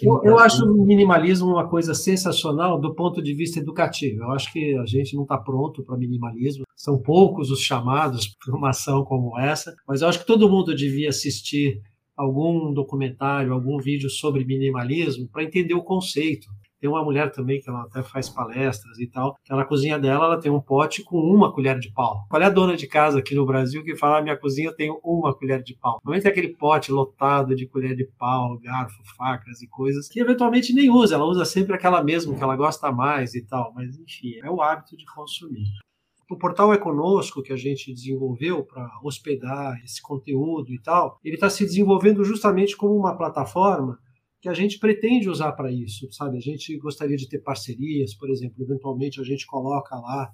eu, 0.00 0.20
eu, 0.22 0.38
acho 0.38 0.64
o 0.64 0.86
minimalismo 0.86 1.48
uma 1.48 1.68
coisa 1.68 1.92
sensacional 1.92 2.80
do 2.80 2.94
ponto 2.94 3.20
de 3.22 3.34
vista 3.34 3.58
educativo. 3.58 4.22
Eu 4.22 4.30
acho 4.32 4.52
que 4.52 4.76
a 4.76 4.86
gente 4.86 5.16
não 5.16 5.22
está 5.22 5.36
pronto 5.36 5.82
para 5.82 5.96
minimalismo. 5.96 6.64
São 6.76 7.00
poucos 7.00 7.50
os 7.50 7.60
chamados 7.60 8.28
para 8.44 8.56
uma 8.56 8.70
ação 8.70 9.04
como 9.04 9.38
essa, 9.38 9.74
mas 9.86 10.00
eu 10.00 10.08
acho 10.08 10.20
que 10.20 10.26
todo 10.26 10.48
mundo 10.48 10.74
devia 10.74 11.08
assistir 11.08 11.80
algum 12.16 12.72
documentário, 12.72 13.52
algum 13.52 13.78
vídeo 13.78 14.10
sobre 14.10 14.44
minimalismo 14.44 15.28
para 15.28 15.44
entender 15.44 15.74
o 15.74 15.84
conceito. 15.84 16.48
Tem 16.80 16.88
uma 16.88 17.02
mulher 17.02 17.30
também 17.32 17.60
que 17.60 17.68
ela 17.68 17.82
até 17.82 18.02
faz 18.02 18.28
palestras 18.28 18.98
e 18.98 19.06
tal, 19.06 19.36
que 19.44 19.52
na 19.52 19.64
cozinha 19.64 19.98
dela 19.98 20.26
ela 20.26 20.40
tem 20.40 20.50
um 20.50 20.60
pote 20.60 21.02
com 21.02 21.18
uma 21.18 21.52
colher 21.52 21.78
de 21.78 21.90
pau. 21.92 22.24
Qual 22.28 22.40
é 22.40 22.44
a 22.44 22.50
dona 22.50 22.76
de 22.76 22.86
casa 22.86 23.18
aqui 23.18 23.34
no 23.34 23.44
Brasil 23.44 23.82
que 23.82 23.96
fala, 23.96 24.18
ah, 24.18 24.22
minha 24.22 24.36
cozinha 24.36 24.72
tenho 24.74 25.00
uma 25.02 25.34
colher 25.34 25.62
de 25.62 25.74
pau? 25.74 25.98
Normalmente 26.04 26.26
é 26.26 26.30
aquele 26.30 26.56
pote 26.56 26.92
lotado 26.92 27.54
de 27.56 27.66
colher 27.66 27.96
de 27.96 28.04
pau, 28.18 28.58
garfo, 28.58 29.02
facas 29.16 29.60
e 29.60 29.68
coisas 29.68 30.08
que 30.08 30.20
eventualmente 30.20 30.72
nem 30.72 30.90
usa, 30.90 31.16
ela 31.16 31.24
usa 31.24 31.44
sempre 31.44 31.74
aquela 31.74 32.02
mesma 32.02 32.34
que 32.34 32.42
ela 32.42 32.56
gosta 32.56 32.92
mais 32.92 33.34
e 33.34 33.44
tal, 33.44 33.72
mas 33.74 33.98
enfim, 33.98 34.34
é 34.42 34.50
o 34.50 34.62
hábito 34.62 34.96
de 34.96 35.04
consumir. 35.06 35.66
O 36.30 36.36
portal 36.36 36.74
É 36.74 36.76
Conosco, 36.76 37.42
que 37.42 37.54
a 37.54 37.56
gente 37.56 37.92
desenvolveu 37.92 38.62
para 38.62 38.86
hospedar 39.02 39.80
esse 39.82 40.02
conteúdo 40.02 40.70
e 40.70 40.78
tal, 40.78 41.18
ele 41.24 41.36
está 41.36 41.48
se 41.48 41.64
desenvolvendo 41.64 42.22
justamente 42.22 42.76
como 42.76 42.94
uma 42.94 43.16
plataforma 43.16 43.98
que 44.40 44.48
a 44.48 44.54
gente 44.54 44.78
pretende 44.78 45.28
usar 45.28 45.52
para 45.52 45.72
isso, 45.72 46.10
sabe? 46.12 46.36
A 46.36 46.40
gente 46.40 46.76
gostaria 46.78 47.16
de 47.16 47.28
ter 47.28 47.40
parcerias, 47.40 48.14
por 48.14 48.30
exemplo, 48.30 48.62
eventualmente 48.62 49.20
a 49.20 49.24
gente 49.24 49.46
coloca 49.46 49.96
lá 49.96 50.30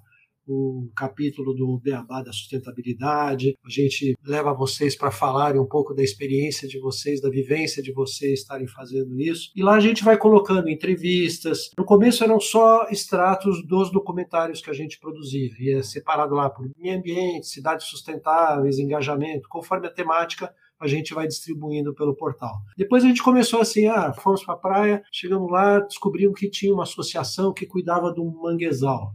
um 0.47 0.89
capítulo 0.95 1.53
do 1.53 1.79
Beabá 1.79 2.21
da 2.21 2.31
sustentabilidade, 2.31 3.55
a 3.65 3.69
gente 3.69 4.13
leva 4.23 4.53
vocês 4.53 4.95
para 4.95 5.11
falarem 5.11 5.59
um 5.59 5.65
pouco 5.65 5.93
da 5.93 6.03
experiência 6.03 6.67
de 6.67 6.79
vocês, 6.79 7.19
da 7.19 7.29
vivência 7.29 7.81
de 7.81 7.91
vocês 7.91 8.41
estarem 8.41 8.67
fazendo 8.67 9.19
isso. 9.19 9.51
E 9.55 9.63
lá 9.63 9.75
a 9.75 9.79
gente 9.79 10.03
vai 10.03 10.17
colocando 10.17 10.69
entrevistas. 10.69 11.71
No 11.77 11.83
começo 11.83 12.23
eram 12.23 12.39
só 12.39 12.87
extratos 12.89 13.65
dos 13.65 13.91
documentários 13.91 14.61
que 14.61 14.69
a 14.69 14.73
gente 14.73 14.99
produzia, 14.99 15.49
e 15.59 15.73
é 15.73 15.81
separado 15.81 16.35
lá 16.35 16.49
por 16.49 16.69
meio 16.77 16.97
ambiente, 16.97 17.47
cidades 17.47 17.87
sustentáveis, 17.87 18.77
engajamento, 18.77 19.47
conforme 19.49 19.87
a 19.87 19.91
temática 19.91 20.53
a 20.79 20.87
gente 20.87 21.13
vai 21.13 21.27
distribuindo 21.27 21.93
pelo 21.93 22.15
portal. 22.15 22.57
Depois 22.77 23.03
a 23.03 23.07
gente 23.07 23.23
começou 23.23 23.61
assim, 23.61 23.87
ah, 23.87 24.13
fomos 24.13 24.43
para 24.43 24.53
a 24.53 24.57
praia, 24.57 25.03
chegamos 25.11 25.51
lá, 25.51 25.79
descobrimos 25.79 26.39
que 26.39 26.49
tinha 26.49 26.73
uma 26.73 26.83
associação 26.83 27.53
que 27.53 27.65
cuidava 27.65 28.13
de 28.13 28.19
um 28.19 28.31
manguezal. 28.41 29.13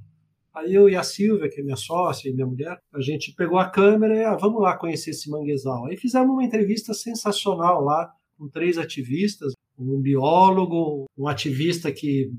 Aí 0.54 0.74
eu 0.74 0.88
e 0.88 0.96
a 0.96 1.02
Silvia, 1.02 1.48
que 1.48 1.60
é 1.60 1.62
minha 1.62 1.76
sócia 1.76 2.28
e 2.28 2.32
minha 2.32 2.46
mulher, 2.46 2.78
a 2.92 3.00
gente 3.00 3.32
pegou 3.34 3.58
a 3.58 3.68
câmera 3.68 4.16
e 4.16 4.24
ah, 4.24 4.36
vamos 4.36 4.60
lá 4.60 4.76
conhecer 4.76 5.10
esse 5.10 5.30
manguezal. 5.30 5.86
Aí 5.86 5.96
fizemos 5.96 6.30
uma 6.30 6.44
entrevista 6.44 6.92
sensacional 6.92 7.84
lá 7.84 8.12
com 8.36 8.48
três 8.48 8.76
ativistas, 8.78 9.52
um 9.78 10.00
biólogo, 10.00 11.06
um 11.16 11.28
ativista 11.28 11.92
que 11.92 12.30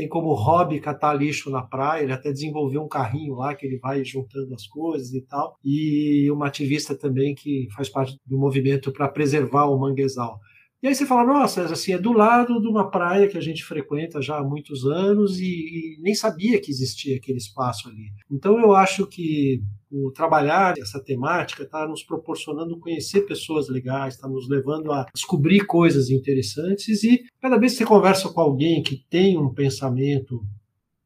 tem 0.00 0.08
como 0.08 0.32
hobby 0.32 0.80
catar 0.80 1.12
lixo 1.12 1.50
na 1.50 1.60
praia, 1.60 2.02
ele 2.02 2.12
até 2.12 2.32
desenvolveu 2.32 2.82
um 2.82 2.88
carrinho 2.88 3.34
lá 3.34 3.54
que 3.54 3.66
ele 3.66 3.76
vai 3.76 4.02
juntando 4.02 4.54
as 4.54 4.66
coisas 4.66 5.12
e 5.12 5.20
tal, 5.20 5.58
e 5.62 6.30
uma 6.30 6.46
ativista 6.46 6.94
também 6.94 7.34
que 7.34 7.68
faz 7.76 7.90
parte 7.90 8.18
do 8.24 8.38
movimento 8.38 8.90
para 8.90 9.08
preservar 9.08 9.66
o 9.66 9.78
manguezal. 9.78 10.40
E 10.82 10.88
aí 10.88 10.94
você 10.94 11.04
fala, 11.04 11.24
nossa, 11.24 11.64
assim, 11.64 11.92
é 11.92 11.98
do 11.98 12.12
lado 12.12 12.58
de 12.58 12.66
uma 12.66 12.90
praia 12.90 13.28
que 13.28 13.36
a 13.36 13.40
gente 13.40 13.62
frequenta 13.62 14.22
já 14.22 14.38
há 14.38 14.42
muitos 14.42 14.86
anos 14.86 15.38
e, 15.38 15.44
e 15.44 15.98
nem 16.00 16.14
sabia 16.14 16.58
que 16.58 16.70
existia 16.70 17.16
aquele 17.16 17.36
espaço 17.36 17.88
ali. 17.88 18.10
Então 18.30 18.58
eu 18.58 18.74
acho 18.74 19.06
que 19.06 19.62
o 19.92 20.10
trabalhar 20.10 20.74
essa 20.78 21.02
temática 21.02 21.64
está 21.64 21.86
nos 21.86 22.02
proporcionando 22.02 22.78
conhecer 22.78 23.26
pessoas 23.26 23.68
legais, 23.68 24.14
está 24.14 24.26
nos 24.26 24.48
levando 24.48 24.90
a 24.90 25.04
descobrir 25.14 25.66
coisas 25.66 26.08
interessantes 26.08 27.04
e 27.04 27.24
cada 27.42 27.58
vez 27.58 27.72
que 27.72 27.78
você 27.78 27.84
conversa 27.84 28.28
com 28.30 28.40
alguém 28.40 28.82
que 28.82 28.96
tem 29.10 29.36
um 29.36 29.52
pensamento 29.52 30.40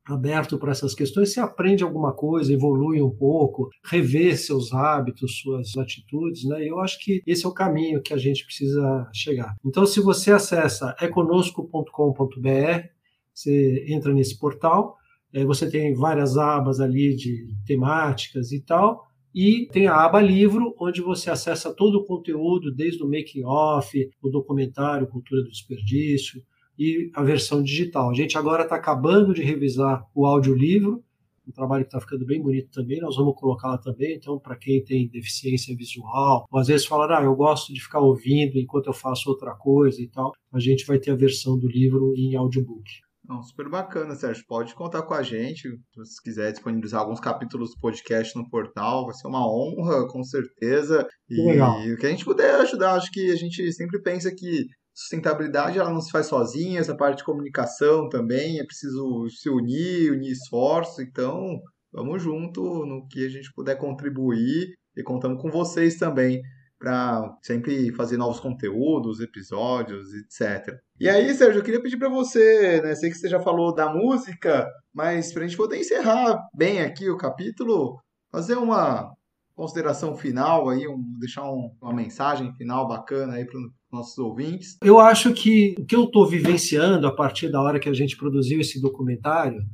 aberto 0.06 0.58
para 0.58 0.72
essas 0.72 0.94
questões, 0.94 1.32
você 1.32 1.40
aprende 1.40 1.82
alguma 1.82 2.12
coisa, 2.12 2.52
evolui 2.52 3.00
um 3.00 3.10
pouco, 3.10 3.70
revê 3.84 4.36
seus 4.36 4.72
hábitos, 4.72 5.40
suas 5.40 5.76
atitudes, 5.76 6.44
né? 6.44 6.68
Eu 6.68 6.78
acho 6.80 6.98
que 7.00 7.22
esse 7.26 7.46
é 7.46 7.48
o 7.48 7.54
caminho 7.54 8.02
que 8.02 8.12
a 8.12 8.18
gente 8.18 8.44
precisa 8.44 9.08
chegar. 9.12 9.54
Então, 9.64 9.86
se 9.86 10.00
você 10.00 10.30
acessa 10.30 10.94
econosco.com.br, 11.00 12.88
você 13.32 13.86
entra 13.88 14.12
nesse 14.12 14.38
portal, 14.38 14.96
é, 15.32 15.44
você 15.44 15.68
tem 15.68 15.94
várias 15.94 16.36
abas 16.36 16.80
ali 16.80 17.16
de 17.16 17.48
temáticas 17.66 18.52
e 18.52 18.60
tal. 18.60 19.02
E 19.34 19.66
tem 19.72 19.88
a 19.88 19.96
aba 19.96 20.20
livro, 20.20 20.76
onde 20.78 21.00
você 21.00 21.28
acessa 21.28 21.74
todo 21.74 21.96
o 21.96 22.04
conteúdo, 22.04 22.72
desde 22.72 23.02
o 23.02 23.08
making 23.08 23.42
off, 23.44 24.08
o 24.22 24.28
documentário 24.28 25.08
Cultura 25.08 25.42
do 25.42 25.50
Desperdício 25.50 26.40
e 26.78 27.10
a 27.14 27.22
versão 27.22 27.62
digital. 27.62 28.10
A 28.10 28.14
gente 28.14 28.36
agora 28.36 28.64
está 28.64 28.76
acabando 28.76 29.32
de 29.34 29.42
revisar 29.42 30.04
o 30.14 30.26
audiolivro, 30.26 31.02
um 31.46 31.52
trabalho 31.52 31.84
que 31.84 31.88
está 31.88 32.00
ficando 32.00 32.24
bem 32.24 32.40
bonito 32.40 32.70
também, 32.70 33.00
nós 33.00 33.16
vamos 33.16 33.34
colocar 33.36 33.68
lá 33.68 33.78
também, 33.78 34.14
então 34.16 34.38
para 34.38 34.56
quem 34.56 34.82
tem 34.82 35.08
deficiência 35.08 35.76
visual, 35.76 36.46
ou 36.50 36.58
às 36.58 36.68
vezes 36.68 36.86
fala, 36.86 37.18
ah, 37.18 37.22
eu 37.22 37.36
gosto 37.36 37.72
de 37.72 37.82
ficar 37.82 38.00
ouvindo 38.00 38.58
enquanto 38.58 38.86
eu 38.86 38.94
faço 38.94 39.28
outra 39.28 39.54
coisa 39.54 40.00
e 40.00 40.08
tal, 40.08 40.32
a 40.52 40.58
gente 40.58 40.86
vai 40.86 40.98
ter 40.98 41.10
a 41.10 41.16
versão 41.16 41.58
do 41.58 41.68
livro 41.68 42.14
em 42.16 42.34
audiobook. 42.34 42.90
Não, 43.26 43.42
super 43.42 43.70
bacana, 43.70 44.14
Sérgio. 44.14 44.44
Pode 44.46 44.74
contar 44.74 45.00
com 45.02 45.14
a 45.14 45.22
gente. 45.22 45.62
Se 45.62 45.96
você 45.96 46.22
quiser 46.22 46.52
disponibilizar 46.52 47.00
alguns 47.00 47.20
capítulos 47.20 47.70
do 47.70 47.80
podcast 47.80 48.36
no 48.36 48.48
portal, 48.50 49.06
vai 49.06 49.14
ser 49.14 49.26
uma 49.26 49.48
honra, 49.48 50.06
com 50.08 50.22
certeza. 50.22 51.06
E 51.30 51.40
Legal. 51.42 51.80
o 51.80 51.96
que 51.96 52.04
a 52.04 52.10
gente 52.10 52.24
puder 52.24 52.54
ajudar, 52.56 52.96
acho 52.96 53.10
que 53.10 53.30
a 53.30 53.36
gente 53.36 53.72
sempre 53.72 54.02
pensa 54.02 54.30
que 54.30 54.66
sustentabilidade 54.94 55.78
ela 55.78 55.90
não 55.90 56.00
se 56.00 56.10
faz 56.10 56.26
sozinha, 56.26 56.80
essa 56.80 56.96
parte 56.96 57.18
de 57.18 57.24
comunicação 57.24 58.08
também, 58.08 58.60
é 58.60 58.64
preciso 58.64 59.28
se 59.28 59.50
unir, 59.50 60.12
unir 60.12 60.30
esforços. 60.30 61.00
Então, 61.00 61.60
vamos 61.92 62.22
junto 62.22 62.62
no 62.86 63.06
que 63.08 63.26
a 63.26 63.28
gente 63.28 63.52
puder 63.52 63.76
contribuir 63.76 64.74
e 64.96 65.02
contamos 65.02 65.42
com 65.42 65.50
vocês 65.50 65.96
também 65.96 66.40
para 66.78 67.36
sempre 67.42 67.92
fazer 67.92 68.16
novos 68.16 68.40
conteúdos, 68.40 69.20
episódios, 69.20 70.12
etc. 70.12 70.76
E 71.00 71.08
aí, 71.08 71.32
Sérgio, 71.32 71.60
eu 71.60 71.64
queria 71.64 71.82
pedir 71.82 71.96
para 71.96 72.10
você, 72.10 72.80
né? 72.82 72.94
Sei 72.94 73.10
que 73.10 73.16
você 73.16 73.28
já 73.28 73.40
falou 73.40 73.74
da 73.74 73.92
música, 73.92 74.68
mas 74.92 75.32
para 75.32 75.44
a 75.44 75.46
gente 75.46 75.56
poder 75.56 75.78
encerrar 75.78 76.38
bem 76.54 76.82
aqui 76.82 77.08
o 77.08 77.16
capítulo, 77.16 77.98
fazer 78.30 78.56
uma 78.56 79.10
consideração 79.54 80.16
final 80.16 80.68
aí, 80.68 80.86
um, 80.88 81.00
deixar 81.18 81.50
um, 81.50 81.70
uma 81.80 81.92
mensagem 81.92 82.52
final 82.54 82.88
bacana 82.88 83.34
aí 83.34 83.44
para 83.44 83.58
os 83.58 83.70
nossos 83.90 84.18
ouvintes. 84.18 84.76
Eu 84.82 84.98
acho 84.98 85.32
que 85.32 85.74
o 85.78 85.84
que 85.84 85.94
eu 85.94 86.04
estou 86.04 86.26
vivenciando 86.26 87.06
a 87.06 87.14
partir 87.14 87.50
da 87.50 87.60
hora 87.60 87.78
que 87.78 87.88
a 87.88 87.94
gente 87.94 88.16
produziu 88.16 88.60
esse 88.60 88.80
documentário 88.80 89.64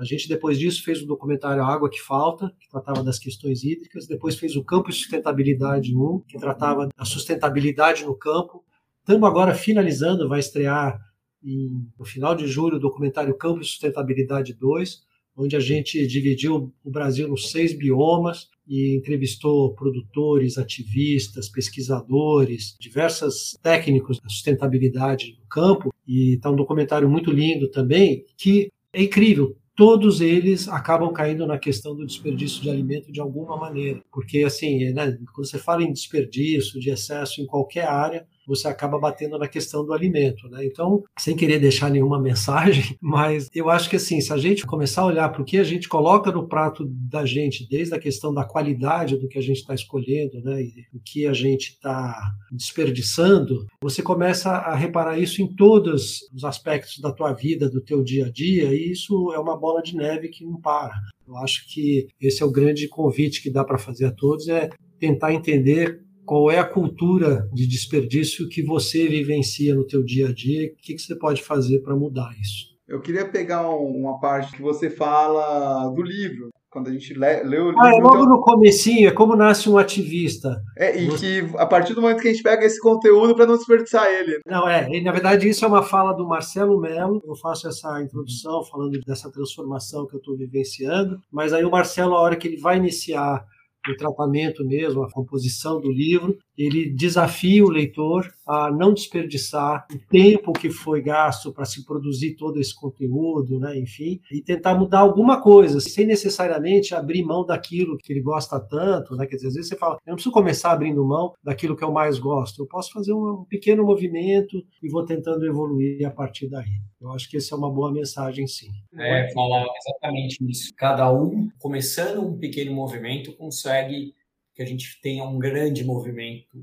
a 0.00 0.04
gente, 0.04 0.26
depois 0.26 0.58
disso, 0.58 0.82
fez 0.82 1.02
o 1.02 1.06
documentário 1.06 1.62
Água 1.62 1.90
que 1.90 2.00
Falta, 2.00 2.50
que 2.58 2.70
tratava 2.70 3.04
das 3.04 3.18
questões 3.18 3.62
hídricas. 3.62 4.06
Depois 4.06 4.34
fez 4.34 4.56
o 4.56 4.64
Campo 4.64 4.88
e 4.88 4.94
Sustentabilidade 4.94 5.94
1, 5.94 6.20
que 6.26 6.38
tratava 6.38 6.88
da 6.96 7.04
sustentabilidade 7.04 8.02
no 8.06 8.16
campo. 8.16 8.64
Estamos 9.00 9.28
agora 9.28 9.52
finalizando, 9.52 10.26
vai 10.26 10.40
estrear 10.40 10.98
em, 11.44 11.86
no 11.98 12.06
final 12.06 12.34
de 12.34 12.46
julho 12.46 12.78
o 12.78 12.80
documentário 12.80 13.36
Campo 13.36 13.60
e 13.60 13.64
Sustentabilidade 13.64 14.54
2, 14.54 15.02
onde 15.40 15.56
a 15.56 15.60
gente 15.60 16.06
dividiu 16.06 16.72
o 16.84 16.90
Brasil 16.90 17.26
nos 17.26 17.50
seis 17.50 17.72
biomas 17.72 18.48
e 18.68 18.96
entrevistou 18.96 19.74
produtores, 19.74 20.58
ativistas, 20.58 21.48
pesquisadores, 21.48 22.76
diversos 22.78 23.56
técnicos 23.62 24.20
da 24.20 24.28
sustentabilidade 24.28 25.36
no 25.40 25.46
campo. 25.48 25.92
E 26.06 26.34
está 26.34 26.50
um 26.50 26.56
documentário 26.56 27.08
muito 27.08 27.30
lindo 27.30 27.70
também, 27.70 28.24
que 28.36 28.70
é 28.92 29.02
incrível 29.02 29.56
todos 29.80 30.20
eles 30.20 30.68
acabam 30.68 31.10
caindo 31.10 31.46
na 31.46 31.58
questão 31.58 31.96
do 31.96 32.04
desperdício 32.04 32.60
de 32.60 32.68
alimento 32.68 33.10
de 33.10 33.18
alguma 33.18 33.56
maneira. 33.56 34.02
Porque, 34.12 34.42
assim, 34.42 34.92
né, 34.92 35.16
quando 35.32 35.48
você 35.48 35.58
fala 35.58 35.82
em 35.82 35.90
desperdício, 35.90 36.78
de 36.78 36.90
excesso 36.90 37.40
em 37.40 37.46
qualquer 37.46 37.86
área, 37.86 38.26
você 38.50 38.66
acaba 38.66 38.98
batendo 38.98 39.38
na 39.38 39.46
questão 39.46 39.84
do 39.84 39.92
alimento, 39.92 40.48
né? 40.48 40.64
Então, 40.64 41.04
sem 41.18 41.36
querer 41.36 41.60
deixar 41.60 41.88
nenhuma 41.88 42.18
mensagem, 42.20 42.96
mas 43.00 43.48
eu 43.54 43.70
acho 43.70 43.88
que 43.88 43.96
assim, 43.96 44.20
se 44.20 44.32
a 44.32 44.36
gente 44.36 44.66
começar 44.66 45.02
a 45.02 45.06
olhar 45.06 45.28
para 45.28 45.42
o 45.42 45.44
que 45.44 45.58
a 45.58 45.64
gente 45.64 45.88
coloca 45.88 46.32
no 46.32 46.48
prato 46.48 46.84
da 46.86 47.24
gente, 47.24 47.66
desde 47.68 47.94
a 47.94 47.98
questão 47.98 48.34
da 48.34 48.44
qualidade 48.44 49.16
do 49.16 49.28
que 49.28 49.38
a 49.38 49.42
gente 49.42 49.58
está 49.58 49.74
escolhendo, 49.74 50.40
né, 50.42 50.62
e 50.62 50.84
o 50.92 51.00
que 51.00 51.26
a 51.26 51.32
gente 51.32 51.70
está 51.70 52.16
desperdiçando, 52.50 53.66
você 53.82 54.02
começa 54.02 54.50
a 54.50 54.74
reparar 54.74 55.18
isso 55.18 55.40
em 55.40 55.54
todos 55.54 56.28
os 56.34 56.44
aspectos 56.44 56.98
da 56.98 57.12
tua 57.12 57.32
vida, 57.32 57.70
do 57.70 57.80
teu 57.80 58.02
dia 58.02 58.26
a 58.26 58.30
dia, 58.30 58.74
e 58.74 58.90
isso 58.90 59.32
é 59.32 59.38
uma 59.38 59.56
bola 59.56 59.80
de 59.80 59.96
neve 59.96 60.28
que 60.28 60.44
não 60.44 60.60
para. 60.60 60.94
Eu 61.26 61.36
acho 61.36 61.64
que 61.72 62.08
esse 62.20 62.42
é 62.42 62.46
o 62.46 62.50
grande 62.50 62.88
convite 62.88 63.40
que 63.40 63.50
dá 63.50 63.62
para 63.62 63.78
fazer 63.78 64.06
a 64.06 64.12
todos, 64.12 64.48
é 64.48 64.68
tentar 64.98 65.32
entender 65.32 66.02
qual 66.30 66.48
é 66.48 66.60
a 66.60 66.64
cultura 66.64 67.48
de 67.52 67.66
desperdício 67.66 68.48
que 68.48 68.62
você 68.62 69.08
vivencia 69.08 69.74
no 69.74 69.84
teu 69.84 70.00
dia 70.00 70.28
a 70.28 70.32
dia 70.32 70.62
e 70.62 70.66
o 70.68 70.76
que, 70.76 70.94
que 70.94 71.02
você 71.02 71.16
pode 71.16 71.42
fazer 71.42 71.80
para 71.80 71.96
mudar 71.96 72.30
isso. 72.40 72.68
Eu 72.86 73.00
queria 73.00 73.28
pegar 73.28 73.68
uma 73.68 74.20
parte 74.20 74.52
que 74.52 74.62
você 74.62 74.88
fala 74.88 75.88
do 75.88 76.00
livro, 76.00 76.50
quando 76.70 76.86
a 76.86 76.92
gente 76.92 77.14
lê, 77.14 77.42
lê 77.42 77.58
o 77.58 77.70
livro. 77.70 77.80
Ah, 77.80 77.88
é 77.88 78.00
logo 78.00 78.14
então... 78.14 78.26
no 78.26 78.40
comecinho, 78.40 79.08
é 79.08 79.10
como 79.10 79.34
nasce 79.34 79.68
um 79.68 79.76
ativista. 79.76 80.62
É, 80.78 81.02
e 81.02 81.06
Você... 81.06 81.42
que 81.42 81.56
a 81.56 81.66
partir 81.66 81.94
do 81.94 82.00
momento 82.00 82.22
que 82.22 82.28
a 82.28 82.30
gente 82.32 82.44
pega 82.44 82.64
esse 82.64 82.80
conteúdo 82.80 83.34
para 83.34 83.46
não 83.46 83.56
desperdiçar 83.56 84.06
ele. 84.06 84.38
Não, 84.46 84.68
é, 84.68 84.88
e, 84.88 85.02
na 85.02 85.10
verdade 85.10 85.48
isso 85.48 85.64
é 85.64 85.68
uma 85.68 85.82
fala 85.82 86.12
do 86.12 86.28
Marcelo 86.28 86.80
Mello, 86.80 87.20
eu 87.26 87.34
faço 87.34 87.66
essa 87.66 88.00
introdução 88.00 88.62
falando 88.62 89.00
dessa 89.04 89.28
transformação 89.32 90.06
que 90.06 90.14
eu 90.14 90.20
estou 90.20 90.36
vivenciando, 90.36 91.18
mas 91.32 91.52
aí 91.52 91.64
o 91.64 91.70
Marcelo, 91.72 92.14
a 92.14 92.20
hora 92.20 92.36
que 92.36 92.46
ele 92.46 92.56
vai 92.56 92.76
iniciar 92.76 93.44
o 93.88 93.96
tratamento 93.96 94.64
mesmo, 94.64 95.02
a 95.02 95.10
composição 95.10 95.80
do 95.80 95.90
livro, 95.90 96.36
ele 96.56 96.90
desafia 96.90 97.64
o 97.64 97.70
leitor 97.70 98.28
a 98.50 98.68
não 98.68 98.92
desperdiçar 98.92 99.86
o 99.94 99.98
tempo 100.10 100.52
que 100.52 100.70
foi 100.70 101.00
gasto 101.00 101.52
para 101.52 101.64
se 101.64 101.84
produzir 101.84 102.34
todo 102.34 102.58
esse 102.58 102.74
conteúdo, 102.74 103.60
né, 103.60 103.78
enfim, 103.78 104.20
e 104.32 104.42
tentar 104.42 104.74
mudar 104.74 104.98
alguma 104.98 105.40
coisa, 105.40 105.78
sem 105.78 106.04
necessariamente 106.04 106.92
abrir 106.92 107.22
mão 107.22 107.46
daquilo 107.46 107.96
que 107.96 108.12
ele 108.12 108.20
gosta 108.20 108.58
tanto, 108.58 109.14
né, 109.14 109.24
quer 109.24 109.36
dizer, 109.36 109.48
às 109.48 109.54
vezes 109.54 109.68
você 109.68 109.76
fala, 109.76 109.98
eu 110.04 110.10
não 110.10 110.16
preciso 110.16 110.32
começar 110.32 110.72
abrindo 110.72 111.04
mão 111.04 111.32
daquilo 111.44 111.76
que 111.76 111.84
eu 111.84 111.92
mais 111.92 112.18
gosto, 112.18 112.62
eu 112.62 112.66
posso 112.66 112.92
fazer 112.92 113.12
um 113.12 113.44
pequeno 113.48 113.84
movimento 113.84 114.60
e 114.82 114.88
vou 114.90 115.04
tentando 115.04 115.46
evoluir 115.46 116.04
a 116.04 116.10
partir 116.10 116.48
daí. 116.48 116.80
Eu 117.00 117.12
acho 117.12 117.30
que 117.30 117.36
essa 117.36 117.54
é 117.54 117.58
uma 117.58 117.70
boa 117.70 117.92
mensagem, 117.92 118.46
sim. 118.48 118.68
É, 118.98 119.32
falar 119.32 119.64
exatamente 119.78 120.38
isso. 120.50 120.72
Cada 120.76 121.12
um, 121.12 121.48
começando 121.58 122.20
um 122.20 122.36
pequeno 122.36 122.74
movimento, 122.74 123.32
consegue 123.36 124.12
que 124.54 124.62
a 124.62 124.66
gente 124.66 125.00
tenha 125.00 125.24
um 125.24 125.38
grande 125.38 125.82
movimento. 125.84 126.62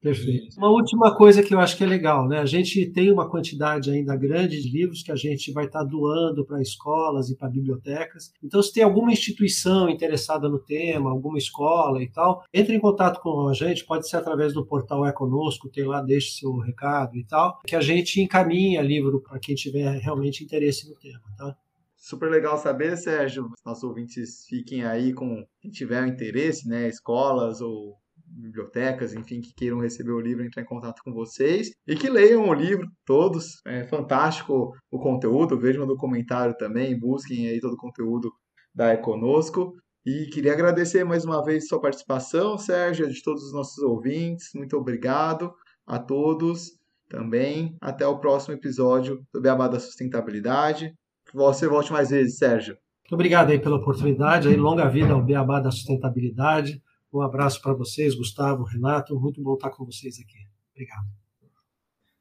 Perfeito. 0.00 0.56
Uma 0.56 0.70
última 0.70 1.14
coisa 1.16 1.42
que 1.42 1.52
eu 1.52 1.58
acho 1.58 1.76
que 1.76 1.82
é 1.82 1.86
legal, 1.86 2.28
né? 2.28 2.38
A 2.38 2.46
gente 2.46 2.86
tem 2.92 3.10
uma 3.10 3.28
quantidade 3.28 3.90
ainda 3.90 4.14
grande 4.14 4.62
de 4.62 4.70
livros 4.70 5.02
que 5.02 5.10
a 5.10 5.16
gente 5.16 5.52
vai 5.52 5.66
estar 5.66 5.82
doando 5.82 6.46
para 6.46 6.62
escolas 6.62 7.30
e 7.30 7.36
para 7.36 7.48
bibliotecas. 7.48 8.32
Então, 8.42 8.62
se 8.62 8.72
tem 8.72 8.84
alguma 8.84 9.10
instituição 9.10 9.88
interessada 9.88 10.48
no 10.48 10.60
tema, 10.60 11.10
alguma 11.10 11.36
escola 11.36 12.00
e 12.00 12.08
tal, 12.08 12.44
entre 12.54 12.76
em 12.76 12.80
contato 12.80 13.20
com 13.20 13.48
a 13.48 13.54
gente, 13.54 13.84
pode 13.84 14.08
ser 14.08 14.18
através 14.18 14.54
do 14.54 14.64
portal 14.64 15.04
É 15.04 15.10
Conosco, 15.10 15.68
tem 15.68 15.84
lá, 15.84 16.00
deixe 16.00 16.38
seu 16.38 16.56
recado 16.58 17.16
e 17.16 17.24
tal, 17.24 17.58
que 17.66 17.74
a 17.74 17.80
gente 17.80 18.20
encaminha 18.20 18.80
livro 18.80 19.20
para 19.20 19.40
quem 19.40 19.56
tiver 19.56 19.98
realmente 19.98 20.44
interesse 20.44 20.88
no 20.88 20.94
tema, 20.94 21.22
tá? 21.36 21.56
Super 21.96 22.30
legal 22.30 22.56
saber, 22.56 22.96
Sérgio. 22.96 23.50
Nossos 23.66 23.82
ouvintes 23.82 24.46
fiquem 24.48 24.84
aí 24.84 25.12
com 25.12 25.44
quem 25.60 25.72
tiver 25.72 26.06
interesse, 26.06 26.68
né? 26.68 26.88
Escolas 26.88 27.60
ou 27.60 27.96
bibliotecas, 28.30 29.14
enfim, 29.14 29.40
que 29.40 29.54
queiram 29.54 29.80
receber 29.80 30.12
o 30.12 30.20
livro, 30.20 30.44
entrar 30.44 30.62
em 30.62 30.66
contato 30.66 31.02
com 31.02 31.12
vocês 31.12 31.70
e 31.86 31.96
que 31.96 32.08
leiam 32.08 32.48
o 32.48 32.54
livro 32.54 32.86
todos. 33.04 33.60
É 33.66 33.84
fantástico 33.84 34.72
o 34.90 34.98
conteúdo, 34.98 35.58
vejam 35.58 35.84
o 35.84 35.86
documentário 35.86 36.56
também, 36.56 36.98
busquem 36.98 37.48
aí 37.48 37.60
todo 37.60 37.74
o 37.74 37.78
conteúdo 37.78 38.30
da 38.74 38.92
Econosco. 38.94 39.74
E 40.06 40.26
queria 40.26 40.52
agradecer 40.52 41.04
mais 41.04 41.24
uma 41.24 41.44
vez 41.44 41.66
sua 41.66 41.80
participação, 41.80 42.56
Sérgio, 42.56 43.08
de 43.08 43.22
todos 43.22 43.42
os 43.42 43.52
nossos 43.52 43.78
ouvintes. 43.82 44.48
Muito 44.54 44.76
obrigado 44.76 45.52
a 45.86 45.98
todos 45.98 46.78
também. 47.08 47.76
Até 47.80 48.06
o 48.06 48.18
próximo 48.18 48.54
episódio 48.54 49.20
do 49.32 49.40
Beabá 49.40 49.68
da 49.68 49.80
Sustentabilidade. 49.80 50.94
Que 51.26 51.36
você 51.36 51.66
volte 51.68 51.92
mais 51.92 52.10
vezes, 52.10 52.38
Sérgio. 52.38 52.74
Muito 53.02 53.14
obrigado 53.14 53.50
aí 53.50 53.58
pela 53.58 53.76
oportunidade, 53.76 54.48
aí 54.48 54.56
longa 54.56 54.88
vida 54.88 55.12
ao 55.12 55.24
Beabá 55.24 55.60
da 55.60 55.70
Sustentabilidade. 55.70 56.80
Um 57.12 57.22
abraço 57.22 57.62
para 57.62 57.72
vocês, 57.72 58.14
Gustavo, 58.14 58.64
Renato, 58.64 59.18
muito 59.18 59.42
bom 59.42 59.54
estar 59.54 59.70
com 59.70 59.84
vocês 59.84 60.18
aqui. 60.20 60.38
Obrigado. 60.74 61.06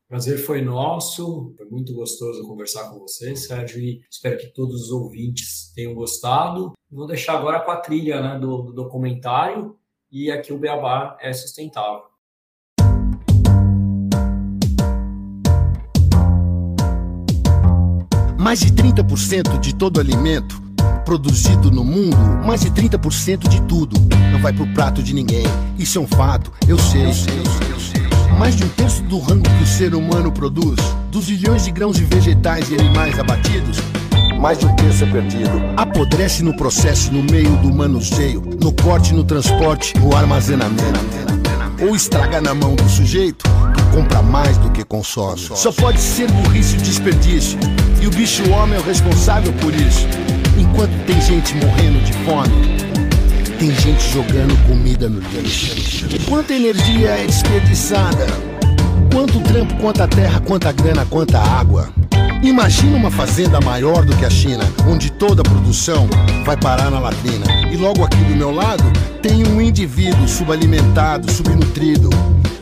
Prazer 0.07 0.37
foi 0.37 0.61
nosso, 0.61 1.53
foi 1.57 1.65
muito 1.65 1.93
gostoso 1.93 2.47
conversar 2.47 2.89
com 2.89 2.99
vocês, 2.99 3.45
Sérgio, 3.45 3.81
e 3.81 4.01
espero 4.09 4.37
que 4.37 4.47
todos 4.47 4.83
os 4.83 4.91
ouvintes 4.91 5.73
tenham 5.75 5.93
gostado. 5.93 6.71
Vou 6.89 7.05
deixar 7.05 7.37
agora 7.37 7.59
com 7.59 7.71
a 7.71 7.75
trilha 7.75 8.21
né, 8.21 8.39
do, 8.39 8.61
do 8.61 8.71
documentário 8.71 9.75
e 10.09 10.31
aqui 10.31 10.53
o 10.53 10.57
Beabá 10.57 11.17
é 11.19 11.33
sustentável. 11.33 12.05
Mais 18.39 18.61
de 18.61 18.71
30% 18.71 19.59
de 19.59 19.75
todo 19.75 19.99
alimento 19.99 20.66
produzido 21.07 21.71
no 21.71 21.85
mundo, 21.85 22.17
mais 22.45 22.59
de 22.59 22.69
30% 22.69 23.47
de 23.47 23.61
tudo 23.61 23.95
não 24.29 24.41
vai 24.41 24.51
pro 24.51 24.67
prato 24.73 25.01
de 25.01 25.13
ninguém. 25.13 25.45
Isso 25.79 25.97
é 25.97 26.01
um 26.01 26.05
fato, 26.05 26.51
eu 26.67 26.77
sei. 26.77 27.07
Eu 27.07 27.13
sei, 27.13 27.39
eu 27.39 27.79
sei. 27.79 28.37
Mais 28.37 28.57
de 28.57 28.65
um 28.65 28.67
terço 28.67 29.01
do 29.03 29.17
rango 29.17 29.49
que 29.49 29.63
o 29.63 29.65
ser 29.65 29.95
humano 29.95 30.33
produz, 30.33 30.77
dos 31.09 31.29
milhões 31.29 31.63
de 31.63 31.71
grãos 31.71 31.95
de 31.95 32.03
vegetais 32.03 32.69
e 32.69 32.75
animais 32.75 33.17
abatidos, 33.17 33.77
mais 34.37 34.59
de 34.59 34.65
um 34.65 34.75
terço 34.75 35.05
é 35.05 35.07
perdido. 35.07 35.51
Apodrece 35.77 36.43
no 36.43 36.53
processo, 36.57 37.09
no 37.13 37.23
meio 37.23 37.55
do 37.55 37.73
manuseio, 37.73 38.43
no 38.61 38.73
corte, 38.73 39.13
no 39.13 39.23
transporte, 39.23 39.97
no 39.97 40.13
armazenamento. 40.13 41.07
Ou 41.87 41.95
estraga 41.95 42.41
na 42.41 42.53
mão 42.53 42.75
do 42.75 42.89
sujeito 42.89 43.45
que 43.73 43.95
compra 43.95 44.21
mais 44.21 44.57
do 44.57 44.69
que 44.71 44.83
consome. 44.83 45.39
Só 45.39 45.71
pode 45.71 46.01
ser 46.01 46.29
burrice 46.29 46.75
e 46.75 46.81
desperdício. 46.81 47.57
E 48.01 48.07
o 48.07 48.11
bicho 48.11 48.49
homem 48.51 48.75
é 48.75 48.81
o 48.81 48.83
responsável 48.83 49.53
por 49.53 49.73
isso. 49.73 50.05
Enquanto 50.57 50.91
tem 51.05 51.21
gente 51.21 51.55
morrendo 51.55 52.03
de 52.03 52.13
fome, 52.25 52.77
tem 53.59 53.71
gente 53.75 54.11
jogando 54.11 54.55
comida 54.67 55.07
no 55.07 55.19
lixo. 55.19 55.75
Quanta 56.27 56.53
energia 56.53 57.09
é 57.09 57.25
desperdiçada? 57.25 58.25
Quanto 59.11 59.39
trampo, 59.41 59.75
quanta 59.75 60.07
terra, 60.07 60.39
quanta 60.41 60.71
grana, 60.71 61.05
quanta 61.05 61.39
água? 61.39 61.89
Imagina 62.43 62.97
uma 62.97 63.09
fazenda 63.09 63.59
maior 63.59 64.05
do 64.05 64.15
que 64.15 64.25
a 64.25 64.29
China, 64.29 64.63
onde 64.87 65.11
toda 65.11 65.41
a 65.41 65.43
produção 65.43 66.07
vai 66.45 66.55
parar 66.55 66.91
na 66.91 66.99
latrina. 66.99 67.45
E 67.71 67.77
logo 67.77 68.03
aqui 68.03 68.23
do 68.23 68.35
meu 68.35 68.51
lado 68.51 68.83
tem 69.21 69.45
um 69.47 69.59
indivíduo 69.59 70.27
subalimentado, 70.27 71.31
subnutrido. 71.31 72.09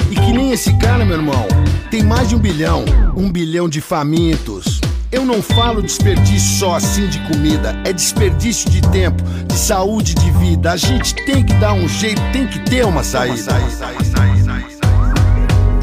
E 0.09 0.15
que 0.15 0.31
nem 0.31 0.51
esse 0.51 0.73
cara, 0.77 1.03
meu 1.03 1.17
irmão, 1.17 1.45
tem 1.91 2.03
mais 2.03 2.29
de 2.29 2.35
um 2.35 2.39
bilhão, 2.39 2.85
um 3.15 3.29
bilhão 3.31 3.67
de 3.67 3.81
famintos. 3.81 4.74
Eu 5.15 5.23
não 5.25 5.41
falo 5.41 5.81
desperdício 5.81 6.59
só 6.59 6.75
assim 6.75 7.07
de 7.07 7.19
comida, 7.19 7.73
é 7.85 7.93
desperdício 7.93 8.69
de 8.69 8.81
tempo, 8.81 9.23
de 9.47 9.57
saúde, 9.57 10.13
de 10.13 10.29
vida. 10.31 10.73
A 10.73 10.75
gente 10.75 11.15
tem 11.25 11.41
que 11.41 11.53
dar 11.53 11.71
um 11.71 11.87
jeito, 11.87 12.21
tem 12.33 12.45
que 12.45 12.59
ter 12.59 12.85
uma 12.85 13.01
saída. 13.01 13.53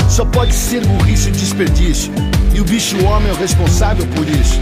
Só 0.07 0.27
pode 0.27 0.53
ser 0.53 0.87
burrice 0.87 1.31
e 1.31 1.33
desperdício. 1.33 2.13
E 2.55 2.61
o 2.61 2.65
bicho 2.65 3.03
homem 3.07 3.31
é 3.31 3.33
o 3.33 3.37
responsável 3.37 4.07
por 4.09 4.29
isso. 4.29 4.61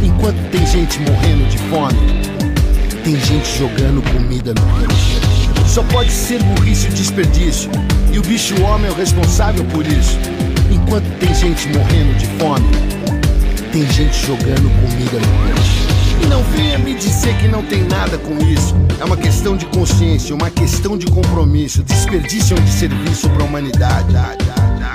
Enquanto 0.00 0.38
tem 0.52 0.64
gente 0.68 1.00
morrendo 1.00 1.44
de 1.50 1.58
fome, 1.58 1.98
tem 3.02 3.18
gente 3.18 3.58
jogando 3.58 4.00
comida 4.12 4.54
no 4.54 4.86
lixo. 4.86 5.20
Só 5.66 5.82
pode 5.82 6.12
ser 6.12 6.40
burrice 6.44 6.86
e 6.86 6.90
desperdício. 6.90 7.68
E 8.12 8.20
o 8.20 8.22
bicho 8.22 8.54
homem 8.62 8.88
é 8.88 8.92
o 8.92 8.96
responsável 8.96 9.64
por 9.64 9.84
isso. 9.84 10.16
Enquanto 10.70 11.06
tem 11.18 11.34
gente 11.34 11.66
morrendo 11.70 12.16
de 12.16 12.26
fome, 12.38 13.01
tem 13.72 13.90
gente 13.90 14.26
jogando 14.26 14.70
comida 14.80 15.18
no 15.18 15.46
lixo. 15.48 16.22
E 16.22 16.26
não 16.26 16.42
venha 16.44 16.78
me 16.78 16.94
dizer 16.94 17.36
que 17.38 17.48
não 17.48 17.62
tem 17.62 17.82
nada 17.84 18.18
com 18.18 18.36
isso. 18.46 18.74
É 19.00 19.04
uma 19.04 19.16
questão 19.16 19.56
de 19.56 19.66
consciência, 19.66 20.34
uma 20.34 20.50
questão 20.50 20.96
de 20.96 21.06
compromisso. 21.06 21.82
Desperdício 21.82 22.56
um 22.56 22.60
desserviço 22.60 23.28
para 23.30 23.42
a 23.42 23.46
humanidade 23.46 24.12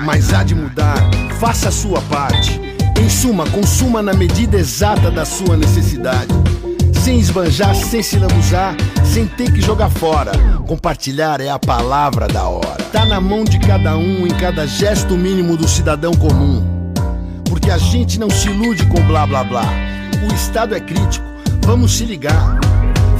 mas 0.04 0.32
há 0.32 0.42
de 0.42 0.54
mudar. 0.54 0.96
Faça 1.38 1.68
a 1.68 1.72
sua 1.72 2.00
parte. 2.02 2.60
Em 3.00 3.08
suma, 3.08 3.48
consuma 3.50 4.02
na 4.02 4.12
medida 4.12 4.56
exata 4.56 5.10
da 5.10 5.24
sua 5.24 5.56
necessidade. 5.56 6.32
Sem 7.02 7.18
esbanjar, 7.18 7.74
sem 7.74 8.02
se 8.02 8.18
lambuzar, 8.18 8.76
sem 9.04 9.26
ter 9.26 9.52
que 9.52 9.60
jogar 9.60 9.90
fora. 9.90 10.32
Compartilhar 10.66 11.40
é 11.40 11.48
a 11.48 11.58
palavra 11.58 12.26
da 12.26 12.44
hora. 12.44 12.82
Tá 12.92 13.04
na 13.04 13.20
mão 13.20 13.44
de 13.44 13.58
cada 13.58 13.96
um, 13.96 14.26
em 14.26 14.30
cada 14.30 14.66
gesto 14.66 15.16
mínimo 15.16 15.56
do 15.56 15.68
cidadão 15.68 16.12
comum. 16.12 16.77
Porque 17.48 17.70
a 17.70 17.78
gente 17.78 18.18
não 18.18 18.30
se 18.30 18.48
ilude 18.48 18.84
com 18.86 19.00
blá 19.06 19.26
blá 19.26 19.44
blá. 19.44 19.64
O 20.28 20.34
Estado 20.34 20.74
é 20.74 20.80
crítico, 20.80 21.26
vamos 21.64 21.96
se 21.96 22.04
ligar. 22.04 22.58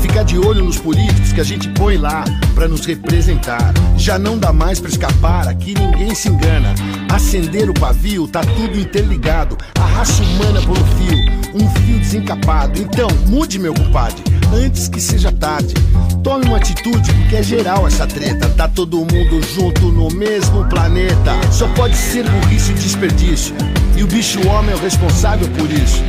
ficar 0.01 0.22
de 0.22 0.39
olho 0.39 0.64
nos 0.64 0.79
políticos 0.79 1.33
que 1.33 1.41
a 1.41 1.45
gente 1.45 1.68
põe 1.70 1.97
lá 1.97 2.24
para 2.55 2.68
nos 2.68 2.87
representar. 2.87 3.74
Já 3.97 4.18
não 4.18 4.39
dá 4.39 4.53
mais 4.53 4.81
para 4.81 4.91
escapar, 4.91 5.49
aqui 5.49 5.74
ninguém 5.74 6.14
se 6.14 6.29
engana. 6.29 6.74
Acender 7.12 7.68
o 7.68 7.74
pavio, 7.74 8.29
tá 8.29 8.41
tudo 8.41 8.79
interligado. 8.79 9.57
A 9.79 9.85
raça 9.85 10.22
humana 10.22 10.61
por 10.62 10.79
um 10.79 10.85
fio, 10.85 11.18
um 11.55 11.70
fio 11.70 11.99
desencapado. 11.99 12.81
Então, 12.81 13.09
mude, 13.26 13.59
meu 13.59 13.74
compadre, 13.74 14.22
antes 14.55 14.89
que 14.89 15.01
seja 15.01 15.33
tarde. 15.33 15.74
Tome 16.22 16.47
uma 16.47 16.59
atitude, 16.59 17.12
porque 17.12 17.37
é 17.37 17.43
geral 17.43 17.87
essa 17.87 18.07
treta. 18.07 18.49
Tá 18.51 18.68
todo 18.68 18.99
mundo 18.99 19.43
junto 19.55 19.91
no 19.91 20.11
mesmo 20.11 20.64
planeta. 20.68 21.33
Só 21.51 21.66
pode 21.74 21.97
ser 21.97 22.29
burrice 22.29 22.70
e 22.72 22.74
desperdício. 22.74 23.55
E 23.99 24.03
o 24.05 24.07
bicho 24.07 24.38
homem 24.46 24.70
é 24.70 24.76
o 24.76 24.78
responsável 24.78 25.49
por 25.59 25.68
isso. 25.72 26.05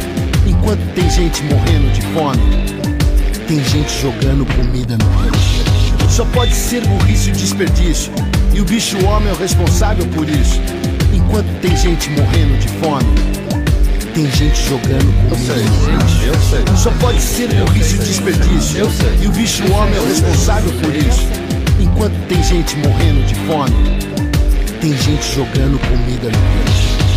Enquanto 0.45 0.79
tem 0.93 1.09
gente 1.09 1.41
morrendo 1.45 1.91
de 1.91 2.01
fome, 2.13 2.39
tem 3.47 3.63
gente 3.63 3.91
jogando 3.99 4.45
comida 4.45 4.95
no 4.95 5.23
lixo. 5.23 5.63
Só 6.07 6.23
pode 6.25 6.53
ser 6.53 6.85
burrice 6.85 7.31
e 7.31 7.33
desperdício. 7.33 8.13
E 8.53 8.61
o 8.61 8.65
bicho 8.65 9.03
homem 9.07 9.29
é 9.29 9.31
o 9.31 9.35
responsável 9.35 10.05
por 10.09 10.29
isso. 10.29 10.61
Enquanto 11.15 11.47
tem 11.61 11.75
gente 11.75 12.11
morrendo 12.11 12.59
de 12.59 12.67
fome, 12.77 13.09
tem 14.13 14.31
gente 14.33 14.69
jogando 14.69 15.11
comida 15.27 15.55
no 15.55 15.97
lixo. 15.97 16.25
Eu 16.25 16.39
sei. 16.41 16.77
Só 16.77 16.91
pode 16.91 17.19
ser 17.19 17.47
burrice 17.55 17.95
e 17.95 17.97
desperdício. 17.97 18.77
Eu 18.77 18.91
sei. 18.91 19.17
E 19.23 19.25
o 19.25 19.31
bicho 19.31 19.63
homem 19.73 19.95
é 19.95 19.99
o 19.99 20.05
responsável 20.05 20.71
por 20.73 20.95
isso. 20.95 21.27
Enquanto 21.79 22.13
tem 22.27 22.43
gente 22.43 22.77
morrendo 22.77 23.25
de 23.25 23.33
fome, 23.47 23.73
tem 24.79 24.95
gente 24.95 25.35
jogando 25.35 25.79
comida 25.89 26.29
no 26.29 26.65
lixo. 26.65 27.08